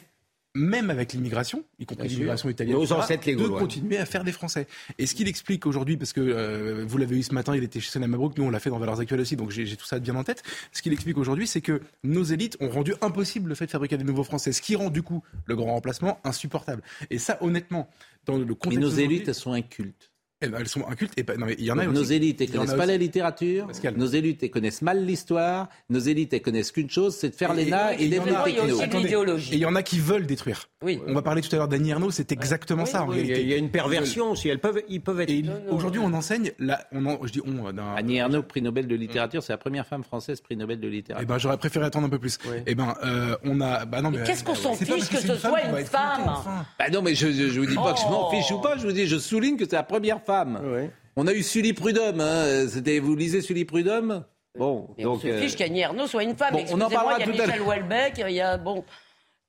même 0.55 0.89
avec 0.89 1.13
l'immigration, 1.13 1.63
y 1.79 1.85
compris 1.85 2.07
l'immigration 2.09 2.49
italienne, 2.49 2.75
Nos 2.75 2.93
ancêtres 2.93 3.25
de 3.25 3.47
continuer 3.47 3.97
à 3.97 4.05
faire 4.05 4.23
des 4.23 4.31
Français. 4.31 4.67
Et 4.99 5.07
ce 5.07 5.15
qu'il 5.15 5.27
explique 5.27 5.65
aujourd'hui, 5.65 5.97
parce 5.97 6.13
que 6.13 6.21
euh, 6.21 6.85
vous 6.87 6.97
l'avez 6.97 7.17
eu 7.17 7.23
ce 7.23 7.33
matin, 7.33 7.55
il 7.55 7.63
était 7.63 7.79
chez 7.79 7.89
Sonam 7.89 8.11
Mabrouk, 8.11 8.37
nous 8.37 8.43
on 8.43 8.49
l'a 8.49 8.59
fait 8.59 8.69
dans 8.69 8.77
Valeurs 8.77 8.99
Actuelles 8.99 9.21
aussi, 9.21 9.35
donc 9.35 9.49
j'ai 9.49 9.75
tout 9.75 9.85
ça 9.85 9.99
bien 9.99 10.15
en 10.15 10.23
tête. 10.23 10.43
Ce 10.71 10.81
qu'il 10.81 10.93
explique 10.93 11.17
aujourd'hui, 11.17 11.47
c'est 11.47 11.61
que 11.61 11.81
nos 12.03 12.23
élites 12.23 12.57
ont 12.59 12.69
rendu 12.69 12.93
impossible 13.01 13.49
le 13.49 13.55
fait 13.55 13.65
de 13.65 13.71
fabriquer 13.71 13.97
des 13.97 14.03
nouveaux 14.03 14.23
Français, 14.23 14.51
ce 14.51 14.61
qui 14.61 14.75
rend 14.75 14.89
du 14.89 15.01
coup 15.01 15.23
le 15.45 15.55
grand 15.55 15.73
remplacement 15.73 16.19
insupportable. 16.23 16.83
Et 17.09 17.17
ça, 17.17 17.37
honnêtement, 17.41 17.89
dans 18.25 18.37
le 18.37 18.45
contexte. 18.53 18.79
Mais 18.79 18.85
nos 18.85 18.89
élites, 18.89 19.27
elles 19.27 19.33
sont 19.33 19.53
incultes. 19.53 20.12
Eh 20.43 20.47
ben, 20.49 20.57
elles 20.59 20.67
sont 20.67 20.85
incultes. 20.87 21.13
Et 21.17 21.23
pas- 21.23 21.35
non, 21.37 21.45
mais 21.45 21.55
il 21.57 21.65
y 21.65 21.71
en 21.71 21.77
a 21.77 21.85
Nos 21.85 22.01
aussi- 22.01 22.13
élites, 22.15 22.41
elles 22.41 22.49
il 22.49 22.55
y 22.55 22.57
en 22.57 22.61
a 22.61 22.65
connaissent 22.65 22.77
pas 22.77 22.83
aussi- 22.83 22.91
la 22.91 22.97
littérature. 22.97 23.67
Nos 23.95 24.05
élites, 24.07 24.43
elles 24.43 24.51
connaissent 24.51 24.81
mal 24.81 25.05
l'histoire. 25.05 25.69
Nos 25.89 25.99
élites, 25.99 26.33
elles 26.33 26.41
connaissent 26.41 26.71
qu'une 26.71 26.89
chose, 26.89 27.15
c'est 27.15 27.29
de 27.29 27.35
faire 27.35 27.53
l'ENA 27.53 27.93
et, 27.93 28.03
il 28.05 28.13
y 28.13 28.19
en 28.19 28.25
les 28.25 28.31
a- 28.35 28.43
techno. 28.43 28.81
Attendez, 28.81 29.09
Et 29.51 29.55
il 29.55 29.59
y 29.59 29.65
en 29.65 29.75
a 29.75 29.83
qui 29.83 29.99
veulent 29.99 30.25
détruire. 30.25 30.69
Oui. 30.81 30.99
On 31.07 31.13
va 31.13 31.21
parler 31.21 31.41
tout 31.41 31.53
à 31.55 31.57
l'heure 31.57 31.67
d'Annie 31.67 31.91
Ernaux, 31.91 32.11
c'est 32.11 32.31
exactement 32.31 32.85
ça 32.85 33.03
en 33.03 33.07
oui, 33.09 33.15
il 33.15 33.19
y 33.19 33.21
a- 33.21 33.25
réalité. 33.27 33.41
il 33.43 33.49
y 33.49 33.53
a 33.53 33.57
une 33.57 33.69
perversion 33.69 34.31
aussi. 34.31 34.49
Elles 34.49 34.59
peuvent, 34.59 34.81
ils 34.89 35.01
peuvent 35.01 35.21
être. 35.21 35.29
Et 35.29 35.43
aujourd'hui, 35.69 36.01
on 36.03 36.13
enseigne, 36.13 36.51
là, 36.59 36.85
on 36.91 37.05
en- 37.05 37.25
je 37.25 37.31
dis 37.31 37.41
on, 37.45 37.63
Annie 37.95 38.17
Ernaux, 38.17 38.43
prix 38.43 38.61
Nobel 38.61 38.87
de 38.87 38.95
littérature, 38.95 39.41
c'est 39.41 39.53
la 39.53 39.57
première 39.57 39.85
femme 39.87 40.03
française 40.03 40.41
prix 40.41 40.57
Nobel 40.57 40.79
de 40.79 40.87
littérature. 40.87 41.23
Eh 41.23 41.31
ben, 41.31 41.37
j'aurais 41.37 41.57
préféré 41.57 41.85
attendre 41.85 42.07
un 42.07 42.09
peu 42.09 42.19
plus. 42.19 42.37
Eh 42.67 42.75
ben, 42.75 42.93
euh, 43.03 43.35
on 43.45 43.61
a. 43.61 43.85
Bah 43.85 44.01
non, 44.01 44.11
mais, 44.11 44.23
qu'est-ce 44.23 44.43
qu'on 44.43 44.55
s'en 44.55 44.73
fiche 44.73 45.09
que 45.09 45.17
ce 45.17 45.35
soit 45.37 45.61
une 45.63 45.85
femme. 45.85 46.23
Bah 46.79 46.85
non, 46.91 47.01
mais 47.01 47.15
je 47.15 47.27
vous 47.59 47.65
dis 47.65 47.75
pas 47.75 47.93
que 47.93 47.99
je 47.99 48.05
m'en 48.05 48.27
Oh. 48.29 48.31
fiche 48.35 48.51
ou 48.51 48.59
pas, 48.59 48.77
je 48.77 48.85
vous 48.85 48.91
dis, 48.91 49.07
je 49.07 49.17
souligne 49.17 49.57
que 49.57 49.65
c'est 49.65 49.75
la 49.75 49.83
première 49.83 50.21
femme. 50.21 50.32
On 51.15 51.27
a 51.27 51.33
eu 51.33 51.43
Sully 51.43 51.73
Prudhomme, 51.73 52.21
hein. 52.21 52.67
C'était, 52.67 52.99
vous 52.99 53.15
lisez 53.15 53.41
Sully 53.41 53.65
Prudhomme? 53.65 54.23
Bon, 54.57 54.89
Mais 54.97 55.05
on 55.05 55.13
donc. 55.13 55.21
se 55.23 55.27
euh, 55.27 55.39
fiche 55.41 55.55
qu'Annie 55.55 55.81
Ernaux 55.81 56.07
soit 56.07 56.23
une 56.23 56.35
femme. 56.35 56.53
bon, 56.53 56.63
on 56.71 56.81
en 56.81 56.89
parlera 56.89 57.17
il 57.17 57.19
y 57.21 57.23
a 57.23 57.25
tout 57.25 57.31
à 57.41 57.45
Michel 57.45 57.59
l'heure. 57.59 57.67
Houellebecq, 57.67 58.23
il 58.27 58.33
y 58.35 58.41
a 58.41 58.57
bon. 58.57 58.83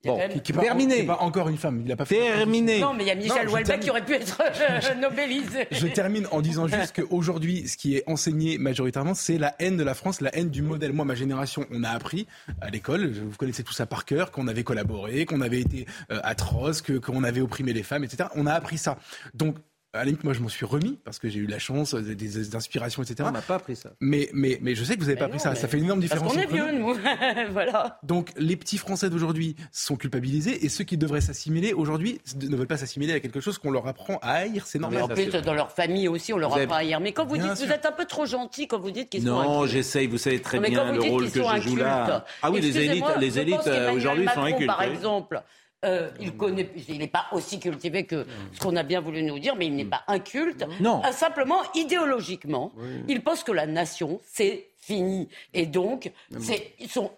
il 0.02 0.06
y 0.06 0.10
a 0.10 0.12
Bon, 0.12 0.12
quand 0.12 0.16
même- 0.18 0.32
Qui- 0.32 0.40
qui 0.40 0.52
est 0.52 0.54
pas- 0.54 0.62
Terminé. 0.62 1.02
pas 1.04 1.18
encore 1.20 1.48
une 1.50 1.56
femme. 1.58 1.82
Il 1.84 1.92
a 1.92 1.96
pas 1.96 2.04
fait. 2.06 2.16
Terminé. 2.20 2.80
Non, 2.80 2.94
mais 2.94 3.04
il 3.04 3.06
y 3.08 3.10
a 3.10 3.14
Michel 3.14 3.46
Houellebecq 3.48 3.80
qui 3.80 3.90
aurait 3.90 4.04
pu 4.04 4.14
être 4.14 4.40
euh, 4.42 4.94
nobelisé. 4.94 5.66
Je 5.70 5.86
termine 5.88 6.26
en 6.30 6.40
disant 6.42 6.68
juste 6.68 6.94
qu'aujourd'hui, 7.02 7.68
ce 7.68 7.76
qui 7.78 7.96
est 7.96 8.02
enseigné 8.06 8.56
majoritairement, 8.58 9.12
c'est 9.14 9.36
la 9.38 9.54
haine 9.58 9.76
de 9.78 9.82
la 9.84 9.92
France, 9.94 10.20
la 10.22 10.34
haine 10.36 10.48
du 10.50 10.62
modèle. 10.62 10.92
Moi, 10.94 11.04
ma 11.06 11.14
génération, 11.14 11.66
on 11.70 11.84
a 11.84 11.90
appris 11.90 12.26
à 12.62 12.68
l'école, 12.70 13.10
vous 13.12 13.36
connaissez 13.38 13.62
tout 13.62 13.72
ça 13.74 13.84
par 13.86 14.04
cœur, 14.06 14.30
qu'on 14.30 14.48
avait 14.48 14.64
collaboré, 14.64 15.24
qu'on 15.26 15.40
avait 15.42 15.60
été 15.60 15.86
euh, 16.12 16.20
atroce, 16.22 16.82
qu'on 16.82 17.24
avait 17.24 17.40
opprimé 17.42 17.72
les 17.74 17.82
femmes, 17.82 18.04
etc. 18.04 18.28
On 18.36 18.46
a 18.46 18.52
appris 18.54 18.78
ça. 18.78 18.96
Donc, 19.34 19.56
à 19.94 19.98
la 19.98 20.04
limite, 20.06 20.24
moi, 20.24 20.32
je 20.34 20.40
m'en 20.40 20.48
suis 20.48 20.66
remis 20.66 20.98
parce 21.04 21.18
que 21.18 21.28
j'ai 21.28 21.38
eu 21.38 21.46
la 21.46 21.58
chance, 21.58 21.94
euh, 21.94 22.02
des, 22.02 22.14
des 22.14 22.56
inspirations, 22.56 23.02
etc. 23.02 23.26
on 23.28 23.32
n'a 23.32 23.40
pas 23.42 23.54
appris 23.54 23.76
ça. 23.76 23.90
Mais, 24.00 24.28
mais, 24.32 24.58
mais 24.60 24.74
je 24.74 24.84
sais 24.84 24.94
que 24.96 25.00
vous 25.00 25.06
n'avez 25.06 25.18
pas 25.18 25.26
appris 25.26 25.38
ça. 25.40 25.54
Ça 25.54 25.68
fait 25.68 25.78
une 25.78 25.84
énorme 25.84 26.00
Parce 26.00 26.20
différence. 26.20 26.34
qu'on 26.34 26.40
est 26.40 26.52
vieux, 26.52 26.72
nous. 26.78 26.94
voilà. 27.52 27.98
Donc 28.02 28.32
les 28.36 28.56
petits 28.56 28.76
Français 28.78 29.08
d'aujourd'hui 29.08 29.56
sont 29.72 29.96
culpabilisés 29.96 30.64
et 30.64 30.68
ceux 30.68 30.84
qui 30.84 30.96
devraient 30.98 31.20
s'assimiler 31.20 31.72
aujourd'hui 31.72 32.20
ne 32.42 32.56
veulent 32.56 32.66
pas 32.66 32.76
s'assimiler 32.76 33.12
à 33.14 33.20
quelque 33.20 33.40
chose 33.40 33.58
qu'on 33.58 33.70
leur 33.70 33.86
apprend 33.86 34.18
à 34.22 34.32
haïr, 34.32 34.66
c'est 34.66 34.78
Mais 34.78 34.82
normal. 34.82 35.02
en 35.04 35.08
plus, 35.08 35.26
dans 35.26 35.54
leur 35.54 35.70
famille 35.72 36.08
aussi, 36.08 36.32
on 36.32 36.38
leur 36.38 36.50
Vous 36.50 36.56
avez- 36.56 36.64
apprend 36.64 36.80
hier. 36.80 37.00
Mais 37.00 37.12
quand 37.12 37.24
vous 37.26 37.34
Bien 37.36 37.48
dites, 37.48 37.56
sûr. 37.58 37.66
vous 37.68 37.72
êtes 37.72 37.86
un 37.86 37.92
peu 37.92 38.04
trop 38.04 38.26
gentil 38.26 38.66
quand 38.66 38.78
vous 38.80 38.90
dites 38.90 39.08
qu'ils 39.10 39.22
sont 39.22 39.28
Non, 39.28 39.66
j'essaye, 39.66 40.06
vous 40.06 40.18
savez 40.18 40.40
très 40.40 40.56
Non, 40.58 40.62
mais 40.62 40.70
bien 40.70 40.92
le 40.92 41.00
rôle 41.00 41.30
que 41.30 41.40
je 41.42 41.60
joue 41.60 41.76
là. 41.76 42.24
Ah 42.42 42.50
oui, 42.50 42.60
les 42.60 42.68
élites, 42.76 42.76
excusez-moi, 43.04 43.16
les 43.18 43.38
élites 43.38 43.66
euh, 43.66 43.92
aujourd'hui 43.92 44.26
sont 44.34 44.42
incultes. 44.42 44.66
Par 44.66 44.82
exemple, 44.82 45.42
euh, 45.84 46.10
il 46.20 46.36
connaît, 46.36 46.70
il 46.88 46.98
n'est 46.98 47.06
pas 47.08 47.26
aussi 47.32 47.60
cultivé 47.60 48.04
que 48.04 48.26
ce 48.52 48.58
qu'on 48.60 48.74
a 48.76 48.82
bien 48.82 49.00
voulu 49.00 49.22
nous 49.22 49.38
dire, 49.38 49.54
mais 49.56 49.66
il 49.66 49.76
n'est 49.76 49.84
pas 49.84 50.02
inculte. 50.08 50.64
Non. 50.80 51.00
Ah, 51.04 51.12
simplement, 51.12 51.58
idéologiquement, 51.74 52.72
il 53.08 53.22
pense 53.22 53.44
que 53.44 53.52
la 53.52 53.66
nation, 53.66 54.20
c'est 54.26 54.70
fini. 54.76 55.28
Et 55.54 55.66
donc, 55.66 56.12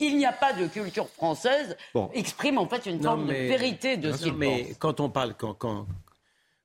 il 0.01 0.17
n'y 0.19 0.27
a 0.27 0.33
pas 0.33 0.53
de 0.53 0.67
culture 0.69 1.09
française, 1.09 1.77
Bon. 1.95 2.11
exprime 2.15 2.59
en 2.59 2.69
fait 2.69 2.87
une 2.87 2.97
Non, 2.99 3.03
forme 3.11 3.27
mais- 3.27 3.43
de 3.45 3.49
vérité 3.49 3.97
de 3.97 4.13
ce 4.13 4.25
qu'il 4.25 4.35
mais 4.35 4.65
pense. 4.65 4.77
quand 4.79 5.01
on 5.01 5.09
parle, 5.11 5.35
quand, 5.37 5.55
quand, 5.55 5.87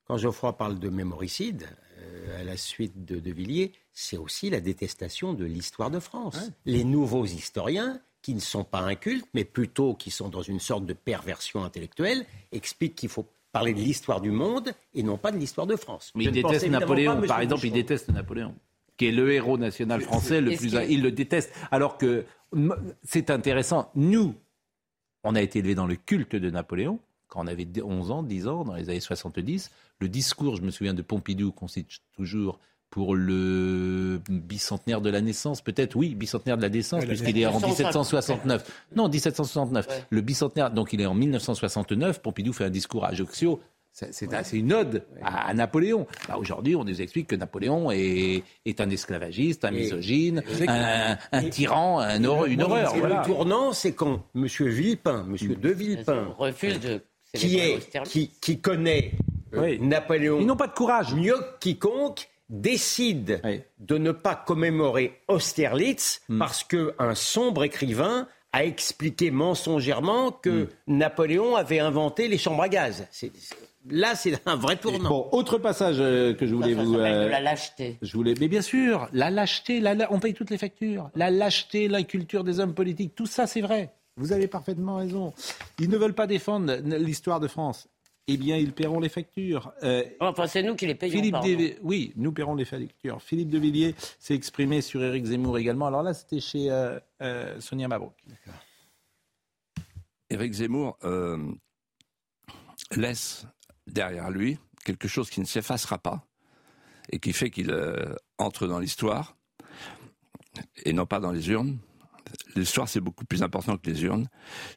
quand 0.06 0.18
Geoffroy 0.18 0.54
parle 0.58 0.78
de 0.80 0.90
mémoricide, 0.90 1.68
euh, 2.00 2.42
à 2.42 2.44
la 2.44 2.58
suite 2.58 3.04
de 3.06 3.20
De 3.20 3.32
Villiers, 3.32 3.72
c'est 3.94 4.18
aussi 4.18 4.50
la 4.50 4.60
détestation 4.60 5.34
de 5.34 5.44
l'histoire 5.46 5.90
de 5.92 6.00
France. 6.00 6.52
Les 6.66 6.84
nouveaux 6.84 7.26
historiens, 7.26 8.00
qui 8.22 8.34
ne 8.36 8.40
sont 8.40 8.64
pas 8.64 8.82
incultes, 8.82 9.28
mais 9.34 9.44
plutôt 9.46 9.96
qui 9.96 10.12
sont 10.12 10.30
dans 10.30 10.42
une 10.42 10.60
sorte 10.60 10.86
de 10.86 10.94
perversion 10.94 11.64
intellectuelle, 11.64 12.26
expliquent 12.52 12.96
qu'il 12.96 13.10
faut 13.10 13.26
parler 13.52 13.74
de 13.74 13.80
l'histoire 13.80 14.22
du 14.22 14.32
monde 14.32 14.72
et 14.94 15.04
non 15.04 15.18
pas 15.18 15.32
de 15.32 15.38
l'histoire 15.38 15.68
de 15.68 15.76
France. 15.76 16.12
Mais 16.16 16.26
il 16.26 16.32
déteste 16.32 16.68
Napoléon. 16.70 17.20
pas, 17.22 17.28
Par 17.28 17.42
exemple, 17.42 17.66
il 17.66 17.70
Boucheron. 17.72 17.82
déteste 17.82 18.10
Napoléon, 18.10 18.56
qui 18.98 19.08
est 19.08 19.12
le 19.12 19.32
héros 19.34 19.58
national 19.58 20.02
français 20.02 20.40
le 20.42 20.56
plus. 20.56 20.74
Il 20.90 21.02
le 21.02 21.12
déteste. 21.12 21.52
Alors 21.72 21.98
que 21.98 22.26
c'est 23.04 23.30
intéressant. 23.30 23.92
Nous, 23.96 24.36
on 25.24 25.36
a 25.36 25.42
été 25.42 25.60
élevés 25.60 25.76
dans 25.76 25.88
le 25.88 25.96
culte 25.96 26.36
de 26.36 26.50
Napoléon. 26.50 27.00
Quand 27.28 27.44
on 27.44 27.48
avait 27.48 27.68
11 27.82 28.12
ans, 28.12 28.24
10 28.24 28.48
ans, 28.48 28.64
dans 28.66 28.76
les 28.76 28.90
années 28.90 29.00
70, 29.00 29.72
le 30.00 30.10
discours, 30.10 30.58
je 30.58 30.62
me 30.62 30.72
souviens 30.72 30.94
de 30.94 31.02
Pompidou, 31.02 31.52
qu'on 31.52 31.68
cite 31.70 31.90
toujours 32.16 32.60
pour 32.92 33.16
le 33.16 34.22
bicentenaire 34.30 35.02
de 35.02 35.10
la 35.10 35.22
naissance, 35.22 35.62
peut-être, 35.62 35.96
oui, 35.96 36.14
bicentenaire 36.14 36.58
de 36.58 36.62
la 36.62 36.70
naissance, 36.70 37.06
puisqu'il 37.06 37.38
est 37.40 37.46
en 37.48 37.60
1769. 37.60 38.62
1769. 38.64 38.86
Non, 38.96 39.08
1769. 39.10 39.88
Ouais. 39.88 40.04
Le 40.10 40.22
bicentenaire, 40.22 40.70
donc 40.72 40.94
il 40.94 41.02
est 41.02 41.06
en 41.06 41.14
1969. 41.16 42.22
Pompidou 42.22 42.54
fait 42.54 42.66
un 42.66 42.70
discours 42.70 43.06
à 43.06 43.10
Ajaccio. 43.10 43.60
C'est 43.94 44.14
c'est 44.14 44.34
un- 44.34 44.44
c'est 44.44 44.58
une 44.58 44.72
ode 44.72 45.04
à, 45.22 45.48
à 45.50 45.54
Napoléon. 45.54 46.08
Bah, 46.30 46.38
Aujourd'hui, 46.38 46.76
on 46.78 46.84
nous 46.86 47.02
explique 47.02 47.28
que 47.28 47.36
Napoléon 47.36 47.92
est, 47.92 48.44
est 48.66 48.80
un 48.80 48.90
esclavagiste, 48.90 49.66
un 49.66 49.72
misogyne, 49.72 50.44
et- 50.62 50.68
un, 50.70 51.18
un 51.34 51.44
tyran, 51.50 52.00
un 52.00 52.16
une 52.18 52.24
Et 52.24 52.64
horreur. 52.64 52.94
le 52.94 53.00
voilà. 53.00 53.24
tournant, 53.26 53.74
c'est 53.74 53.94
quand 53.94 54.24
M. 54.36 54.46
Villepin, 54.48 55.26
M. 55.30 55.56
de 55.56 55.70
Villepin, 55.70 56.28
On 56.38 56.42
refuse 56.44 56.80
de 56.80 57.02
qui, 57.34 57.58
est, 57.58 57.80
qui, 58.06 58.30
qui 58.42 58.60
connaît 58.60 59.12
euh, 59.54 59.62
Oui. 59.62 59.80
Napoléon 59.82 60.40
Ils 60.40 60.46
n'ont 60.46 60.56
pas 60.58 60.68
de 60.68 60.74
courage. 60.74 61.14
mieux 61.14 61.36
que 61.38 61.60
quiconque, 61.60 62.30
décide 62.52 63.42
Oui. 63.44 63.62
de 63.80 63.98
ne 63.98 64.12
pas 64.12 64.36
commémorer 64.36 65.20
Austerlitz 65.28 66.22
Hmm. 66.30 66.38
parce 66.40 66.64
qu'un 66.64 67.16
sombre 67.16 67.64
écrivain 67.64 68.28
a 68.54 68.66
expliqué 68.66 69.32
mensongèrement 69.32 70.32
que 70.32 70.64
Hmm. 70.66 70.98
Napoléon 70.98 71.56
avait 71.56 71.80
inventé 71.80 72.28
les 72.28 72.38
chambres 72.38 72.64
à 72.64 72.70
gaz. 72.70 73.08
C'est- 73.10 73.32
c'est- 73.38 73.56
là, 73.90 74.14
c'est 74.16 74.46
un 74.46 74.58
vrai 74.58 74.76
tournant. 74.76 75.10
Bon, 75.10 75.30
autre 75.32 75.58
passage 75.58 75.96
euh, 76.00 76.34
que 76.34 76.46
je 76.46 76.52
Ça, 76.52 76.56
voulais 76.58 76.76
ça 76.76 76.84
vous. 76.84 76.94
s'appelle 76.94 77.14
euh, 77.14 77.26
de 77.26 77.30
la 77.32 77.40
lâcheté. 77.40 77.98
Je 78.02 78.14
voulais, 78.14 78.34
mais 78.40 78.50
bien 78.50 78.62
sûr, 78.62 79.08
la 79.14 79.30
lâcheté, 79.32 79.80
la, 79.80 79.94
la- 79.96 80.12
on 80.12 80.20
paye 80.20 80.34
toutes 80.34 80.50
les 80.50 80.58
factures. 80.58 81.10
La 81.16 81.32
lâcheté, 81.32 81.88
l'inculture 81.88 82.44
des 82.44 82.60
hommes 82.60 82.74
politiques, 82.74 83.16
tout 83.16 83.26
ça, 83.26 83.48
c'est 83.48 83.62
vrai. 83.62 83.94
Vous 84.18 84.34
avez 84.34 84.48
parfaitement 84.48 84.98
raison. 84.98 85.34
Ils 85.80 85.90
ne 85.90 85.98
veulent 85.98 86.14
pas 86.14 86.28
défendre 86.28 86.76
l'histoire 86.98 87.40
de 87.40 87.48
France. 87.48 87.88
Eh 88.28 88.38
bien, 88.38 88.56
ils 88.56 88.72
paieront 88.72 89.00
les 89.00 89.10
factures. 89.10 89.74
Euh, 89.84 90.04
Enfin, 90.20 90.48
c'est 90.48 90.64
nous 90.64 90.76
qui 90.76 90.86
les 90.86 90.96
payons. 90.96 91.42
Philippe. 91.42 91.80
Oui, 91.82 92.14
nous 92.16 92.32
paierons 92.32 92.56
les 92.56 92.66
factures. 92.66 93.22
Philippe 93.22 93.50
de 93.50 93.58
Villiers 93.58 93.96
s'est 94.20 94.36
exprimé 94.36 94.82
sur 94.82 95.04
Éric 95.04 95.26
Zemmour 95.26 95.58
également. 95.58 95.88
Alors 95.88 96.04
là, 96.04 96.14
c'était 96.14 96.40
chez 96.40 96.70
euh, 96.72 97.00
euh, 97.22 97.60
Sonia 97.60 97.88
Mabrouk. 97.88 98.14
Éric 100.30 100.54
Zemmour 100.54 100.98
euh, 101.04 101.52
laisse 102.96 103.46
derrière 103.88 104.30
lui 104.30 104.58
quelque 104.86 105.08
chose 105.08 105.30
qui 105.30 105.42
ne 105.42 105.46
s'effacera 105.46 105.98
pas 105.98 106.26
et 107.12 107.20
qui 107.20 107.34
fait 107.34 107.50
qu'il 107.50 107.72
euh, 107.72 108.16
entre 108.38 108.68
dans 108.68 108.80
l'histoire 108.80 109.36
et 110.86 110.94
non 110.94 111.06
pas 111.06 111.20
dans 111.20 111.32
les 111.32 111.50
urnes. 111.50 111.80
L'histoire, 112.56 112.88
c'est 112.88 113.02
beaucoup 113.02 113.26
plus 113.26 113.44
important 113.44 113.78
que 113.78 113.90
les 113.90 114.04
urnes. 114.04 114.28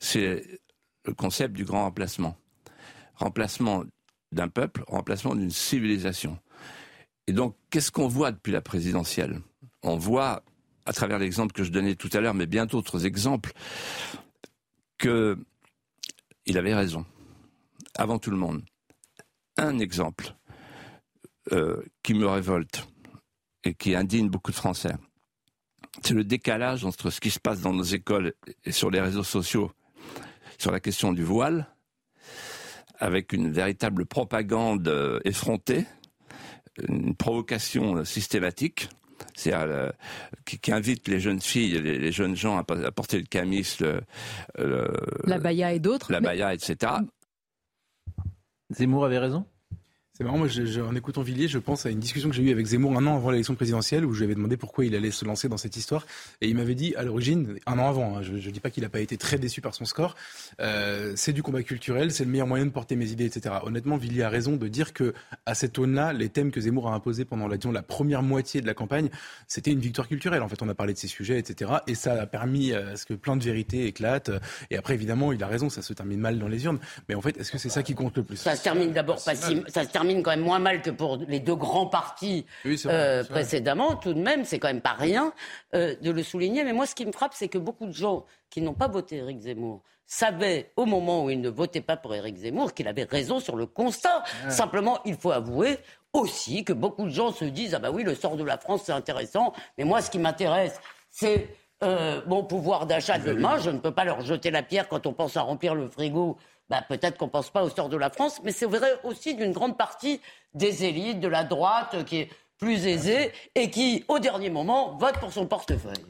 C'est 0.01 0.61
le 1.05 1.15
concept 1.15 1.55
du 1.55 1.65
grand 1.65 1.85
remplacement. 1.85 2.37
Remplacement 3.16 3.85
d'un 4.33 4.48
peuple, 4.48 4.85
remplacement 4.88 5.35
d'une 5.35 5.50
civilisation. 5.50 6.38
Et 7.27 7.33
donc, 7.33 7.57
qu'est-ce 7.70 7.90
qu'on 7.90 8.09
voit 8.09 8.33
depuis 8.33 8.53
la 8.53 8.61
présidentielle? 8.61 9.40
On 9.83 9.96
voit, 9.96 10.42
à 10.87 10.92
travers 10.92 11.18
l'exemple 11.18 11.53
que 11.53 11.64
je 11.64 11.70
donnais 11.70 11.94
tout 11.94 12.11
à 12.12 12.20
l'heure, 12.20 12.35
mais 12.35 12.46
bien 12.46 12.66
d'autres 12.66 13.07
exemples, 13.07 13.53
que 14.98 15.38
il 16.46 16.59
avait 16.59 16.74
raison, 16.74 17.07
avant 17.94 18.18
tout 18.18 18.31
le 18.31 18.37
monde. 18.37 18.62
Un 19.57 19.79
exemple 19.79 20.35
euh, 21.53 21.83
qui 22.03 22.14
me 22.14 22.27
révolte 22.27 22.87
et 23.62 23.74
qui 23.74 23.94
indigne 23.94 24.29
beaucoup 24.29 24.50
de 24.50 24.57
Français, 24.57 24.94
c'est 26.03 26.12
le 26.12 26.24
décalage 26.24 26.85
entre 26.85 27.11
ce 27.11 27.20
qui 27.20 27.31
se 27.31 27.38
passe 27.38 27.61
dans 27.61 27.72
nos 27.72 27.85
écoles 27.85 28.35
et 28.64 28.72
sur 28.72 28.90
les 28.90 29.00
réseaux 29.00 29.22
sociaux 29.22 29.70
sur 30.59 30.70
la 30.70 30.81
question 30.81 31.12
du 31.12 31.22
voile, 31.22 31.74
avec 32.99 33.33
une 33.33 33.51
véritable 33.51 34.07
propagande 34.07 34.89
euh, 34.89 35.21
effrontée, 35.25 35.85
une 36.89 37.15
provocation 37.15 37.97
euh, 37.99 38.05
systématique, 38.05 38.89
euh, 39.47 39.91
qui, 40.45 40.59
qui 40.59 40.73
invite 40.73 41.09
les 41.09 41.21
jeunes 41.21 41.41
filles, 41.41 41.81
les, 41.81 41.99
les 41.99 42.13
jeunes 42.13 42.37
gens 42.37 42.57
à, 42.57 42.61
à 42.61 42.91
porter 42.93 43.19
le 43.19 43.25
camis, 43.27 43.67
le, 43.81 44.01
le- 44.59 44.93
La 45.25 45.39
Baïa 45.39 45.73
et 45.73 45.79
d'autres. 45.81 46.11
la 46.13 46.21
Mais- 46.21 46.29
baya, 46.29 46.55
etc. 46.55 46.93
Zemmour 48.71 49.05
avait 49.05 49.19
raison? 49.19 49.47
C'est 50.16 50.22
marrant, 50.22 50.38
moi, 50.38 50.46
je- 50.46 50.64
je- 50.64 50.81
en 50.81 50.94
écoutant 50.94 51.22
Villiers, 51.22 51.48
je 51.48 51.59
pense 51.59 51.87
à 51.87 51.90
une 51.90 51.98
discussion 51.98 52.29
que 52.31 52.37
j'ai 52.37 52.42
eue 52.44 52.53
avec 52.53 52.64
Zemmour 52.66 52.96
un 52.96 53.05
an 53.05 53.16
avant 53.16 53.33
l'élection 53.33 53.57
présidentielle, 53.57 54.05
où 54.07 54.12
je 54.12 54.18
lui 54.18 54.27
avais 54.27 54.37
demandé 54.37 54.57
pourquoi 54.57 54.85
il 54.85 54.94
allait 54.94 55.11
se 55.11 55.24
lancer 55.24 55.48
dans 55.48 55.57
cette 55.57 55.77
histoire. 55.77 56.07
Et 56.40 56.46
il 56.48 56.55
m'avait 56.55 56.77
dit, 56.77 56.94
à 56.94 57.03
l'origine, 57.03 57.57
un 57.66 57.81
an 57.81 57.88
avant, 57.88 58.18
hein, 58.18 58.22
je 58.22 58.31
ne 58.35 58.38
dis 58.53 58.61
pas 58.61 58.70
qu'il 58.70 58.85
n'a 58.85 58.88
pas 58.88 59.00
été 59.00 59.16
très 59.16 59.38
déçu 59.38 59.61
par 59.61 59.74
son 59.74 59.85
score, 59.85 60.14
euh, 60.61 61.14
c'est 61.16 61.33
du 61.33 61.42
combat 61.42 61.64
culturel, 61.64 62.12
c'est 62.12 62.24
le 62.24 62.31
meilleur 62.31 62.46
moyen 62.46 62.64
de 62.64 62.70
porter 62.70 62.94
mes 62.94 63.11
idées, 63.11 63.24
etc. 63.24 63.57
Honnêtement, 63.64 63.96
Villiers 63.96 64.22
a 64.22 64.29
raison 64.29 64.55
de 64.55 64.68
dire 64.68 64.92
que 64.92 65.14
à 65.46 65.57
cette 65.57 65.77
aune-là, 65.81 66.12
les 66.12 66.29
thèmes 66.29 66.53
que 66.53 66.61
Zemmour 66.61 66.88
a 66.88 66.94
imposés 66.94 67.24
pendant 67.24 67.48
la, 67.48 67.57
disons, 67.57 67.72
la 67.72 67.83
première 67.83 68.23
moitié 68.23 68.60
de 68.60 68.69
la 68.69 68.75
campagne, 68.75 69.08
c'était 69.48 69.73
une 69.73 69.81
victoire 69.81 70.06
culturelle. 70.06 70.42
En 70.42 70.48
fait, 70.48 70.62
on 70.62 70.69
a 70.69 70.77
parlé 70.77 70.92
de 70.92 70.98
ces 70.98 71.08
sujets, 71.08 71.40
etc. 71.40 71.73
Et 71.88 71.96
ça 71.96 72.12
a 72.23 72.27
permis 72.27 72.71
euh, 72.71 72.92
à 72.92 72.96
ce 72.96 73.04
que 73.04 73.15
plein 73.15 73.35
de 73.35 73.42
vérités 73.42 73.87
éclatent. 73.88 74.31
Et 74.71 74.77
après, 74.77 74.94
évidemment, 74.94 75.33
il 75.33 75.42
a 75.42 75.48
raison, 75.48 75.71
ça 75.71 75.83
se 75.83 75.92
termine 75.92 76.21
mal 76.21 76.38
dans 76.38 76.46
les 76.46 76.65
urnes. 76.67 76.79
Mais 77.08 77.17
en 77.17 77.21
fait, 77.21 77.37
est-ce 77.37 77.50
que 77.50 77.58
c'est 77.58 77.69
ça 77.69 77.83
qui 77.83 77.96
compte 77.96 78.17
le 78.17 78.23
plus? 78.23 78.37
Ça 78.37 78.54
se 78.54 78.62
termine 78.62 78.92
d'abord 78.92 79.21
pas 79.25 79.35
si, 79.35 79.60
ça 79.67 79.83
se 79.83 79.88
termine 79.88 80.04
termine 80.05 80.23
quand 80.23 80.31
même 80.31 80.40
moins 80.40 80.59
mal 80.59 80.83
que 80.83 80.90
pour 80.90 81.19
les 81.29 81.40
deux 81.40 81.55
grands 81.55 81.87
partis 81.87 82.44
euh, 82.87 83.25
précédemment. 83.25 83.96
Tout 83.96 84.13
de 84.13 84.21
même, 84.21 84.44
c'est 84.44 84.59
quand 84.59 84.69
même 84.69 84.81
pas 84.81 84.92
rien 84.92 85.33
euh, 85.75 85.94
de 86.00 86.11
le 86.11 86.23
souligner. 86.23 86.65
Mais 86.65 86.73
moi, 86.73 86.87
ce 86.87 86.94
qui 86.94 87.07
me 87.07 87.13
frappe, 87.13 87.33
c'est 87.35 87.48
que 87.48 87.59
beaucoup 87.59 87.87
de 87.87 87.92
gens 87.92 88.25
qui 88.50 88.61
n'ont 88.61 88.75
pas 88.75 88.88
voté 88.88 89.17
Éric 89.17 89.40
Zemmour 89.40 89.83
savaient 90.07 90.73
au 90.77 90.85
moment 90.85 91.25
où 91.25 91.31
ils 91.31 91.40
ne 91.40 91.48
votaient 91.48 91.81
pas 91.81 91.96
pour 91.96 92.15
Éric 92.15 92.37
Zemmour 92.37 92.75
qu'il 92.75 92.87
avait 92.88 93.05
raison 93.05 93.40
sur 93.40 93.57
le 93.57 93.67
constat. 93.67 94.23
Simplement, 94.50 94.98
il 95.07 95.17
faut 95.17 95.33
avouer 95.33 95.79
aussi 96.13 96.63
que 96.63 96.75
beaucoup 96.75 97.05
de 97.05 97.11
gens 97.11 97.33
se 97.33 97.46
disent 97.46 97.75
ah 97.75 97.79
bah 97.79 97.90
oui, 97.90 98.05
le 98.05 98.15
sort 98.15 98.37
de 98.37 98.44
la 98.44 98.59
France 98.59 98.83
c'est 98.85 98.92
intéressant, 98.92 99.52
mais 99.77 99.85
moi 99.85 100.00
ce 100.00 100.11
qui 100.11 100.19
m'intéresse 100.19 100.79
c'est 101.11 101.48
euh, 101.83 102.21
mon 102.27 102.44
pouvoir 102.44 102.87
d'achat 102.87 103.19
demain. 103.19 103.59
Je 103.59 103.71
ne 103.71 103.79
peux 103.79 103.90
pas 103.90 104.05
leur 104.05 104.21
jeter 104.21 104.50
la 104.50 104.63
pierre 104.63 104.88
quand 104.88 105.07
on 105.07 105.13
pense 105.13 105.37
à 105.37 105.42
remplir 105.42 105.75
le 105.75 105.88
frigo. 105.88 106.37
Bah, 106.71 106.83
peut-être 106.88 107.19
qu'on 107.19 107.27
ne 107.27 107.31
pense 107.31 107.50
pas 107.50 107.62
au 107.62 107.69
sort 107.69 107.88
de 107.88 107.96
la 107.96 108.10
France, 108.10 108.40
mais 108.42 108.52
c'est 108.52 108.67
vrai 108.67 108.88
aussi 109.04 109.35
d'une 109.35 109.52
grande 109.52 109.77
partie 109.77 110.21
des 110.54 110.85
élites, 110.85 111.21
de 111.21 111.29
la 111.29 111.44
droite, 111.44 112.04
qui 112.06 112.19
est 112.19 112.29
plus 112.58 112.87
aisée 112.87 113.33
et 113.54 113.71
qui, 113.71 114.04
au 114.08 114.19
dernier 114.19 114.48
moment, 114.50 114.96
vote 114.96 115.19
pour 115.19 115.33
son 115.33 115.46
portefeuille. 115.46 116.06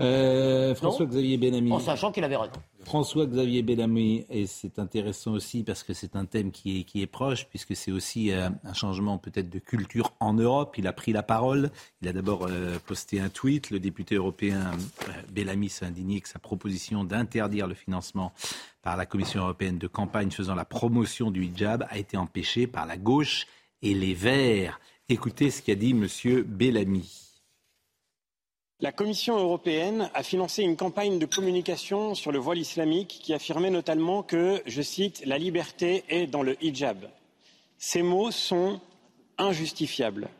Euh, 0.00 0.74
François-Xavier 0.74 1.36
Benami. 1.36 1.72
En 1.72 1.80
sachant 1.80 2.12
qu'il 2.12 2.24
avait 2.24 2.36
raison. 2.36 2.52
François-Xavier 2.90 3.62
Benami, 3.62 4.26
et 4.30 4.48
c'est 4.48 4.80
intéressant 4.80 5.30
aussi 5.30 5.62
parce 5.62 5.84
que 5.84 5.92
c'est 5.92 6.16
un 6.16 6.24
thème 6.24 6.50
qui 6.50 6.84
est, 6.92 7.06
proche, 7.06 7.46
puisque 7.46 7.76
c'est 7.76 7.92
aussi 7.92 8.32
euh, 8.32 8.48
un 8.64 8.74
changement 8.74 9.16
peut-être 9.16 9.48
de 9.48 9.60
culture 9.60 10.12
en 10.18 10.34
Europe. 10.34 10.74
Il 10.76 10.88
a 10.88 10.92
pris 10.92 11.12
la 11.12 11.22
parole. 11.22 11.70
Il 12.02 12.08
a 12.08 12.12
d'abord 12.12 12.48
euh, 12.50 12.80
posté 12.84 13.20
un 13.20 13.28
tweet. 13.28 13.70
Le 13.70 13.78
député 13.78 14.16
européen 14.16 14.72
Bellamy 15.30 15.68
s'est 15.68 15.86
indigné 15.86 16.20
que 16.20 16.28
sa 16.28 16.40
proposition 16.40 17.04
d'interdire 17.04 17.68
le 17.68 17.74
financement 17.74 18.32
par 18.82 18.96
la 18.96 19.06
Commission 19.06 19.42
européenne 19.42 19.78
de 19.78 19.86
campagne 19.86 20.32
faisant 20.32 20.56
la 20.56 20.64
promotion 20.64 21.30
du 21.30 21.44
hijab 21.44 21.86
a 21.90 21.96
été 21.96 22.16
empêchée 22.16 22.66
par 22.66 22.86
la 22.86 22.96
gauche 22.96 23.46
et 23.82 23.94
les 23.94 24.14
Verts. 24.14 24.80
Écoutez 25.08 25.52
ce 25.52 25.62
qu'a 25.62 25.76
dit 25.76 25.90
M. 25.90 26.08
Bellamy. 26.42 27.29
La 28.82 28.92
Commission 28.92 29.38
européenne 29.38 30.08
a 30.14 30.22
financé 30.22 30.62
une 30.62 30.76
campagne 30.76 31.18
de 31.18 31.26
communication 31.26 32.14
sur 32.14 32.32
le 32.32 32.38
voile 32.38 32.56
islamique 32.56 33.20
qui 33.22 33.34
affirmait 33.34 33.68
notamment 33.68 34.22
que, 34.22 34.62
je 34.64 34.80
cite, 34.80 35.22
la 35.26 35.36
liberté 35.36 36.02
est 36.08 36.26
dans 36.26 36.42
le 36.42 36.56
hijab. 36.64 37.10
Ces 37.76 38.00
mots 38.00 38.30
sont 38.30 38.80
injustifiables. 39.36 40.30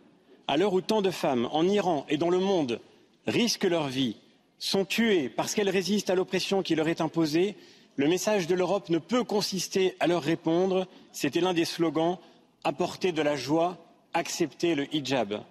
À 0.49 0.57
l'heure 0.57 0.72
où 0.72 0.80
tant 0.80 1.03
de 1.03 1.11
femmes 1.11 1.51
en 1.53 1.68
Iran 1.68 2.07
et 2.09 2.16
dans 2.16 2.30
le 2.30 2.38
monde 2.38 2.80
risquent 3.26 3.64
leur 3.64 3.88
vie, 3.88 4.16
sont 4.59 4.86
tuées 4.86 5.28
parce 5.28 5.55
qu'elles 5.55 5.68
résistent 5.68 6.09
à 6.09 6.14
l'oppression 6.14 6.62
qui 6.62 6.74
leur 6.74 6.88
est 6.88 7.03
imposée, 7.03 7.57
le 7.97 8.09
message 8.09 8.47
de 8.47 8.55
l'Europe 8.55 8.88
ne 8.88 8.97
peut 8.99 9.22
consister 9.22 9.97
à 10.01 10.07
leur 10.07 10.22
répondre, 10.22 10.86
c'était 11.12 11.43
l'un 11.43 11.53
des 11.53 11.66
slogans, 11.66 12.16
apporter 12.64 13.12
de 13.12 13.20
la 13.20 13.36
joie, 13.36 13.76
accepter 14.14 14.74
le 14.74 14.86
hijab. 14.95 15.43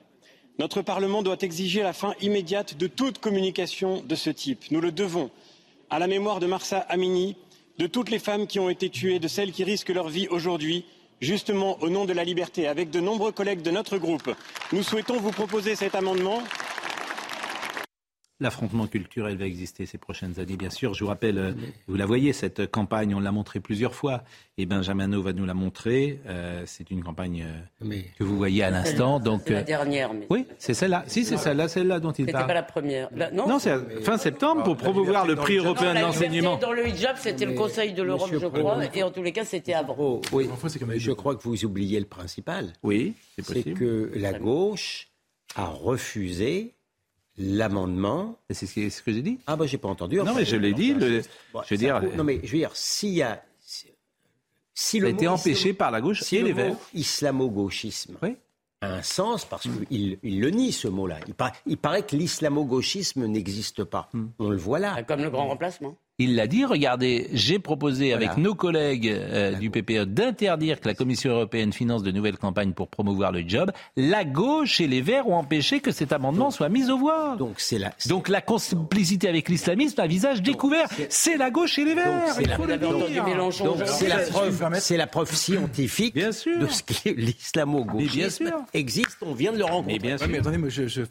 Notre 0.60 0.82
Parlement 0.82 1.24
doit 1.24 1.38
exiger 1.40 1.84
la 1.84 1.94
fin 1.94 2.14
immédiate 2.20 2.76
de 2.76 2.88
toute 2.88 3.20
communication 3.20 4.04
de 4.06 4.14
ce 4.16 4.30
type. 4.30 4.66
Nous 4.72 4.82
le 4.82 4.92
devons 4.92 5.32
à 5.90 6.00
la 6.00 6.08
mémoire 6.08 6.42
de 6.42 6.48
Marsa 6.48 6.80
Amini, 6.90 7.38
de 7.78 7.88
toutes 7.88 8.10
les 8.10 8.20
femmes 8.20 8.46
qui 8.46 8.60
ont 8.60 8.70
été 8.70 8.90
tuées, 8.90 9.20
de 9.20 9.30
celles 9.30 9.54
qui 9.54 9.64
risquent 9.64 9.88
leur 9.94 10.10
vie 10.10 10.28
aujourd'hui, 10.28 10.84
justement 11.22 11.78
au 11.82 11.90
nom 11.90 12.04
de 12.04 12.12
la 12.12 12.26
liberté. 12.26 12.68
Avec 12.68 12.90
de 12.90 13.00
nombreux 13.00 13.32
collègues 13.32 13.62
de 13.62 13.72
notre 13.72 13.98
groupe, 13.98 14.36
nous 14.74 14.84
souhaitons 14.84 15.18
vous 15.18 15.32
proposer 15.32 15.78
cet 15.78 15.96
amendement 15.96 16.44
L'affrontement 18.42 18.88
culturel 18.88 19.38
va 19.38 19.46
exister 19.46 19.86
ces 19.86 19.98
prochaines 19.98 20.40
années, 20.40 20.56
bien 20.56 20.70
sûr. 20.70 20.94
Je 20.94 21.04
vous 21.04 21.10
rappelle, 21.10 21.38
euh, 21.38 21.52
vous 21.88 21.98
la 21.98 22.06
voyez, 22.06 22.32
cette 22.32 22.72
campagne, 22.72 23.14
on 23.14 23.20
l'a 23.20 23.34
montrée 23.34 23.60
plusieurs 23.60 23.94
fois. 23.94 24.24
Et 24.58 24.66
Benjamin 24.66 25.10
va 25.20 25.34
nous 25.34 25.46
la 25.46 25.54
montrer. 25.54 26.22
Euh, 26.26 26.64
c'est 26.66 26.90
une 26.90 27.04
campagne 27.04 27.46
euh, 27.84 28.02
que 28.18 28.24
vous 28.24 28.38
voyez 28.38 28.64
à 28.64 28.70
l'instant. 28.70 29.22
C'est 29.46 29.54
la 29.54 29.64
dernière. 29.64 30.14
Mais... 30.14 30.26
Oui, 30.30 30.46
c'est 30.58 30.74
celle-là. 30.74 31.04
Si, 31.08 31.26
c'est 31.26 31.36
celle-là, 31.36 31.68
celle-là 31.68 32.00
dont 32.00 32.14
il 32.14 32.28
parle. 32.28 32.44
C'était 32.44 32.48
pas 32.48 32.54
la 32.54 32.64
première. 32.64 33.10
non, 33.34 33.48
non 33.48 33.60
c'est 33.60 34.04
fin 34.04 34.18
septembre 34.18 34.64
pour 34.64 34.78
promouvoir 34.78 35.28
le 35.28 35.36
prix 35.36 35.58
européen 35.58 35.94
de 35.94 36.00
l'enseignement. 36.00 36.58
Dans 36.58 36.72
le 36.72 36.88
hijab, 36.88 37.18
c'était 37.18 37.46
le 37.46 37.56
Conseil 37.56 37.92
de 37.92 38.04
l'Europe, 38.04 38.30
je 38.32 38.48
crois. 38.48 38.80
Et 38.94 39.04
en 39.04 39.12
tous 39.12 39.24
les 39.24 39.34
cas, 39.34 39.44
c'était 39.44 39.74
à 39.74 39.84
Bro. 39.84 40.22
Oui. 40.32 40.50
Je 40.98 41.12
crois 41.12 41.36
que 41.36 41.44
vous 41.44 41.66
oubliez 41.66 42.00
le 42.00 42.06
principal. 42.06 42.72
Oui, 42.84 43.16
c'est 43.36 43.46
possible. 43.46 43.72
C'est 43.74 43.74
que 43.74 44.12
la 44.16 44.34
gauche 44.34 45.10
a 45.56 45.66
refusé 45.66 46.76
l'amendement. 47.40 48.38
C'est 48.50 48.66
ce 48.68 49.02
que, 49.02 49.12
j'ai 49.12 49.22
dit 49.22 49.40
Ah, 49.48 49.56
ben, 49.56 49.66
j'ai 49.66 49.78
pas 49.78 49.88
entendu. 49.88 50.18
non, 50.18 50.36
mais 50.36 50.46
je 50.46 50.56
l'ai 50.56 50.74
dit. 50.74 50.94
je 51.00 51.24
veux 51.72 51.78
dire. 51.78 52.02
Non, 52.16 52.24
mais 52.24 52.40
je 52.44 52.52
veux 52.52 52.58
dire, 52.58 52.76
s'il 52.76 53.14
y 53.14 53.24
a. 53.24 53.44
Si 54.74 55.00
le 55.00 55.08
a 55.08 55.10
été 55.10 55.28
empêché 55.28 55.74
par 55.74 55.92
la 55.92 56.00
gauche 56.00 56.22
si 56.22 56.38
et 56.38 56.44
les 56.44 56.54
Verts. 56.54 56.76
Islamo-gauchisme. 56.94 58.18
A 58.82 58.94
un 58.94 59.02
sens 59.02 59.44
parce 59.44 59.64
qu'il 59.64 60.18
il 60.24 60.40
le 60.40 60.50
nie 60.52 60.72
ce 60.72 60.88
mot-là. 60.88 61.20
Il, 61.28 61.36
il, 61.66 61.78
paraît 61.78 62.04
que 62.04 62.16
l'islamo-gauchisme 62.16 63.26
n'existe 63.26 63.84
pas. 63.84 64.08
Hmm. 64.14 64.28
On 64.40 64.50
le 64.50 64.56
voit 64.56 64.80
là. 64.80 65.04
Comme 65.04 65.22
le 65.22 65.30
grand 65.30 65.50
remplacement. 65.50 65.98
Il 66.22 66.36
l'a 66.36 66.48
dit, 66.48 66.66
regardez, 66.66 67.30
j'ai 67.32 67.60
proposé 67.60 68.14
avec 68.14 68.36
nos 68.36 68.54
collègues 68.54 69.08
euh, 69.08 69.54
du 69.54 69.70
PPE 69.70 70.04
d'interdire 70.04 70.82
que 70.82 70.88
la 70.90 70.94
Commission 70.94 71.32
européenne 71.32 71.72
finance 71.72 72.04
de 72.04 72.12
nouvelles 72.12 72.38
campagnes 72.38 72.74
pour 72.74 72.90
promouvoir 72.90 73.32
le 73.32 73.48
job. 73.48 73.72
La 73.96 74.26
gauche 74.26 74.82
et 74.82 74.88
les 74.88 75.02
Verts 75.02 75.30
ont 75.30 75.36
empêché 75.36 75.80
que 75.80 75.92
cet 75.92 76.12
amendement 76.12 76.52
soit 76.52 76.68
mis 76.68 76.90
aux 76.90 76.98
voix. 76.98 77.38
Donc 77.38 77.56
c'est 77.58 77.80
la, 77.80 77.92
donc 78.08 78.28
la 78.28 78.42
complicité 78.42 79.30
avec 79.30 79.48
l'islamisme 79.48 80.02
à 80.02 80.08
visage 80.08 80.42
découvert. 80.42 80.90
C'est 81.08 81.38
la 81.38 81.52
gauche 81.52 81.80
et 81.80 81.86
les 81.86 81.96
Verts. 81.96 82.34
C'est 82.36 82.48
la, 82.48 82.58
la, 84.18 84.26
preuve, 84.26 84.80
c'est 84.80 84.98
la 84.98 85.08
preuve 85.08 85.34
scientifique 85.34 86.16
de 86.16 86.32
ce 86.32 86.84
que 86.84 87.10
l'islamo-gauchisme 87.10 88.52
existe. 88.74 89.20
On 89.22 89.34
vient 89.34 89.54
de 89.54 89.58
le 89.60 89.64
rencontrer. 89.64 90.00
Mais, 90.04 90.16
mais 90.28 90.40
attendez, 90.40 90.58
moi, 90.58 90.68
je, 90.68 90.88
je, 90.88 91.04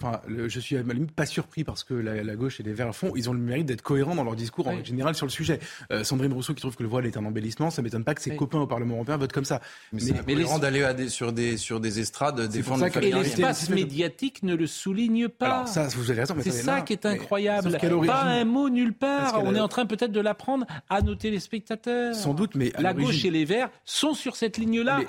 je, 0.49 0.61
suis 0.61 0.77
à 0.77 0.83
ma 0.83 0.93
limite 0.93 1.13
pas 1.13 1.25
surpris 1.25 1.65
parce 1.65 1.83
que 1.83 1.95
la, 1.95 2.37
gauche 2.37 2.61
et 2.61 2.63
les 2.63 2.75
Verts 2.75 2.95
font. 2.95 3.13
Ils 3.17 3.31
ont 3.31 3.33
le 3.33 3.39
mérite 3.39 3.65
d'être 3.65 3.81
cohérents 3.81 4.15
dans 4.15 4.25
leur 4.25 4.37
discours 4.37 4.69
en 4.69 4.77
sur 5.15 5.27
le 5.27 5.31
sujet. 5.33 5.61
Euh, 5.93 6.05
Sandrine 6.05 6.33
Rousseau 6.33 6.55
qui 6.55 6.61
trouve 6.61 6.77
que 6.77 6.83
le 6.83 6.89
voile 6.89 7.07
est 7.07 7.17
un 7.17 7.25
embellissement, 7.25 7.71
ça 7.71 7.83
m'étonne 7.83 8.05
pas 8.05 8.15
que 8.15 8.23
ses 8.23 8.37
copains 8.37 8.61
au 8.61 8.67
Parlement 8.67 8.95
européen 8.97 9.17
votent 9.17 9.33
comme 9.33 9.45
ça. 9.45 9.61
Mais, 9.93 10.03
mais, 10.27 10.35
les 10.35 10.45
d'aller 10.59 11.09
sur 11.09 11.33
des 11.33 11.57
sur 11.57 11.81
des 11.81 12.01
estrades 12.01 12.49
défendre 12.49 12.89
ça 12.89 13.01
Et 13.01 13.13
l'espace 13.13 13.71
médiatique 13.71 14.43
ne 14.43 14.55
le 14.55 14.67
souligne 14.67 15.29
pas. 15.29 15.67
ça, 15.67 15.89
vous 15.89 16.11
avez 16.11 16.21
raison. 16.21 16.35
C'est 16.41 16.51
ça 16.51 16.81
qui 16.83 16.93
est 16.93 17.07
incroyable. 17.07 17.79
Pas 18.07 18.23
un 18.23 18.45
mot 18.45 18.69
nulle 18.69 18.95
part. 18.95 19.43
On 19.45 19.55
est 19.55 19.61
en 19.61 19.69
train 19.69 19.87
peut-être 19.87 20.13
de 20.13 20.21
l'apprendre 20.21 20.67
à 20.89 21.03
nos 21.03 21.15
téléspectateurs. 21.15 22.15
Sans 22.15 22.35
doute, 22.35 22.55
mais 22.55 22.73
la 22.79 22.95
gauche 22.95 23.25
et 23.25 23.31
les 23.31 23.45
Verts 23.45 23.71
sont 23.85 24.15
sur 24.15 24.37
cette 24.37 24.59
ligne-là 24.59 25.01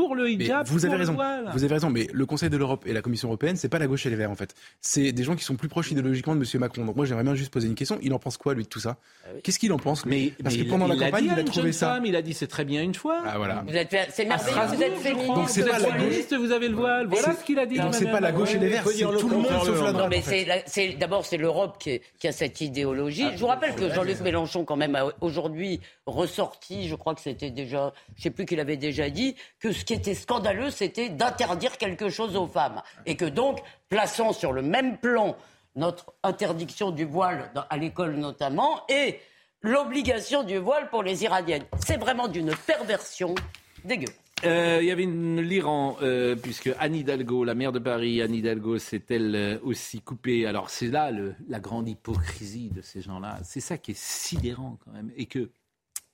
pour 0.00 0.14
le 0.14 0.30
hijab. 0.30 0.66
vous 0.66 0.84
avez 0.84 0.96
raison. 0.96 1.16
Vous 1.52 1.64
avez 1.64 1.74
raison. 1.74 1.90
Mais 1.90 2.06
le 2.12 2.26
Conseil 2.26 2.50
de 2.50 2.56
l'Europe 2.56 2.84
et 2.86 2.92
la 2.92 3.02
Commission 3.02 3.28
européenne, 3.28 3.56
c'est 3.56 3.68
pas 3.68 3.78
la 3.78 3.86
gauche 3.86 4.06
et 4.06 4.10
les 4.10 4.16
Verts 4.16 4.30
en 4.30 4.34
fait. 4.34 4.54
C'est 4.80 5.12
des 5.12 5.24
gens 5.24 5.36
qui 5.36 5.44
sont 5.44 5.56
plus 5.56 5.68
proches 5.68 5.90
idéologiquement 5.90 6.34
de 6.36 6.40
M. 6.40 6.60
Macron. 6.60 6.84
Donc 6.84 6.96
moi, 6.96 7.06
j'aimerais 7.06 7.24
bien 7.24 7.34
juste 7.34 7.52
poser 7.52 7.68
une 7.68 7.74
question. 7.74 7.98
Il 8.02 8.12
en 8.12 8.18
pense 8.18 8.36
quoi 8.36 8.54
lui 8.54 8.64
de 8.64 8.68
tout 8.68 8.80
ça? 8.80 8.96
Ah 9.24 9.28
Qu'est-ce 9.42 9.58
qu'il 9.58 9.72
en 9.72 9.78
pense 9.78 10.06
Mais 10.06 10.32
parce 10.42 10.56
que 10.56 10.62
pendant 10.62 10.86
la 10.86 10.96
campagne, 10.96 11.30
il 11.32 11.38
a 11.38 11.44
trouvé 11.44 11.72
ça. 11.72 12.00
il 12.04 12.16
a 12.16 12.22
dit 12.22 12.34
c'est 12.34 12.46
très 12.46 12.64
bien 12.64 12.82
une 12.82 12.94
fois. 12.94 13.22
Ah 13.26 13.38
voilà. 13.38 13.64
Vous 13.66 13.74
êtes, 13.74 13.94
c'est 14.12 14.24
merveilleux. 14.24 14.76
Vous 14.76 14.82
êtes 14.82 14.96
féministe. 14.98 15.34
Donc 15.34 15.48
c'est 15.48 15.64
pas 15.64 15.78
la 15.78 15.98
gauche. 15.98 16.38
Vous 16.38 16.52
avez 16.52 16.68
le 16.68 16.74
voile. 16.74 17.06
Voilà 17.08 17.34
ce 17.34 17.44
qu'il 17.44 17.58
a 17.58 17.66
dit. 17.66 17.78
Donc 17.78 17.94
c'est 17.94 18.10
pas 18.10 18.20
la 18.20 18.32
gauche 18.32 18.54
et 18.54 18.58
les 18.58 18.68
Verts. 18.68 18.86
C'est 18.86 19.04
tout 19.04 19.28
le 19.28 19.36
monde 19.36 19.46
sauf 19.64 19.82
la 19.82 19.92
droite. 19.92 20.10
Mais 20.10 20.96
d'abord 20.98 21.26
c'est 21.26 21.36
l'Europe 21.36 21.78
qui 21.78 22.28
a 22.28 22.32
cette 22.32 22.60
idéologie. 22.60 23.26
Je 23.34 23.38
vous 23.38 23.46
rappelle 23.46 23.74
que 23.74 23.92
Jean-Luc 23.92 24.20
Mélenchon 24.20 24.64
quand 24.64 24.76
même 24.76 24.94
a 24.94 25.06
aujourd'hui 25.20 25.80
ressorti, 26.06 26.88
je 26.88 26.94
crois 26.94 27.14
que 27.14 27.20
c'était 27.20 27.50
déjà, 27.50 27.92
je 28.16 28.22
sais 28.22 28.30
plus 28.30 28.46
qu'il 28.46 28.60
avait 28.60 28.76
déjà 28.76 29.10
dit 29.10 29.36
que 29.60 29.72
ce 29.72 29.84
qui 29.88 29.94
était 29.94 30.14
scandaleux 30.14 30.70
c'était 30.70 31.08
d'interdire 31.08 31.78
quelque 31.78 32.10
chose 32.10 32.36
aux 32.36 32.46
femmes. 32.46 32.82
Et 33.06 33.16
que 33.16 33.24
donc, 33.24 33.60
plaçant 33.88 34.34
sur 34.34 34.52
le 34.52 34.60
même 34.60 34.98
plan 34.98 35.34
notre 35.76 36.12
interdiction 36.22 36.90
du 36.90 37.06
voile 37.06 37.50
à 37.70 37.76
l'école 37.78 38.16
notamment 38.16 38.82
et 38.90 39.18
l'obligation 39.62 40.42
du 40.42 40.58
voile 40.58 40.90
pour 40.90 41.02
les 41.02 41.24
Iraniennes. 41.24 41.64
C'est 41.86 41.96
vraiment 41.96 42.28
d'une 42.28 42.54
perversion 42.66 43.34
dégueu. 43.82 44.12
Euh, 44.44 44.78
il 44.82 44.88
y 44.88 44.90
avait 44.90 45.06
l'Iran, 45.06 45.96
euh, 46.02 46.36
puisque 46.36 46.70
Anne 46.78 46.94
Hidalgo, 46.94 47.44
la 47.44 47.54
maire 47.54 47.72
de 47.72 47.78
Paris, 47.78 48.20
Anne 48.20 48.34
Hidalgo, 48.34 48.78
s'est-elle 48.78 49.34
euh, 49.34 49.58
aussi 49.62 50.02
coupée. 50.02 50.44
Alors 50.44 50.68
c'est 50.68 50.88
là 50.88 51.10
la 51.48 51.60
grande 51.60 51.88
hypocrisie 51.88 52.68
de 52.68 52.82
ces 52.82 53.00
gens-là. 53.00 53.38
C'est 53.42 53.60
ça 53.60 53.78
qui 53.78 53.92
est 53.92 53.98
sidérant 53.98 54.78
quand 54.84 54.92
même. 54.92 55.10
Et 55.16 55.24
que 55.24 55.50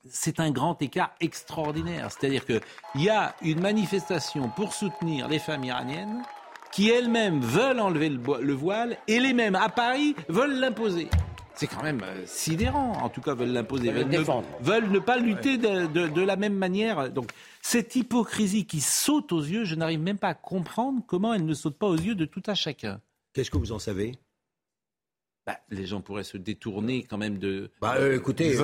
c'est 0.08 0.40
un 0.40 0.50
grand 0.50 0.80
écart 0.82 1.14
extraordinaire. 1.20 2.10
C'est-à-dire 2.10 2.44
qu'il 2.44 2.60
y 2.96 3.08
a 3.08 3.34
une 3.42 3.60
manifestation 3.60 4.48
pour 4.50 4.72
soutenir 4.72 5.28
les 5.28 5.38
femmes 5.38 5.64
iraniennes 5.64 6.22
qui 6.72 6.90
elles-mêmes 6.90 7.40
veulent 7.40 7.78
enlever 7.78 8.08
le, 8.08 8.52
voile 8.52 8.98
et 9.06 9.20
les 9.20 9.32
mêmes 9.32 9.54
à 9.54 9.68
Paris 9.68 10.16
veulent 10.28 10.58
l'imposer. 10.58 11.08
C'est 11.54 11.68
quand 11.68 11.84
même 11.84 12.02
euh, 12.02 12.24
sidérant, 12.26 12.94
en 13.00 13.08
tout 13.08 13.20
cas 13.20 13.34
veulent 13.34 13.52
l'imposer, 13.52 13.92
veulent, 13.92 14.10
veulent, 14.60 14.90
ne 14.90 14.98
pas 14.98 15.18
lutter 15.18 15.56
de, 15.56 16.20
la 16.20 16.34
même 16.34 16.56
manière. 16.56 17.10
Donc 17.10 17.30
cette 17.62 17.94
hypocrisie 17.94 18.66
qui 18.66 18.80
saute 18.80 19.30
aux 19.30 19.40
yeux, 19.40 19.64
je 19.64 19.76
n'arrive 19.76 20.00
même 20.00 20.18
pas 20.18 20.30
à 20.30 20.34
comprendre 20.34 21.00
comment 21.06 21.32
elle 21.32 21.44
ne 21.44 21.54
saute 21.54 21.78
pas 21.78 21.86
aux 21.86 21.96
yeux 21.96 22.16
de 22.16 22.24
tout 22.24 22.42
à 22.48 22.56
chacun. 22.56 23.00
Qu'est-ce 23.34 23.52
que 23.52 23.58
vous 23.58 23.70
en 23.70 23.78
savez? 23.78 24.18
Bah, 25.46 25.58
les 25.70 25.84
gens 25.84 26.00
pourraient 26.00 26.24
se 26.24 26.38
détourner 26.38 27.04
quand 27.08 27.18
même 27.18 27.38
de. 27.38 27.70
Bah, 27.80 27.96
euh, 27.98 28.16
écoutez, 28.16 28.56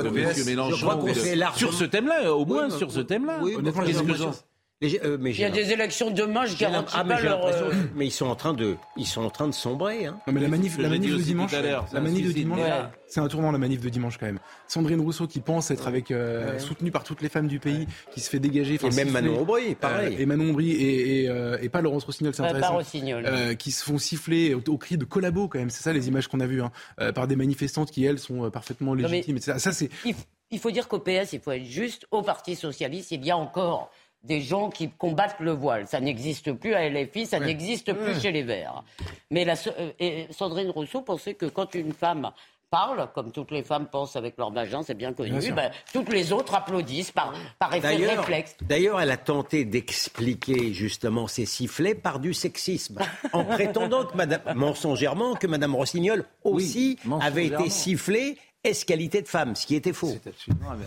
Mélenchon 0.47 1.07
sur 1.55 1.75
ce 1.75 1.85
thème-là, 1.85 2.35
au 2.35 2.47
moins 2.47 2.71
sur 2.71 2.91
ce 2.91 3.01
thème-là. 3.01 3.41
Oui, 3.43 3.57
Les- 4.83 4.99
euh, 5.05 5.19
mais 5.21 5.33
Il 5.33 5.39
y 5.41 5.45
a 5.45 5.51
des 5.51 5.73
élections 5.73 6.11
demain, 6.11 6.47
je 6.47 6.57
garantis 6.57 6.95
ah, 6.97 7.05
mais 7.05 7.17
pas 7.17 7.21
leur. 7.21 7.45
euh, 7.45 7.71
Mais 7.95 8.07
ils 8.07 8.11
sont 8.11 8.25
en 8.27 8.35
train 8.35 8.55
de, 8.55 8.77
ils 8.97 9.07
sont 9.07 9.21
en 9.23 9.29
train 9.29 9.47
de 9.47 9.53
sombrer. 9.53 10.07
Hein. 10.07 10.19
Non 10.27 10.33
mais 10.33 10.41
la 10.41 10.49
manif, 10.49 10.79
la 10.79 10.89
de 10.89 10.97
dimanche, 10.97 11.53
la 11.53 11.85
un 11.93 12.01
manif 12.01 12.27
de 12.27 12.33
dimanche, 12.33 12.61
Ouais. 12.61 12.71
c'est 13.07 13.21
un 13.21 13.29
tournant 13.29 13.53
la 13.53 13.59
manif 13.59 13.83
de 13.83 13.91
dimanche 13.91 14.17
quand 14.17 14.25
même. 14.25 14.39
Sandrine 14.69 15.03
Rousseau 15.03 15.27
qui 15.27 15.41
pense 15.41 15.71
être 15.71 15.87
avec 15.87 16.11
euh, 16.11 16.59
soutenue 16.59 16.91
par 16.91 17.05
toutes 17.05 17.21
les 17.21 17.29
femmes 17.29 17.47
du 17.47 17.59
pays, 17.59 17.87
qui 18.15 18.21
se 18.21 18.31
fait 18.31 18.39
dégager. 18.39 18.77
Et 18.77 18.83
même 18.85 18.93
siffler. 18.93 19.11
Manon 19.11 19.41
Aubry, 19.43 19.75
pareil. 19.75 20.17
Euh, 20.17 20.21
et 20.23 20.25
Manon 20.25 20.49
Aubry 20.53 20.71
et, 20.71 21.25
et, 21.25 21.29
euh, 21.29 21.59
et 21.61 21.69
pas 21.69 21.83
Laurence 21.83 22.05
Rossignol, 22.05 22.33
c'est 22.35 22.41
Ouais, 22.41 22.49
pas 22.49 22.57
intéressant. 22.57 22.77
Rossignol. 22.79 23.25
Euh, 23.27 23.55
qui 23.55 23.73
se 23.73 23.85
font 23.85 23.99
siffler 23.99 24.55
au, 24.55 24.63
au 24.67 24.79
cri 24.79 24.97
de 24.97 25.05
collabo 25.05 25.47
quand 25.49 25.59
même. 25.59 25.69
C'est 25.69 25.83
ça 25.83 25.93
les 25.93 26.09
images 26.09 26.27
qu'on 26.27 26.41
a 26.41 26.47
vues 26.47 26.63
hein, 26.63 26.73
euh, 27.01 27.13
par 27.13 27.27
des 27.27 27.37
manifestantes 27.37 27.91
qui 27.91 28.03
elles 28.07 28.19
sont 28.19 28.51
parfaitement 28.51 28.95
légitimes. 28.95 29.37
Et 29.37 29.41
ça, 29.41 29.59
ça, 29.59 29.73
c'est 29.73 29.91
il, 30.07 30.15
il 30.51 30.59
faut 30.59 30.71
dire 30.71 30.89
qu'au 30.89 31.01
PS, 31.01 31.35
il 31.35 31.41
faut 31.41 31.53
être 31.53 31.65
juste. 31.67 32.07
Au 32.11 32.23
Parti 32.23 32.57
Socialiste, 32.57 33.11
il 33.11 33.27
y 33.27 33.31
a 33.31 33.37
encore 33.37 33.91
des 34.23 34.41
gens 34.41 34.71
qui 34.71 34.91
combattent 34.91 35.41
le 35.41 35.53
voile. 35.53 35.87
Ça 35.87 36.01
n'existe 36.01 36.53
plus 36.53 36.75
à 36.75 36.89
LFI, 36.89 37.27
ça 37.27 37.41
n'existe 37.41 37.93
plus 37.93 38.21
chez 38.21 38.33
les 38.33 38.43
Verts. 38.43 38.85
Mais 39.31 39.45
la, 39.45 39.55
euh, 39.79 39.93
et 39.99 40.27
Sandrine 40.31 40.71
Rousseau 40.71 41.03
pensait 41.03 41.35
que 41.35 41.47
quand 41.47 41.75
une 41.75 41.93
femme 41.93 42.31
parle, 42.71 43.09
comme 43.15 43.33
toutes 43.33 43.51
les 43.51 43.65
femmes 43.65 43.89
pensent 43.91 44.17
avec 44.17 44.37
leur 44.39 44.53
vagin, 44.53 44.83
c'est 44.83 44.95
bien 44.95 45.13
connu, 45.13 45.39
Bien 45.39 45.55
ben, 45.55 45.71
toutes 45.93 46.13
les 46.13 46.33
autres 46.33 46.55
applaudissent 46.55 47.11
par, 47.11 47.35
par 47.59 47.75
effet 47.75 47.97
réflexe. 47.97 48.57
d'ailleurs, 48.63 49.01
elle 49.01 49.11
a 49.11 49.17
tenté 49.17 49.65
d'expliquer 49.65 50.73
justement 50.73 51.27
ces 51.27 51.47
sifflets 51.47 51.97
par 51.97 52.21
du 52.21 52.33
sexisme, 52.33 52.99
en 53.33 53.45
prétendant 53.45 54.05
que 54.05 54.17
Madame, 54.17 54.41
mensongèrement, 54.55 55.35
que 55.35 55.49
Madame 55.49 55.75
Rossignol 55.75 56.25
aussi 56.45 56.97
avait 57.21 57.47
été 57.47 57.69
mensongèrement. 57.69 58.39
Sifflée 58.65 58.71
est-ce-qualité 58.71 59.23
de 59.23 59.29
femme, 59.29 59.55
ce 59.57 59.67
qui 59.67 59.75
était 59.75 59.93
faux. 59.93 60.15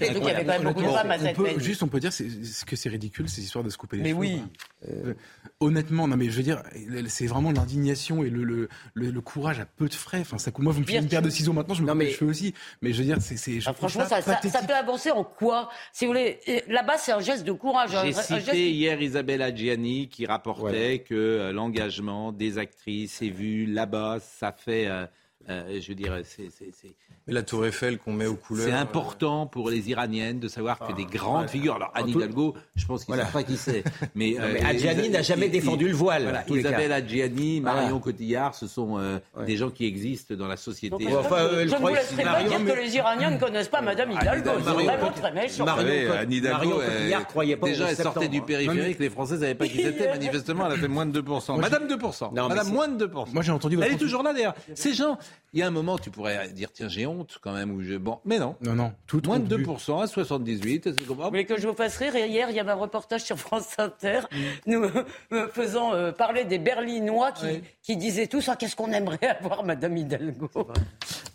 Et 0.01 0.09
donc, 0.11 0.23
il 0.23 0.27
y 0.27 0.29
avait 0.31 0.45
quand 0.45 0.51
même 0.51 0.63
beaucoup 0.63 0.81
de 0.81 0.85
Honnêtement, 0.87 0.93
femmes 1.01 1.11
à 1.11 1.15
on 1.15 1.19
cette 1.19 1.35
peut, 1.35 1.43
manif. 1.43 1.59
juste, 1.63 1.83
on 1.83 1.87
peut 1.87 1.99
dire 1.99 2.13
c'est 2.13 2.27
que 2.67 2.75
c'est 2.75 2.89
ridicule 2.89 3.27
ces 3.29 3.41
histoires 3.41 3.63
de 3.63 3.69
se 3.69 3.77
couper 3.77 3.97
les 3.97 4.03
Mais 4.03 4.09
cheveux. 4.09 4.19
oui. 4.19 4.41
Euh, 4.89 5.13
honnêtement, 5.59 6.07
non 6.07 6.17
mais 6.17 6.29
je 6.29 6.37
veux 6.37 6.43
dire, 6.43 6.61
c'est 7.07 7.25
vraiment 7.27 7.51
l'indignation 7.51 8.23
et 8.23 8.29
le, 8.29 8.43
le, 8.43 8.69
le, 8.93 9.11
le 9.11 9.21
courage 9.21 9.59
à 9.59 9.65
peu 9.65 9.87
de 9.87 9.93
frais. 9.93 10.19
Enfin, 10.19 10.37
ça, 10.37 10.51
coûte- 10.51 10.63
moi, 10.63 10.73
vous 10.73 10.81
me 10.81 10.85
filez 10.85 10.99
une 10.99 11.07
paire 11.07 11.21
de 11.21 11.29
ciseaux 11.29 11.53
maintenant, 11.53 11.73
je 11.73 11.81
me 11.83 11.89
coupe 11.91 12.01
les 12.01 12.11
cheveux 12.11 12.29
aussi. 12.29 12.53
Mais 12.81 12.91
je 12.93 12.99
veux 12.99 13.05
dire, 13.05 13.17
c'est, 13.21 13.59
Ah, 13.65 13.73
franchement, 13.73 14.05
ça, 14.05 14.21
ça- 14.21 14.39
peut 14.67 14.73
avancer 14.75 15.11
en 15.11 15.23
quoi 15.23 15.69
Si 15.91 16.05
vous 16.05 16.11
voulez, 16.11 16.39
là-bas, 16.67 16.97
c'est 16.97 17.11
un 17.11 17.19
geste 17.19 17.43
de 17.43 17.51
courage. 17.53 17.91
J'ai 18.03 18.13
cité 18.13 18.39
geste- 18.39 18.53
hier 18.55 19.01
Isabelle 19.01 19.41
Adjiani 19.41 20.07
qui 20.09 20.25
rapportait 20.25 20.99
que 20.99 21.13
euh, 21.15 21.51
l'engagement 21.51 22.31
des 22.31 22.57
actrices 22.57 23.21
est 23.21 23.29
vu 23.29 23.65
là-bas, 23.65 24.19
ça 24.19 24.51
fait, 24.51 24.87
euh, 24.87 25.05
euh, 25.49 25.79
je 25.81 25.93
dirais, 25.93 26.23
c'est- 26.25 26.49
c'est 26.57 26.71
c'est- 26.73 26.91
Mais 27.27 27.33
la 27.33 27.43
Tour 27.43 27.65
Eiffel 27.65 27.97
qu'on 27.97 28.13
met 28.13 28.25
aux 28.25 28.35
couleurs. 28.35 28.65
c'est 28.67 28.73
important 28.73 29.45
pour 29.47 29.69
les 29.69 29.89
Iraniennes 29.89 30.39
de 30.39 30.47
savoir 30.47 30.79
que 30.79 30.91
des 30.93 31.05
grandes 31.05 31.43
ouais. 31.43 31.47
figures. 31.47 31.75
Alors 31.75 31.91
Anne 31.95 32.11
tout- 32.11 32.19
Hidalgo, 32.19 32.53
je 32.75 32.85
pense 32.85 33.05
qu'ils 33.05 33.13
ne 33.13 33.17
Voilà. 33.19 33.31
savent 33.31 33.41
pas 33.41 33.47
qui 33.49 33.57
c'est. 33.57 33.83
Mais, 34.15 34.35
Non, 34.39 34.45
mais 34.53 34.63
Adjiani 34.63 35.09
n'a 35.09 35.21
jamais 35.21 35.49
défendu 35.49 35.87
le 35.87 35.93
voile, 35.93 36.23
Voilà. 36.23 36.43
Isabelle 36.49 36.91
Adjiani, 36.91 37.61
Marion 37.61 37.87
Voilà. 37.87 37.99
Cotillard, 38.03 38.55
ce 38.55 38.67
sont 38.67 38.97
euh, 38.97 39.19
des 39.45 39.55
gens 39.57 39.69
qui 39.69 39.85
existent 39.85 40.33
dans 40.35 40.47
la 40.47 40.57
société. 40.57 40.89
Donc, 40.91 41.01
Ouais, 41.01 41.15
enfin, 41.15 41.47
je 41.51 41.73
ne 41.73 41.75
vous 41.79 41.87
laisserai 41.87 42.23
pas 42.23 42.31
Marion, 42.31 42.49
dire 42.49 42.59
mais- 42.59 42.71
que 42.73 42.79
les 42.79 42.95
Iraniens 42.95 43.31
ne 43.31 43.39
connaissent 43.39 43.67
pas 43.69 43.81
Madame 43.81 44.11
Hidalgo. 44.11 44.49
C'est 44.57 44.63
Marion 44.65 44.85
vraiment 44.85 45.07
Cotillard- 45.09 45.13
très 45.13 45.31
méchant. 45.33 45.65
Marion 45.65 46.75
Cotillard 46.77 47.27
croyait 47.27 47.57
pas 47.57 47.67
Déjà, 47.67 47.89
elle 47.89 47.97
sortait 47.97 48.27
du 48.27 48.41
périphérique, 48.41 48.99
les 48.99 49.09
Français 49.09 49.35
ne 49.35 49.39
savaient 49.39 49.55
pas 49.55 49.67
qui 49.67 49.81
c'était. 49.81 50.09
Manifestement, 50.09 50.65
elle 50.67 50.73
a 50.73 50.77
fait 50.77 50.87
moins 50.87 51.05
de 51.05 51.11
2%. 51.11 51.53
Moi, 51.53 51.61
Madame 51.61 51.87
2%. 51.87 52.31
Non, 52.33 52.43
mais 52.49 52.55
Madame 52.55 52.71
moins 52.73 52.87
de 52.87 52.97
2%. 53.05 53.33
Moi, 53.33 53.43
j'ai 53.43 53.51
entendu 53.51 53.77
Elle 53.81 53.93
est 53.93 53.97
toujours 53.97 54.23
là 54.23 54.33
d'ailleurs. 54.33 54.55
Ces 54.75 54.93
gens, 54.93 55.17
il 55.53 55.59
y 55.59 55.63
a 55.63 55.67
un 55.67 55.71
moment, 55.71 55.97
tu 55.99 56.09
pourrais 56.09 56.49
dire 56.49 56.71
tiens, 56.73 56.87
j'ai 56.87 57.05
honte 57.05 57.37
quand 57.41 57.53
même. 57.53 57.71
Ou 57.71 57.83
je... 57.83 57.95
Bon, 57.95 58.19
mais 58.25 58.39
non. 58.39 58.55
Non, 58.61 58.73
non, 58.73 58.93
tout 59.05 59.21
Moins 59.25 59.39
de 59.39 59.43
honte 59.55 59.61
bu. 59.61 59.65
2% 59.65 60.01
à 60.01 60.07
78. 60.07 60.93
c'est 60.97 61.05
comme- 61.05 61.17
Vous 61.17 61.23
voulez 61.29 61.45
que 61.45 61.59
je 61.59 61.67
vous 61.67 61.75
fasse 61.75 61.97
rire? 61.97 62.15
Hier, 62.15 62.49
il 62.49 62.55
y 62.55 62.59
avait 62.59 62.71
un 62.71 62.75
reportage 62.75 63.23
sur 63.23 63.37
France 63.37 63.75
Inter, 63.77 64.21
nous 64.65 64.83
euh, 65.31 65.47
faisant 65.49 65.93
euh, 65.93 66.11
parler 66.11 66.45
des 66.45 66.57
Berlinois 66.59 67.31
qui, 67.31 67.61
qui 67.81 67.97
disaient 67.97 68.27
tous 68.27 68.49
ah, 68.49 68.55
qu'est-ce 68.55 68.75
qu'on 68.75 68.91
aimerait 68.91 69.27
avoir 69.27 69.63
Madame 69.63 69.95
Hidalgo? 69.97 70.49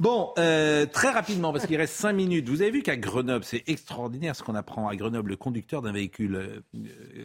Bon, 0.00 0.32
euh, 0.38 0.86
très 0.86 1.10
rapidement, 1.10 1.52
parce 1.52 1.66
qu'il 1.66 1.76
reste 1.76 1.94
5 1.94 2.12
minutes. 2.12 2.48
Vous 2.48 2.62
avez 2.62 2.70
vu 2.70 2.82
qu'à 2.82 2.96
Grenoble, 2.96 3.44
c'est 3.44 3.64
extraordinaire 3.68 4.36
ce 4.36 4.42
qu'on 4.42 4.54
apprend 4.54 4.88
à 4.88 4.94
Grenoble. 4.96 5.30
Le 5.30 5.36
conducteur 5.36 5.82
d'un 5.82 5.92
véhicule 5.92 6.62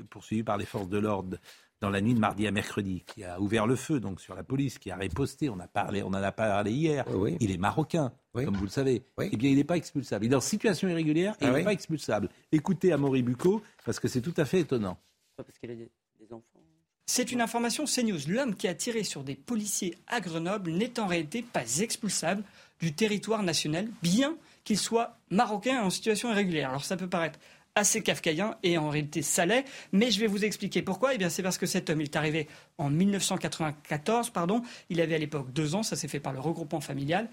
poursuivi 0.09 0.43
par 0.43 0.57
les 0.57 0.65
forces 0.65 0.89
de 0.89 0.97
l'ordre 0.97 1.37
dans 1.83 1.89
la 1.89 1.99
nuit 1.99 2.13
de 2.13 2.19
mardi 2.19 2.47
à 2.47 2.51
mercredi, 2.51 3.03
qui 3.05 3.25
a 3.25 3.41
ouvert 3.41 3.67
le 3.67 3.75
feu 3.75 3.99
donc 3.99 4.21
sur 4.21 4.35
la 4.35 4.43
police, 4.43 4.79
qui 4.79 4.89
a 4.89 4.95
riposté. 4.95 5.49
On, 5.49 5.59
a 5.59 5.67
parlé, 5.67 6.01
on 6.01 6.07
en 6.07 6.13
a 6.13 6.31
parlé 6.31 6.71
hier. 6.71 7.03
Oui. 7.13 7.35
Il 7.41 7.51
est 7.51 7.57
marocain, 7.57 8.13
Oui. 8.33 8.45
comme 8.45 8.55
vous 8.55 8.63
le 8.63 8.69
savez. 8.69 9.03
Oui. 9.17 9.27
Eh 9.33 9.35
bien, 9.35 9.49
il 9.49 9.57
n'est 9.57 9.65
pas 9.65 9.75
expulsable. 9.75 10.23
Il 10.25 10.31
est 10.31 10.35
en 10.35 10.39
situation 10.39 10.87
irrégulière 10.87 11.33
et 11.33 11.37
Ah 11.41 11.45
il 11.47 11.49
n'est 11.51 11.57
oui 11.57 11.63
pas 11.65 11.73
expulsable. 11.73 12.29
Écoutez 12.53 12.93
Amaury 12.93 13.21
Bucco, 13.21 13.61
parce 13.83 13.99
que 13.99 14.07
c'est 14.07 14.21
tout 14.21 14.33
à 14.37 14.45
fait 14.45 14.61
étonnant. 14.61 14.97
Parce 15.35 15.59
qu'il 15.59 15.71
a 15.71 15.75
des, 15.75 15.91
des 16.21 16.31
enfants. 16.31 16.61
C'est 17.05 17.33
une 17.33 17.41
information 17.41 17.83
CNews. 17.83 18.29
L'homme 18.29 18.55
qui 18.55 18.69
a 18.69 18.73
tiré 18.75 19.03
sur 19.03 19.25
des 19.25 19.35
policiers 19.35 19.97
à 20.07 20.21
Grenoble 20.21 20.71
n'est 20.71 21.01
en 21.01 21.07
réalité 21.07 21.41
pas 21.41 21.79
expulsable 21.81 22.45
du 22.79 22.93
territoire 22.93 23.43
national, 23.43 23.89
bien 24.01 24.37
qu'il 24.63 24.77
soit 24.77 25.17
marocain 25.29 25.83
en 25.83 25.89
situation 25.89 26.31
irrégulière. 26.31 26.69
Alors 26.69 26.85
ça 26.85 26.95
peut 26.95 27.09
paraître 27.09 27.39
assez 27.75 28.01
kafkaïen 28.01 28.55
et 28.63 28.77
en 28.77 28.89
réalité 28.89 29.21
ça 29.21 29.45
l'est, 29.45 29.65
mais 29.91 30.11
je 30.11 30.19
vais 30.19 30.27
vous 30.27 30.45
expliquer 30.45 30.81
pourquoi. 30.81 31.13
Eh 31.13 31.17
bien 31.17 31.29
c'est 31.29 31.43
parce 31.43 31.57
que 31.57 31.65
cet 31.65 31.89
homme 31.89 32.01
il 32.01 32.05
est 32.05 32.15
arrivé 32.15 32.47
en 32.77 32.89
1994, 32.89 34.29
pardon. 34.29 34.61
Il 34.89 35.01
avait 35.01 35.15
à 35.15 35.19
l'époque 35.19 35.51
deux 35.53 35.75
ans, 35.75 35.83
ça 35.83 35.95
s'est 35.95 36.07
fait 36.07 36.19
par 36.19 36.33
le 36.33 36.39
regroupement 36.39 36.81
familial. 36.81 37.29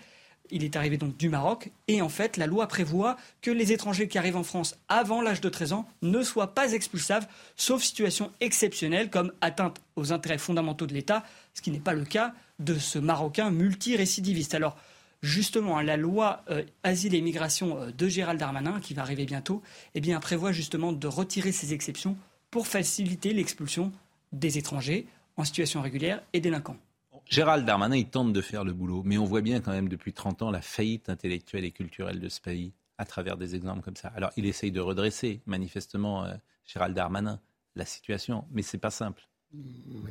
Il 0.52 0.64
est 0.64 0.74
arrivé 0.74 0.96
donc 0.96 1.16
du 1.16 1.28
Maroc 1.28 1.70
et 1.86 2.02
en 2.02 2.08
fait 2.08 2.36
la 2.36 2.46
loi 2.46 2.66
prévoit 2.66 3.16
que 3.40 3.50
les 3.50 3.72
étrangers 3.72 4.08
qui 4.08 4.18
arrivent 4.18 4.36
en 4.36 4.42
France 4.42 4.76
avant 4.88 5.22
l'âge 5.22 5.40
de 5.40 5.48
13 5.48 5.72
ans 5.72 5.86
ne 6.02 6.22
soient 6.22 6.54
pas 6.54 6.72
expulsables 6.72 7.26
sauf 7.54 7.82
situation 7.82 8.32
exceptionnelle 8.40 9.10
comme 9.10 9.32
atteinte 9.40 9.80
aux 9.94 10.12
intérêts 10.12 10.38
fondamentaux 10.38 10.86
de 10.86 10.94
l'État, 10.94 11.24
ce 11.54 11.62
qui 11.62 11.70
n'est 11.70 11.78
pas 11.78 11.94
le 11.94 12.04
cas 12.04 12.34
de 12.58 12.74
ce 12.78 12.98
Marocain 12.98 13.50
multirécidiviste. 13.50 14.54
Alors 14.54 14.76
justement 15.22 15.78
hein, 15.78 15.82
la 15.82 15.96
loi 15.96 16.42
euh, 16.50 16.64
asile 16.82 17.14
et 17.14 17.20
migration 17.20 17.80
euh, 17.80 17.90
de 17.90 18.08
Gérald 18.08 18.38
Darmanin 18.38 18.80
qui 18.80 18.94
va 18.94 19.02
arriver 19.02 19.24
bientôt, 19.24 19.62
eh 19.94 20.00
bien 20.00 20.18
prévoit 20.20 20.52
justement 20.52 20.92
de 20.92 21.06
retirer 21.06 21.52
ces 21.52 21.72
exceptions 21.72 22.16
pour 22.50 22.66
faciliter 22.66 23.32
l'expulsion 23.32 23.92
des 24.32 24.58
étrangers 24.58 25.06
en 25.36 25.44
situation 25.44 25.82
régulière 25.82 26.22
et 26.32 26.40
délinquants. 26.40 26.76
Gérald 27.26 27.64
Darmanin, 27.64 27.96
il 27.96 28.08
tente 28.08 28.32
de 28.32 28.40
faire 28.40 28.64
le 28.64 28.72
boulot, 28.72 29.02
mais 29.04 29.18
on 29.18 29.24
voit 29.24 29.40
bien 29.40 29.60
quand 29.60 29.70
même 29.70 29.88
depuis 29.88 30.12
30 30.12 30.42
ans 30.42 30.50
la 30.50 30.62
faillite 30.62 31.08
intellectuelle 31.08 31.64
et 31.64 31.70
culturelle 31.70 32.18
de 32.18 32.28
ce 32.28 32.40
pays 32.40 32.72
à 32.98 33.04
travers 33.04 33.36
des 33.36 33.54
exemples 33.54 33.82
comme 33.82 33.96
ça. 33.96 34.08
Alors, 34.16 34.30
il 34.36 34.46
essaye 34.46 34.72
de 34.72 34.80
redresser, 34.80 35.40
manifestement, 35.46 36.24
euh, 36.24 36.34
Gérald 36.66 36.94
Darmanin, 36.94 37.40
la 37.76 37.86
situation, 37.86 38.44
mais 38.50 38.62
c'est 38.62 38.78
pas 38.78 38.90
simple. 38.90 39.22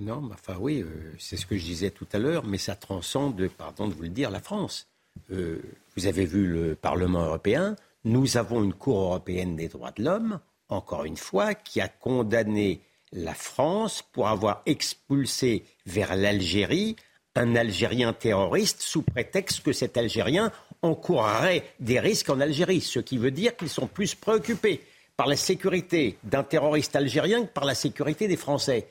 Non, 0.01 0.22
mais 0.22 0.34
enfin 0.34 0.57
oui, 0.60 0.82
euh, 0.82 1.14
c'est 1.18 1.38
ce 1.38 1.45
que 1.45 1.57
je 1.57 1.64
disais 1.64 1.91
tout 1.91 2.07
à 2.12 2.20
l'heure, 2.20 2.45
mais 2.45 2.57
ça 2.57 2.76
transcende, 2.76 3.47
pardon 3.57 3.88
de 3.88 3.93
vous 3.93 4.03
le 4.03 4.10
dire, 4.10 4.32
la 4.32 4.41
France. 4.41 4.89
Euh, 5.32 5.61
vous 5.95 6.07
avez 6.07 6.26
vu 6.26 6.47
le 6.47 6.76
Parlement 6.76 7.26
européen, 7.26 7.76
nous 8.03 8.38
avons 8.38 8.63
une 8.63 8.74
Cour 8.74 8.99
européenne 8.99 9.55
des 9.55 9.67
droits 9.67 9.91
de 9.91 10.03
l'homme, 10.03 10.39
encore 10.70 11.05
une 11.05 11.17
fois, 11.17 11.53
qui 11.53 11.82
a 11.82 11.88
condamné 11.88 12.82
la 13.11 13.34
France 13.34 14.03
pour 14.13 14.28
avoir 14.28 14.61
expulsé 14.65 15.65
vers 15.86 16.15
l'Algérie 16.15 16.95
un 17.39 17.55
Algérien 17.55 18.11
terroriste 18.11 18.82
sous 18.82 19.01
prétexte 19.01 19.63
que 19.63 19.72
cet 19.72 19.95
Algérien 19.95 20.51
encourrait 20.82 21.63
des 21.80 21.99
risques 21.99 22.30
en 22.30 22.41
Algérie, 22.41 22.82
ce 22.82 22.99
qui 22.99 23.17
veut 23.17 23.32
dire 23.32 23.55
qu'ils 23.55 23.70
sont 23.70 23.88
plus 23.88 24.13
préoccupés 24.13 24.82
par 25.15 25.26
la 25.26 25.38
sécurité 25.38 26.17
d'un 26.24 26.43
terroriste 26.43 26.97
algérien 26.97 27.45
que 27.45 27.51
par 27.51 27.63
la 27.63 27.76
sécurité 27.76 28.28
des 28.28 28.36
Français. 28.36 28.88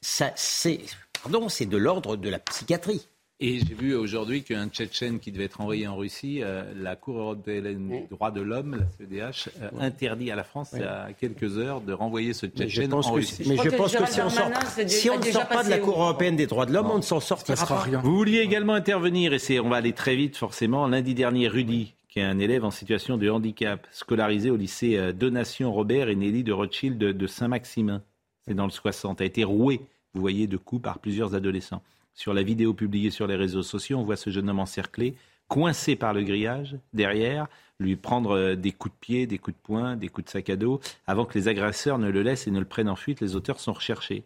Ça, 0.00 0.32
c'est, 0.34 0.80
pardon, 1.22 1.48
c'est 1.48 1.66
de 1.66 1.76
l'ordre 1.76 2.16
de 2.16 2.28
la 2.28 2.40
psychiatrie. 2.40 3.06
Et 3.44 3.58
j'ai 3.58 3.74
vu 3.74 3.96
aujourd'hui 3.96 4.44
qu'un 4.44 4.68
Tchétchène 4.68 5.18
qui 5.18 5.32
devait 5.32 5.46
être 5.46 5.60
envoyé 5.60 5.88
en 5.88 5.96
Russie, 5.96 6.44
euh, 6.44 6.62
la 6.80 6.94
Cour 6.94 7.18
européenne 7.18 7.88
des 7.88 8.06
droits 8.08 8.30
de 8.30 8.40
l'homme, 8.40 8.76
la 8.76 8.86
CEDH, 8.96 9.48
euh, 9.60 9.68
interdit 9.80 10.30
à 10.30 10.36
la 10.36 10.44
France, 10.44 10.70
il 10.74 10.78
y 10.78 10.84
a 10.84 11.08
quelques 11.12 11.58
heures, 11.58 11.80
de 11.80 11.92
renvoyer 11.92 12.34
ce 12.34 12.46
Tchétchène 12.46 12.94
en 12.94 13.00
que, 13.00 13.14
Russie. 13.14 13.42
mais 13.48 13.56
je 13.56 13.70
pense 13.70 13.96
que 13.96 14.06
si 14.06 14.20
on, 14.20 14.30
sort, 14.30 14.48
si 14.86 15.10
on 15.10 15.18
ne 15.18 15.24
sort 15.24 15.48
pas 15.48 15.64
de 15.64 15.70
la 15.70 15.78
Cour 15.78 16.00
européenne 16.00 16.36
des 16.36 16.46
droits 16.46 16.66
de 16.66 16.72
l'homme, 16.72 16.92
on 16.92 16.98
ne 16.98 17.02
s'en 17.02 17.18
sortira 17.18 17.66
pas. 17.66 17.84
Vous 18.04 18.16
vouliez 18.16 18.38
également 18.38 18.74
intervenir, 18.74 19.32
et 19.32 19.40
c'est, 19.40 19.58
on 19.58 19.70
va 19.70 19.78
aller 19.78 19.92
très 19.92 20.14
vite 20.14 20.36
forcément. 20.36 20.86
Lundi 20.86 21.14
dernier, 21.14 21.48
Rudy, 21.48 21.94
qui 22.08 22.20
est 22.20 22.22
un 22.22 22.38
élève 22.38 22.64
en 22.64 22.70
situation 22.70 23.16
de 23.16 23.28
handicap, 23.28 23.88
scolarisé 23.90 24.50
au 24.50 24.56
lycée 24.56 24.96
euh, 24.96 25.12
Donation 25.12 25.72
Robert 25.72 26.08
et 26.08 26.14
Nelly 26.14 26.44
de 26.44 26.52
Rothschild 26.52 26.96
de, 26.96 27.10
de 27.10 27.26
Saint-Maximin, 27.26 28.04
c'est 28.46 28.54
dans 28.54 28.66
le 28.66 28.70
60, 28.70 29.20
a 29.20 29.24
été 29.24 29.42
roué, 29.42 29.80
vous 30.14 30.20
voyez, 30.20 30.46
de 30.46 30.56
coups 30.56 30.82
par 30.82 31.00
plusieurs 31.00 31.34
adolescents. 31.34 31.82
Sur 32.14 32.34
la 32.34 32.42
vidéo 32.42 32.74
publiée 32.74 33.10
sur 33.10 33.26
les 33.26 33.36
réseaux 33.36 33.62
sociaux, 33.62 33.98
on 33.98 34.02
voit 34.04 34.16
ce 34.16 34.30
jeune 34.30 34.48
homme 34.50 34.60
encerclé, 34.60 35.14
coincé 35.48 35.96
par 35.96 36.12
le 36.14 36.22
grillage, 36.22 36.76
derrière, 36.92 37.46
lui 37.78 37.96
prendre 37.96 38.36
euh, 38.36 38.54
des 38.54 38.70
coups 38.72 38.94
de 38.94 38.98
pied, 39.00 39.26
des 39.26 39.38
coups 39.38 39.56
de 39.56 39.62
poing, 39.62 39.96
des 39.96 40.08
coups 40.08 40.26
de 40.26 40.30
sac 40.30 40.50
à 40.50 40.56
dos, 40.56 40.80
avant 41.06 41.24
que 41.24 41.38
les 41.38 41.48
agresseurs 41.48 41.98
ne 41.98 42.10
le 42.10 42.22
laissent 42.22 42.46
et 42.46 42.50
ne 42.50 42.58
le 42.60 42.64
prennent 42.64 42.88
en 42.88 42.96
fuite. 42.96 43.20
Les 43.20 43.34
auteurs 43.34 43.60
sont 43.60 43.72
recherchés. 43.72 44.24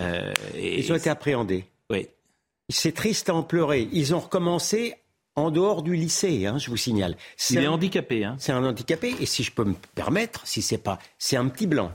Euh, 0.00 0.32
et- 0.54 0.78
Ils 0.80 0.92
ont 0.92 0.96
été 0.96 1.08
appréhendés. 1.10 1.64
Oui. 1.88 2.08
C'est 2.68 2.92
triste 2.92 3.28
à 3.30 3.34
en 3.34 3.42
pleurer. 3.42 3.88
Ils 3.92 4.14
ont 4.14 4.20
recommencé 4.20 4.94
en 5.36 5.50
dehors 5.50 5.82
du 5.82 5.94
lycée, 5.94 6.46
hein, 6.46 6.58
je 6.58 6.68
vous 6.70 6.76
signale. 6.76 7.16
C'est 7.36 7.54
Il 7.54 7.60
est 7.60 7.66
un- 7.66 7.70
handicapé. 7.72 8.24
Hein. 8.24 8.36
C'est 8.38 8.52
un 8.52 8.62
handicapé, 8.64 9.14
et 9.20 9.26
si 9.26 9.42
je 9.42 9.52
peux 9.52 9.64
me 9.64 9.74
permettre, 9.94 10.46
si 10.46 10.60
c'est 10.62 10.78
pas, 10.78 10.98
c'est 11.18 11.36
un 11.36 11.48
petit 11.48 11.66
blanc. 11.66 11.92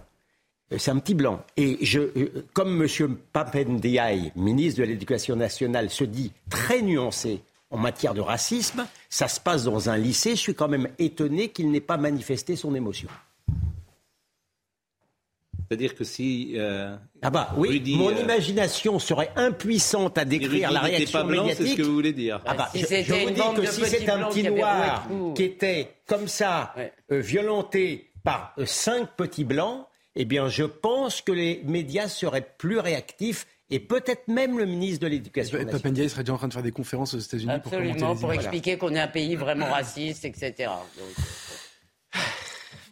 Euh, 0.71 0.77
C'est 0.77 0.91
un 0.91 0.97
petit 0.99 1.13
blanc. 1.13 1.43
Et 1.57 1.77
je, 1.85 1.99
euh, 1.99 2.45
comme 2.53 2.81
M. 2.83 3.15
Papendiaï, 3.33 4.31
ministre 4.35 4.81
de 4.81 4.85
l'Éducation 4.85 5.35
nationale, 5.35 5.89
se 5.89 6.03
dit 6.03 6.31
très 6.49 6.81
nuancé 6.81 7.41
en 7.71 7.77
matière 7.77 8.13
de 8.13 8.21
racisme, 8.21 8.85
ça 9.09 9.27
se 9.27 9.39
passe 9.39 9.63
dans 9.63 9.89
un 9.89 9.97
lycée. 9.97 10.31
Je 10.31 10.41
suis 10.41 10.55
quand 10.55 10.67
même 10.67 10.87
étonné 10.99 11.49
qu'il 11.49 11.69
n'ait 11.71 11.81
pas 11.81 11.97
manifesté 11.97 12.55
son 12.55 12.73
émotion. 12.75 13.09
C'est-à-dire 15.67 15.95
que 15.95 16.03
si. 16.03 16.53
euh, 16.57 16.95
Ah 17.23 17.31
bah 17.31 17.49
oui, 17.57 17.69
Rudy, 17.69 17.97
mon 17.97 18.09
euh, 18.09 18.21
imagination 18.21 18.99
serait 18.99 19.31
impuissante 19.35 20.15
à 20.17 20.23
décrire 20.25 20.69
la 20.71 20.83
n'était 20.83 20.95
réaction 20.97 21.19
pas 21.19 21.25
blanc, 21.25 21.47
c'est 21.55 21.65
ce 21.65 21.75
que 21.75 21.81
vous 21.81 21.93
voulez 21.93 22.13
dire. 22.13 22.39
Ah 22.45 22.53
bah, 22.53 22.69
Si 22.75 22.81
je, 22.81 23.13
vous 23.13 23.31
dis 23.31 23.41
que 23.55 23.65
si 23.71 23.85
c'est 23.85 24.07
un 24.09 24.27
petit 24.29 24.43
noir 24.43 25.07
qui 25.35 25.43
était 25.43 25.95
comme 26.05 26.27
ça, 26.27 26.71
Ouais. 26.77 26.93
euh, 27.11 27.19
violenté 27.19 28.11
par 28.23 28.53
euh, 28.59 28.65
cinq 28.67 29.09
petits 29.17 29.43
blancs, 29.43 29.87
eh 30.15 30.25
bien 30.25 30.47
je 30.49 30.63
pense 30.63 31.21
que 31.21 31.31
les 31.31 31.61
médias 31.65 32.07
seraient 32.07 32.47
plus 32.57 32.79
réactifs 32.79 33.47
et 33.69 33.79
peut-être 33.79 34.27
même 34.27 34.57
le 34.59 34.65
ministre 34.65 34.99
de 35.01 35.07
l'Éducation 35.07 35.57
nationale. 35.57 35.81
Papendia 35.81 36.07
serait 36.07 36.23
déjà 36.23 36.33
en 36.33 36.37
train 36.37 36.47
de 36.47 36.53
faire 36.53 36.61
des 36.63 36.71
conférences 36.71 37.13
aux 37.15 37.19
États-Unis 37.19 37.51
pour 37.63 37.71
commenter 37.71 37.89
Absolument, 37.89 38.13
les 38.13 38.19
pour 38.19 38.33
images. 38.33 38.45
expliquer 38.45 38.77
qu'on 38.77 38.93
est 38.93 38.99
un 38.99 39.07
pays 39.07 39.35
vraiment 39.35 39.65
raciste, 39.71 40.23
etc. 40.25 40.69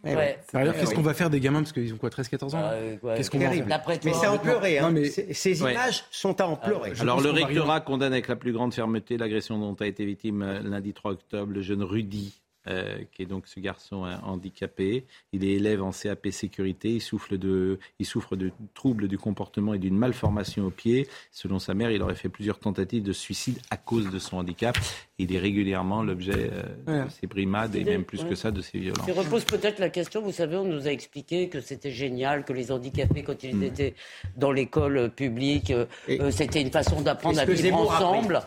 Donc, 0.04 0.16
ouais. 0.18 0.38
qu'est-ce 0.52 0.90
oui. 0.90 0.96
qu'on 0.96 1.02
va 1.02 1.14
faire 1.14 1.30
des 1.30 1.40
gamins? 1.40 1.62
Parce 1.62 1.72
qu'ils 1.72 1.94
ont 1.94 1.98
quoi, 1.98 2.10
13-14 2.10 2.56
ans 2.56 2.62
Euh, 2.74 2.98
ouais. 3.04 3.16
Qu'est-ce 3.16 3.30
qu'on 3.32 3.38
va 3.40 3.52
faire 3.52 3.66
toi, 3.84 3.94
Mais 4.04 4.14
c'est 4.14 4.26
à 4.26 4.34
en 4.34 4.38
pleurer. 4.38 4.80
hein. 4.80 4.92
Non, 4.92 5.00
mais- 5.00 5.06
Ces- 5.34 5.60
images 5.60 6.04
sont 6.12 6.42
à 6.42 6.46
en 6.46 6.56
pleurer. 6.56 6.92
Alors 7.00 7.22
le 7.22 7.30
rectorat 7.30 7.80
condamne 7.82 8.12
avec 8.14 8.28
la 8.28 8.36
plus 8.36 8.52
grande 8.52 8.74
fermeté 8.74 9.18
l'agression 9.18 9.58
dont 9.60 9.76
a 9.80 9.86
été 9.88 10.06
victime 10.06 10.42
euh, 10.42 10.60
lundi 10.62 10.94
3 10.94 11.12
octobre 11.12 11.54
le 11.54 11.62
jeune 11.62 11.84
Rudy, 11.84 12.34
euh, 12.68 13.00
qui 13.12 13.22
est 13.24 13.26
donc 13.26 13.48
ce 13.48 13.60
garçon 13.60 14.06
euh, 14.06 14.16
handicapé. 14.24 15.06
Il 15.32 15.44
est 15.44 15.54
élève 15.54 15.82
en 15.82 15.92
CAP 15.92 16.28
sécurité. 16.32 16.90
Il 16.92 17.02
souffre 17.02 17.36
de, 17.36 17.80
il 18.00 18.06
souffre 18.06 18.36
de 18.36 18.52
troubles 18.74 19.08
du 19.08 19.18
comportement 19.18 19.74
et 19.74 19.80
d'une 19.80 19.98
malformation 19.98 20.66
au 20.66 20.70
pied. 20.70 21.08
Selon 21.32 21.60
sa 21.60 21.74
mère, 21.74 21.92
il 21.92 22.02
aurait 22.02 22.16
fait 22.16 22.30
plusieurs 22.30 22.60
tentatives 22.60 23.04
de 23.04 23.14
suicide 23.14 23.60
à 23.70 23.78
cause 23.78 24.10
de 24.10 24.20
son 24.20 24.38
handicap. 24.38 24.78
Il 25.20 25.34
est 25.34 25.40
régulièrement 25.40 26.04
l'objet 26.04 26.52
euh, 26.88 27.06
de 27.06 27.10
ces 27.12 27.28
brimades 27.28 27.76
et 27.76 27.84
même 27.84 28.04
plus 28.04 28.24
que 28.24 28.36
ça 28.36 28.52
de 28.52 28.62
ces 28.62 28.80
violences. 28.80 29.06
Je 29.08 29.14
repose 29.14 29.46
peut-être 29.46 29.80
la 29.80 29.90
question, 29.90 30.22
vous 30.22 30.32
savez, 30.32 30.58
on 30.58 30.66
nous 30.66 30.88
a 30.88 30.92
expliqué 30.92 31.50
que 31.50 31.62
c'était 31.62 31.92
génial, 31.92 32.44
que 32.46 32.54
les 32.54 32.72
handicapés, 32.72 33.24
quand 33.24 33.44
ils 33.44 33.54
Hmm. 33.56 33.64
étaient 33.64 33.94
dans 34.36 34.52
l'école 34.52 35.10
publique, 35.12 35.72
euh, 35.72 35.86
euh, 36.10 36.32
c'était 36.32 36.62
une 36.62 36.72
façon 36.72 37.02
d'apprendre 37.02 37.40
à 37.40 37.46
vivre 37.46 37.76
ensemble. 37.78 38.42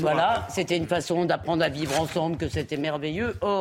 Voilà, 0.00 0.46
c'était 0.50 0.76
une 0.76 0.86
façon 0.86 1.24
d'apprendre 1.24 1.62
à 1.62 1.68
vivre 1.68 2.00
ensemble, 2.00 2.36
que 2.36 2.48
c'était 2.48 2.76
merveilleux. 2.76 3.34
Or, 3.40 3.57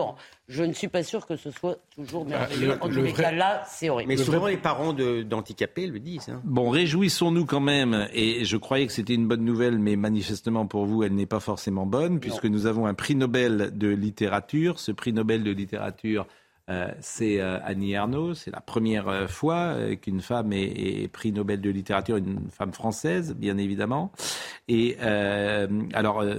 je 0.48 0.64
ne 0.64 0.74
suis 0.74 0.88
pas 0.88 1.04
sûr 1.04 1.26
que 1.26 1.36
ce 1.36 1.52
soit 1.52 1.78
toujours 1.96 2.26
merveilleux. 2.26 2.68
le- 2.68 2.74
en 2.82 2.88
tous 2.88 2.96
le 2.96 3.04
les 3.04 3.12
vrai- 3.12 3.24
cas, 3.24 3.32
là, 3.32 3.64
c'est 3.68 3.90
horrible. 3.90 4.10
Mais 4.10 4.18
souvent 4.18 4.48
les 4.48 4.58
parents 4.58 4.94
d'handicapés 4.94 5.88
le 5.88 6.00
disent. 6.00 6.30
hein. 6.30 6.42
Bon, 6.44 6.70
réjouissons-nous 6.70 7.46
quand 7.46 7.60
même. 7.60 8.08
Et 8.14 8.46
je 8.46 8.58
croyais 8.58 8.88
que 8.88 8.94
c'était 8.94 9.14
une 9.16 9.28
bonne 9.28 9.44
nouvelle, 9.46 9.78
mais 9.80 9.96
manifestement 9.96 10.66
pour 10.66 10.86
vous, 10.86 11.04
elle 11.04 11.16
n'est 11.16 11.26
pas 11.26 11.40
forcément 11.40 11.86
bonne, 11.86 12.20
puisque 12.20 12.46
nous 12.46 12.66
avons 12.66 12.86
un 12.86 12.94
prix 12.94 13.16
Nobel 13.16 13.72
de 13.78 13.88
littérature. 13.90 14.80
Ce 14.80 14.92
prix 14.92 15.14
Nobel 15.14 15.44
de 15.44 15.52
littérature, 15.52 16.28
euh, 16.70 16.90
c'est 17.00 17.40
euh, 17.40 17.60
Annie 17.64 17.94
Ernaux. 17.94 18.34
C'est 18.34 18.52
la 18.52 18.60
première 18.62 19.08
euh, 19.08 19.28
fois 19.28 19.56
euh, 19.76 19.96
qu'une 19.96 20.20
femme 20.22 20.52
est, 20.52 21.04
est 21.04 21.08
prix 21.08 21.32
Nobel 21.32 21.62
de 21.62 21.70
littérature, 21.70 22.18
une 22.18 22.50
femme 22.50 22.74
française, 22.74 23.36
bien 23.38 23.58
évidemment. 23.58 24.12
Et 24.68 24.98
euh, 25.02 25.68
alors, 25.94 26.20
euh, 26.22 26.36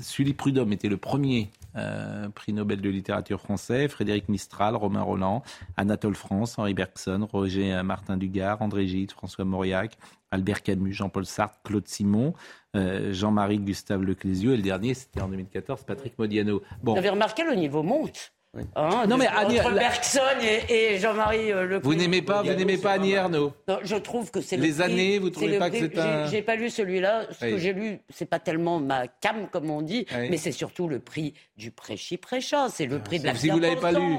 Sully 0.00 0.32
Prudhomme 0.34 0.72
était 0.72 0.88
le 0.88 0.96
premier 0.96 1.50
euh, 1.76 2.28
prix 2.28 2.52
Nobel 2.52 2.80
de 2.80 2.88
littérature 2.88 3.40
français, 3.40 3.88
Frédéric 3.88 4.28
Mistral, 4.28 4.76
Romain 4.76 5.02
Roland, 5.02 5.42
Anatole 5.76 6.14
France, 6.14 6.58
Henri 6.58 6.74
Bergson, 6.74 7.28
Roger 7.30 7.82
Martin 7.82 8.16
Dugard, 8.16 8.62
André 8.62 8.86
Gide, 8.86 9.12
François 9.12 9.44
Mauriac, 9.44 9.96
Albert 10.30 10.62
Camus, 10.62 10.92
Jean-Paul 10.92 11.26
Sartre, 11.26 11.60
Claude 11.62 11.86
Simon, 11.86 12.34
euh, 12.74 13.12
Jean-Marie 13.12 13.58
Gustave 13.58 14.02
Leclésio, 14.02 14.52
et 14.52 14.56
le 14.56 14.62
dernier, 14.62 14.94
c'était 14.94 15.20
en 15.20 15.28
2014, 15.28 15.84
Patrick 15.84 16.18
Modiano. 16.18 16.62
Vous 16.82 16.96
avez 16.96 17.10
remarqué, 17.10 17.44
le 17.44 17.54
niveau 17.54 17.82
monte. 17.82 18.32
Hein, 18.76 19.06
Non, 19.08 19.16
mais 19.16 19.28
entre 19.28 19.38
Annie- 19.38 19.56
la- 19.56 19.70
Bergson 19.70 20.20
et, 20.42 20.94
et 20.94 20.98
Jean-Marie 20.98 21.50
euh, 21.52 21.62
Leclerc. 21.62 21.80
vous 21.84 21.94
n'aimez 21.94 22.20
pas, 22.20 22.42
vous 22.42 22.52
n'aimez 22.52 22.76
pas 22.76 22.92
Annie 22.92 23.12
Ernaux 23.12 23.54
Non, 23.66 23.78
je 23.82 23.96
trouve 23.96 24.30
que 24.30 24.42
c'est 24.42 24.58
le 24.58 24.62
Les 24.64 24.72
prix- 24.72 24.82
années, 24.82 25.18
vous 25.18 25.30
trouvez 25.30 25.52
le 25.52 25.58
pas 25.58 25.70
que 25.70 25.78
c'est 25.78 25.98
un- 25.98 26.26
J'ai 26.26 26.36
j'ai 26.36 26.42
pas 26.42 26.56
lu 26.56 26.68
celui-là. 26.68 27.28
Ce 27.30 27.46
Oui. 27.46 27.52
que 27.52 27.56
j'ai 27.58 27.72
lu, 27.72 28.00
c'est 28.12 28.26
pas 28.26 28.38
tellement 28.38 28.78
ma 28.78 29.08
cam 29.08 29.48
comme 29.50 29.70
on 29.70 29.80
dit, 29.80 30.04
Oui. 30.14 30.28
mais 30.28 30.36
c'est 30.36 30.52
surtout 30.52 30.86
le 30.86 30.98
prix 30.98 31.32
du 31.56 31.70
prêchi 31.70 32.18
prêcha. 32.18 32.68
C'est 32.68 32.84
le 32.84 32.98
prix 32.98 33.20
de 33.20 33.26
la 33.26 33.34
Si 33.34 33.48
vous 33.48 33.58
l'avez 33.58 33.76
pas 33.76 33.92
lu. 33.92 34.16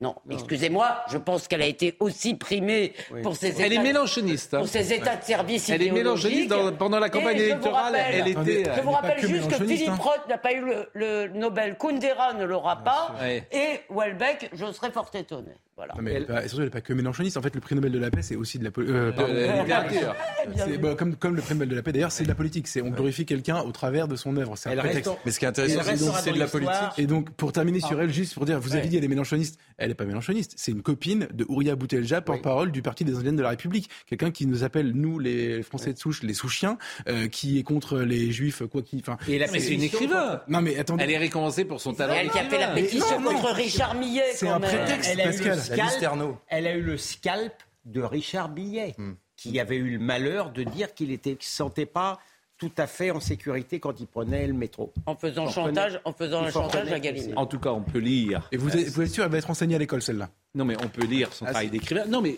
Non, 0.00 0.16
excusez-moi, 0.28 1.02
je 1.10 1.16
pense 1.18 1.46
qu'elle 1.48 1.62
a 1.62 1.66
été 1.66 1.96
aussi 2.00 2.34
primée 2.34 2.92
pour 3.22 3.36
ses 3.36 3.60
Elle 3.62 3.72
est 3.72 3.74
états- 3.76 3.82
mélanchoniste. 3.82 4.52
hein. 4.52 4.58
pour 4.58 4.68
ses 4.68 4.92
états 4.92 5.16
de 5.16 5.22
service 5.22 5.70
Elle 5.70 5.82
est 5.82 5.90
mélanchoniste 5.92 6.48
dans- 6.50 6.72
pendant 6.74 6.98
la 6.98 7.08
campagne 7.08 7.36
vous 7.36 7.42
électorale, 7.42 7.94
rappelle- 7.94 8.14
elle 8.14 8.28
était, 8.28 8.68
euh, 8.68 8.74
Je 8.74 8.80
vous 8.80 8.86
n'est 8.88 8.92
pas 8.92 9.00
rappelle 9.00 9.20
que 9.20 9.26
juste 9.28 9.48
que 9.48 9.64
Philippe 9.66 9.88
hein. 9.88 9.98
Roth 10.00 10.28
n'a 10.28 10.36
pas 10.38 10.52
eu 10.52 10.60
le, 10.64 10.90
le 10.94 11.28
Nobel, 11.28 11.78
Kundera 11.78 12.34
ne 12.34 12.44
l'aura 12.44 12.82
pas, 12.82 13.14
Ouais. 13.20 13.46
et 13.52 13.80
Welbeck, 13.88 14.50
je 14.52 14.70
serais 14.72 14.90
fort 14.90 15.10
étonné. 15.14 15.52
Voilà. 15.76 15.94
Non, 15.96 16.02
mais 16.02 16.12
elle 16.12 16.26
pas- 16.26 16.42
surtout, 16.42 16.58
elle 16.58 16.64
n'est 16.64 16.70
pas 16.70 16.80
que 16.80 16.92
mélanchoniste. 16.92 17.36
En 17.36 17.42
fait, 17.42 17.52
le 17.54 17.60
prix 17.60 17.74
Nobel 17.74 17.90
de 17.90 17.98
la 17.98 18.10
paix, 18.10 18.22
c'est 18.22 18.36
aussi 18.36 18.58
de 18.60 18.64
la 18.64 18.70
politique. 18.70 18.94
la 18.94 19.60
littérature. 19.60 20.14
C'est- 20.56 20.78
bah, 20.78 20.94
comme, 20.96 21.16
comme 21.16 21.34
le 21.34 21.42
prix 21.42 21.54
Nobel 21.54 21.68
de 21.68 21.74
la 21.74 21.82
paix, 21.82 21.92
d'ailleurs, 21.92 22.12
c'est 22.12 22.22
de 22.22 22.28
la 22.28 22.34
politique. 22.36 22.68
C'est 22.68 22.80
on 22.80 22.90
glorifie 22.90 23.26
quelqu'un 23.26 23.58
au 23.60 23.72
travers 23.72 24.06
de 24.06 24.14
son 24.16 24.36
œuvre. 24.36 24.56
C'est 24.56 24.70
un 24.70 24.76
prétexte. 24.76 25.08
en- 25.08 25.18
Mais 25.24 25.32
ce 25.32 25.38
qui 25.40 25.44
est 25.44 25.48
intéressant, 25.48 26.12
c'est 26.22 26.32
de 26.32 26.38
la 26.38 26.46
politique. 26.46 26.74
Et 26.98 27.06
donc, 27.06 27.30
pour 27.30 27.52
terminer 27.52 27.80
sur 27.80 28.00
elle, 28.00 28.12
juste 28.12 28.34
pour 28.34 28.44
dire, 28.44 28.60
vous 28.60 28.72
avez 28.74 28.82
Ouais. 28.82 28.88
dit 28.88 28.96
elle 28.98 29.04
est 29.04 29.08
mélanchoniste. 29.08 29.58
Elle 29.78 29.88
n'est 29.88 29.94
pas 29.94 30.04
mélanchoniste. 30.04 30.52
C'est 30.56 30.70
une 30.72 30.82
copine 30.82 31.26
de 31.34 31.44
Ouria 31.48 31.74
Boutelja, 31.74 32.20
porte-parole 32.20 32.70
du 32.70 32.80
Parti 32.82 33.04
des 33.04 33.16
Indiennes 33.16 33.36
de 33.36 33.42
la 33.42 33.48
République. 33.50 33.90
Quelqu'un 34.06 34.30
qui 34.30 34.46
nous 34.46 34.62
appelle, 34.62 34.92
nous, 34.92 35.18
les 35.18 35.62
Français 35.64 35.92
de 35.92 35.98
souche, 35.98 36.22
les 36.22 36.34
souchiens, 36.34 36.78
euh, 37.08 37.26
qui 37.26 37.58
est 37.58 37.62
contre 37.64 37.98
les 37.98 38.30
Juifs, 38.30 38.62
quoi 38.70 38.82
qu'il. 38.82 39.00
Enfin, 39.00 39.16
Et 39.28 39.38
la 39.38 39.46
Mais 39.50 39.58
c'est 39.58 39.74
une 39.74 39.82
écrivain. 39.82 40.40
non, 40.48 40.60
mais 40.60 40.78
attendez. 40.78 41.02
Elle 41.02 41.10
est 41.10 41.18
récompensée 41.18 41.64
pour 41.64 41.80
son 41.80 41.92
talent. 41.94 42.14
Elle 42.16 42.30
qui 42.30 42.38
a 42.38 42.44
fait 42.44 42.58
la 42.60 42.68
pétition 42.68 43.20
contre 43.22 43.52
Richard 43.54 43.94
Millet. 43.96 44.22
C'est 44.34 44.48
un 44.48 44.60
prétexte. 44.60 45.16
Pascal, 45.16 45.58
scalp, 45.64 46.36
elle 46.48 46.66
a 46.66 46.74
eu 46.74 46.82
le 46.82 46.96
scalp 46.96 47.52
de 47.84 48.00
Richard 48.02 48.48
Billet, 48.50 48.94
qui 49.36 49.58
avait 49.60 49.76
eu 49.76 49.90
le 49.90 49.98
malheur 49.98 50.50
de 50.50 50.62
dire 50.62 50.94
qu'il 50.94 51.18
qu'il 51.18 51.36
se 51.40 51.56
sentait 51.56 51.86
pas 51.86 52.20
tout 52.56 52.70
à 52.78 52.86
fait 52.86 53.10
en 53.10 53.18
sécurité 53.20 53.80
quand 53.80 53.98
il 54.00 54.06
prenait 54.06 54.46
le 54.46 54.52
métro. 54.54 54.92
En 55.06 55.16
faisant 55.16 55.48
chantage, 55.48 56.00
en 56.04 56.12
faisant 56.12 56.44
un 56.44 56.50
chantage 56.50 56.90
à 56.92 57.00
Gallimard. 57.00 57.36
En 57.38 57.46
tout 57.46 57.58
cas, 57.58 57.70
on 57.70 57.82
peut 57.82 57.98
lire. 57.98 58.48
Et 58.52 58.56
vous 58.56 58.74
êtes, 58.76 58.88
vous 58.90 59.02
êtes 59.02 59.10
sûr, 59.10 59.24
elle 59.24 59.30
va 59.32 59.38
être 59.38 59.50
enseignée 59.50 59.74
à 59.74 59.78
l'école, 59.78 60.02
celle-là? 60.02 60.30
Non, 60.54 60.64
mais 60.64 60.76
on 60.82 60.88
peut 60.88 61.04
lire 61.04 61.32
son 61.32 61.46
Ah, 61.46 61.50
travail 61.50 61.68
d'écrivain. 61.70 62.04
Non, 62.06 62.22
mais 62.22 62.36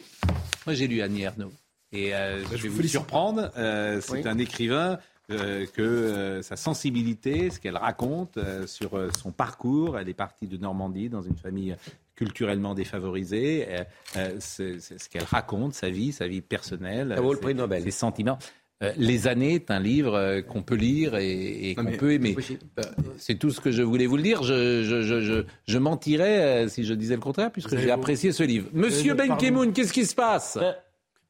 moi 0.64 0.74
j'ai 0.74 0.86
lu 0.88 1.02
Annie 1.02 1.22
Ernaux. 1.22 1.52
Et 1.92 2.14
euh, 2.14 2.42
je 2.50 2.56
je 2.56 2.62
vais 2.62 2.68
vous 2.70 2.76
vous 2.76 2.88
surprendre. 2.88 3.50
euh, 3.58 4.00
c'est 4.00 4.12
Oui. 4.14 4.22
un 4.24 4.38
écrivain 4.38 4.98
euh, 5.30 5.66
que 5.66 5.82
euh, 5.82 6.42
sa 6.42 6.56
sensibilité, 6.56 7.50
ce 7.50 7.60
qu'elle 7.60 7.76
raconte 7.76 8.38
euh, 8.38 8.66
sur 8.66 8.96
euh, 8.96 9.10
son 9.22 9.32
parcours, 9.32 9.98
elle 9.98 10.08
est 10.08 10.14
partie 10.14 10.46
de 10.46 10.56
Normandie 10.56 11.08
dans 11.10 11.22
une 11.22 11.36
famille 11.36 11.76
culturellement 12.16 12.74
défavorisée. 12.74 13.66
euh, 13.68 13.84
euh, 14.16 14.30
c'est 14.40 14.80
c'est 14.80 15.00
ce 15.00 15.08
qu'elle 15.08 15.24
raconte, 15.24 15.74
sa 15.74 15.90
vie, 15.90 16.12
sa 16.12 16.26
vie 16.26 16.40
personnelle, 16.40 17.12
Ça 17.14 17.20
vaut 17.20 17.32
le 17.32 17.38
prix 17.38 17.54
Nobel. 17.54 17.82
ses 17.82 17.90
sentiments. 17.92 18.38
Euh, 18.82 18.92
Les 18.98 19.26
années 19.26 19.54
est 19.54 19.70
un 19.70 19.80
livre 19.80 20.14
euh, 20.14 20.42
qu'on 20.42 20.62
peut 20.62 20.74
lire 20.74 21.14
et, 21.16 21.70
et 21.70 21.74
qu'on 21.74 21.84
peut 21.92 22.12
aimer. 22.12 22.36
Euh, 22.78 22.82
C'est 23.16 23.36
tout 23.38 23.50
ce 23.50 23.58
que 23.60 23.70
je 23.70 23.82
voulais 23.82 24.04
vous 24.06 24.18
le 24.18 24.22
dire. 24.22 24.42
Je, 24.42 24.82
je, 24.82 25.00
je, 25.00 25.20
je, 25.22 25.44
je 25.66 25.78
mentirais 25.78 26.64
euh, 26.64 26.68
si 26.68 26.84
je 26.84 26.92
disais 26.92 27.14
le 27.14 27.22
contraire, 27.22 27.50
puisque 27.50 27.74
j'ai 27.78 27.90
apprécié 27.90 28.32
ce 28.32 28.42
livre. 28.42 28.68
Monsieur 28.74 29.14
Ben 29.14 29.36
Kemoun, 29.38 29.72
qu'est-ce 29.72 29.94
qui 29.94 30.04
se 30.04 30.14
passe? 30.14 30.58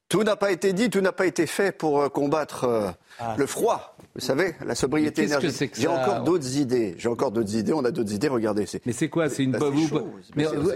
Tout 0.09 0.23
n'a 0.23 0.37
pas 0.37 0.53
été 0.53 0.73
dit, 0.73 0.89
tout 0.89 1.01
n'a 1.01 1.13
pas 1.13 1.27
été 1.27 1.47
fait 1.47 1.73
pour 1.73 2.01
euh, 2.01 2.09
combattre 2.09 2.65
euh, 2.65 2.91
le 3.37 3.47
froid. 3.47 3.97
Vous 4.15 4.21
savez, 4.23 4.55
la 4.65 4.75
sobriété 4.75 5.23
Mais 5.23 5.27
qu'est-ce 5.29 5.35
que 5.35 5.41
énergétique. 5.43 5.59
c'est 5.59 5.69
que 5.69 5.81
J'ai 5.81 5.89
encore 5.89 6.23
d'autres 6.23 6.57
idées. 6.57 6.95
J'ai 6.97 7.09
encore 7.09 7.31
d'autres 7.33 7.55
idées. 7.55 7.73
On 7.75 7.85
a 7.85 7.91
d'autres 7.91 8.13
idées. 8.15 8.29
Regardez, 8.29 8.65
c'est. 8.67 8.85
Mais 8.87 8.93
c'est 8.93 9.09
quoi? 9.11 9.29
C'est 9.29 9.43
une 9.45 9.51
Bah, 9.53 9.59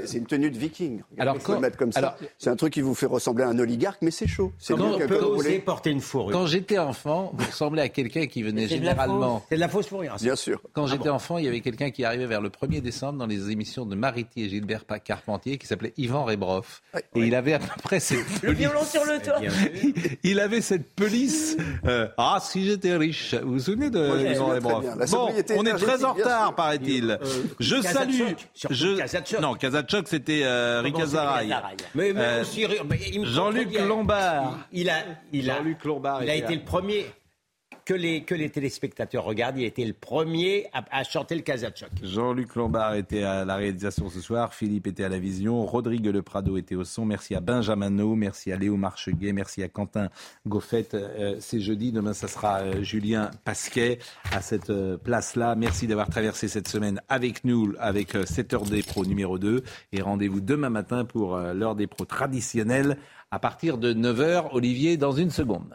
c'est 0.04 0.18
une 0.18 0.26
tenue 0.26 0.50
de 0.50 0.58
viking. 0.58 1.00
Regardez, 1.12 1.20
Alors, 1.30 1.36
quand- 1.42 1.54
le 1.54 1.60
mettre 1.60 1.76
comme 1.76 1.92
ça. 1.92 2.00
alors- 2.00 2.16
c'est 2.38 2.50
un 2.50 2.56
truc 2.56 2.72
qui 2.74 2.80
vous 2.82 2.94
fait 2.94 3.06
ressembler 3.06 3.44
à 3.44 3.48
un 3.48 3.58
oligarque, 3.58 3.98
mais 4.02 4.10
c'est 4.10 4.26
chaud. 4.26 4.52
C'est 4.58 4.74
on 4.74 4.98
peut 4.98 5.14
oser 5.16 5.42
voulez. 5.42 5.58
porter 5.60 5.90
une 5.90 6.00
fourrure 6.00 6.32
Quand 6.32 6.46
j'étais 6.46 6.78
enfant, 6.78 7.30
vous 7.34 7.46
ressemblez 7.46 7.82
à 7.82 7.88
quelqu'un 7.88 8.26
qui 8.26 8.42
venait 8.42 8.66
généralement. 8.68 9.42
C'est 9.48 9.54
de 9.56 9.60
la 9.60 9.68
fausse 9.68 9.86
fourrure. 9.86 10.16
Bien 10.20 10.36
sûr. 10.36 10.60
Quand 10.72 10.86
j'étais 10.86 11.08
enfant, 11.08 11.38
il 11.38 11.44
y 11.44 11.48
avait 11.48 11.60
quelqu'un 11.60 11.90
qui 11.90 12.04
arrivait 12.04 12.26
vers 12.26 12.40
le 12.42 12.50
1er 12.50 12.80
décembre 12.82 13.18
dans 13.20 13.26
les 13.26 13.50
émissions 13.50 13.86
de 13.86 13.94
Mariti 13.94 14.42
et 14.42 14.48
Gilbert 14.48 14.84
Carpentier 15.04 15.56
qui 15.56 15.66
s'appelait 15.66 15.94
Yvan 15.96 16.24
Rebroff. 16.24 16.82
Ouais, 16.94 17.04
et 17.14 17.20
ouais. 17.20 17.26
il 17.28 17.34
avait 17.34 17.54
à 17.54 17.58
peu 17.58 17.68
près 17.82 18.00
cette 18.00 18.42
Le 18.42 18.52
violon 18.52 18.84
sur 18.84 19.04
le 19.04 19.19
vu. 19.48 19.94
Il 20.22 20.40
avait 20.40 20.60
cette 20.60 20.94
pelisse. 20.94 21.56
euh, 21.86 22.08
ah, 22.18 22.38
si 22.40 22.64
j'étais 22.66 22.96
riche. 22.96 23.34
Vous 23.34 23.52
vous 23.54 23.58
souvenez 23.58 23.90
de 23.90 24.32
Yvan 24.32 24.58
Bon, 24.60 25.28
on 25.56 25.64
est 25.66 25.74
très 25.74 26.04
en 26.04 26.12
retard, 26.14 26.54
paraît-il. 26.54 27.10
Euh, 27.10 27.18
je 27.58 27.80
salue. 27.80 28.34
Je... 28.70 28.96
Kazatchok. 28.96 29.40
Non, 29.40 29.54
Kazatchok, 29.54 30.08
c'était 30.08 30.42
euh. 30.44 30.82
Mais, 31.94 32.12
mais 32.12 32.20
Euh, 32.20 32.44
mais 32.88 33.24
Jean-Luc. 33.24 33.78
Lombard. 33.80 34.58
Il 34.72 34.90
a, 34.90 34.98
il 35.32 35.50
a, 35.50 35.56
Jean-Luc 35.56 35.84
Lombard 35.84 36.22
il 36.22 36.30
a 36.30 36.34
été 36.34 36.54
là. 36.54 36.54
le 36.54 36.64
premier 36.64 37.06
que 37.91 37.97
les, 37.97 38.22
que 38.22 38.36
les 38.36 38.51
téléspectateurs 38.51 39.24
regardent. 39.24 39.59
Il 39.59 39.64
était 39.64 39.84
le 39.84 39.95
premier 39.95 40.68
à, 40.72 40.84
à 40.93 41.03
chanter 41.03 41.34
le 41.34 41.41
Kazachok. 41.41 41.91
Jean-Luc 42.05 42.55
Lombard 42.55 42.95
était 42.95 43.24
à 43.24 43.45
la 43.45 43.57
réalisation 43.57 44.09
ce 44.09 44.20
soir, 44.20 44.55
Philippe 44.55 44.86
était 44.86 45.03
à 45.03 45.09
la 45.09 45.18
vision, 45.18 45.66
Rodrigue 45.66 46.07
Le 46.07 46.22
Prado 46.22 46.57
était 46.57 46.76
au 46.76 46.84
son. 46.84 47.05
Merci 47.05 47.34
à 47.34 47.41
Benjamin 47.41 47.91
No, 47.91 48.14
merci 48.14 48.53
à 48.53 48.57
Léo 48.57 48.76
Marcheguet, 48.76 49.32
merci 49.32 49.64
à 49.64 49.68
Quentin 49.68 50.09
Goffette. 50.47 50.95
Euh, 50.95 51.34
c'est 51.41 51.59
jeudi, 51.59 51.91
demain 51.91 52.12
ça 52.12 52.28
sera 52.28 52.61
euh, 52.61 52.84
Julien 52.84 53.32
Pasquet 53.45 53.99
à 54.30 54.41
cette 54.41 54.70
euh, 54.70 54.97
place-là. 54.97 55.57
Merci 55.57 55.88
d'avoir 55.88 56.11
traversé 56.11 56.47
cette 56.47 56.68
semaine 56.68 57.01
avec 57.09 57.43
nous, 57.43 57.74
avec 57.80 58.12
7 58.24 58.55
heures 58.55 58.62
des 58.66 58.84
pros 58.84 59.05
numéro 59.05 59.36
2. 59.36 59.64
Et 59.91 60.01
rendez-vous 60.01 60.41
demain 60.41 60.70
matin 60.70 61.05
pour 61.05 61.36
l'heure 61.36 61.74
des 61.74 61.88
pros 61.88 62.05
traditionnelle 62.05 62.99
à 63.32 63.41
partir 63.41 63.78
de 63.78 63.93
9h. 63.93 64.51
Olivier, 64.53 64.97
dans 64.97 65.11
une 65.11 65.30
seconde. 65.30 65.74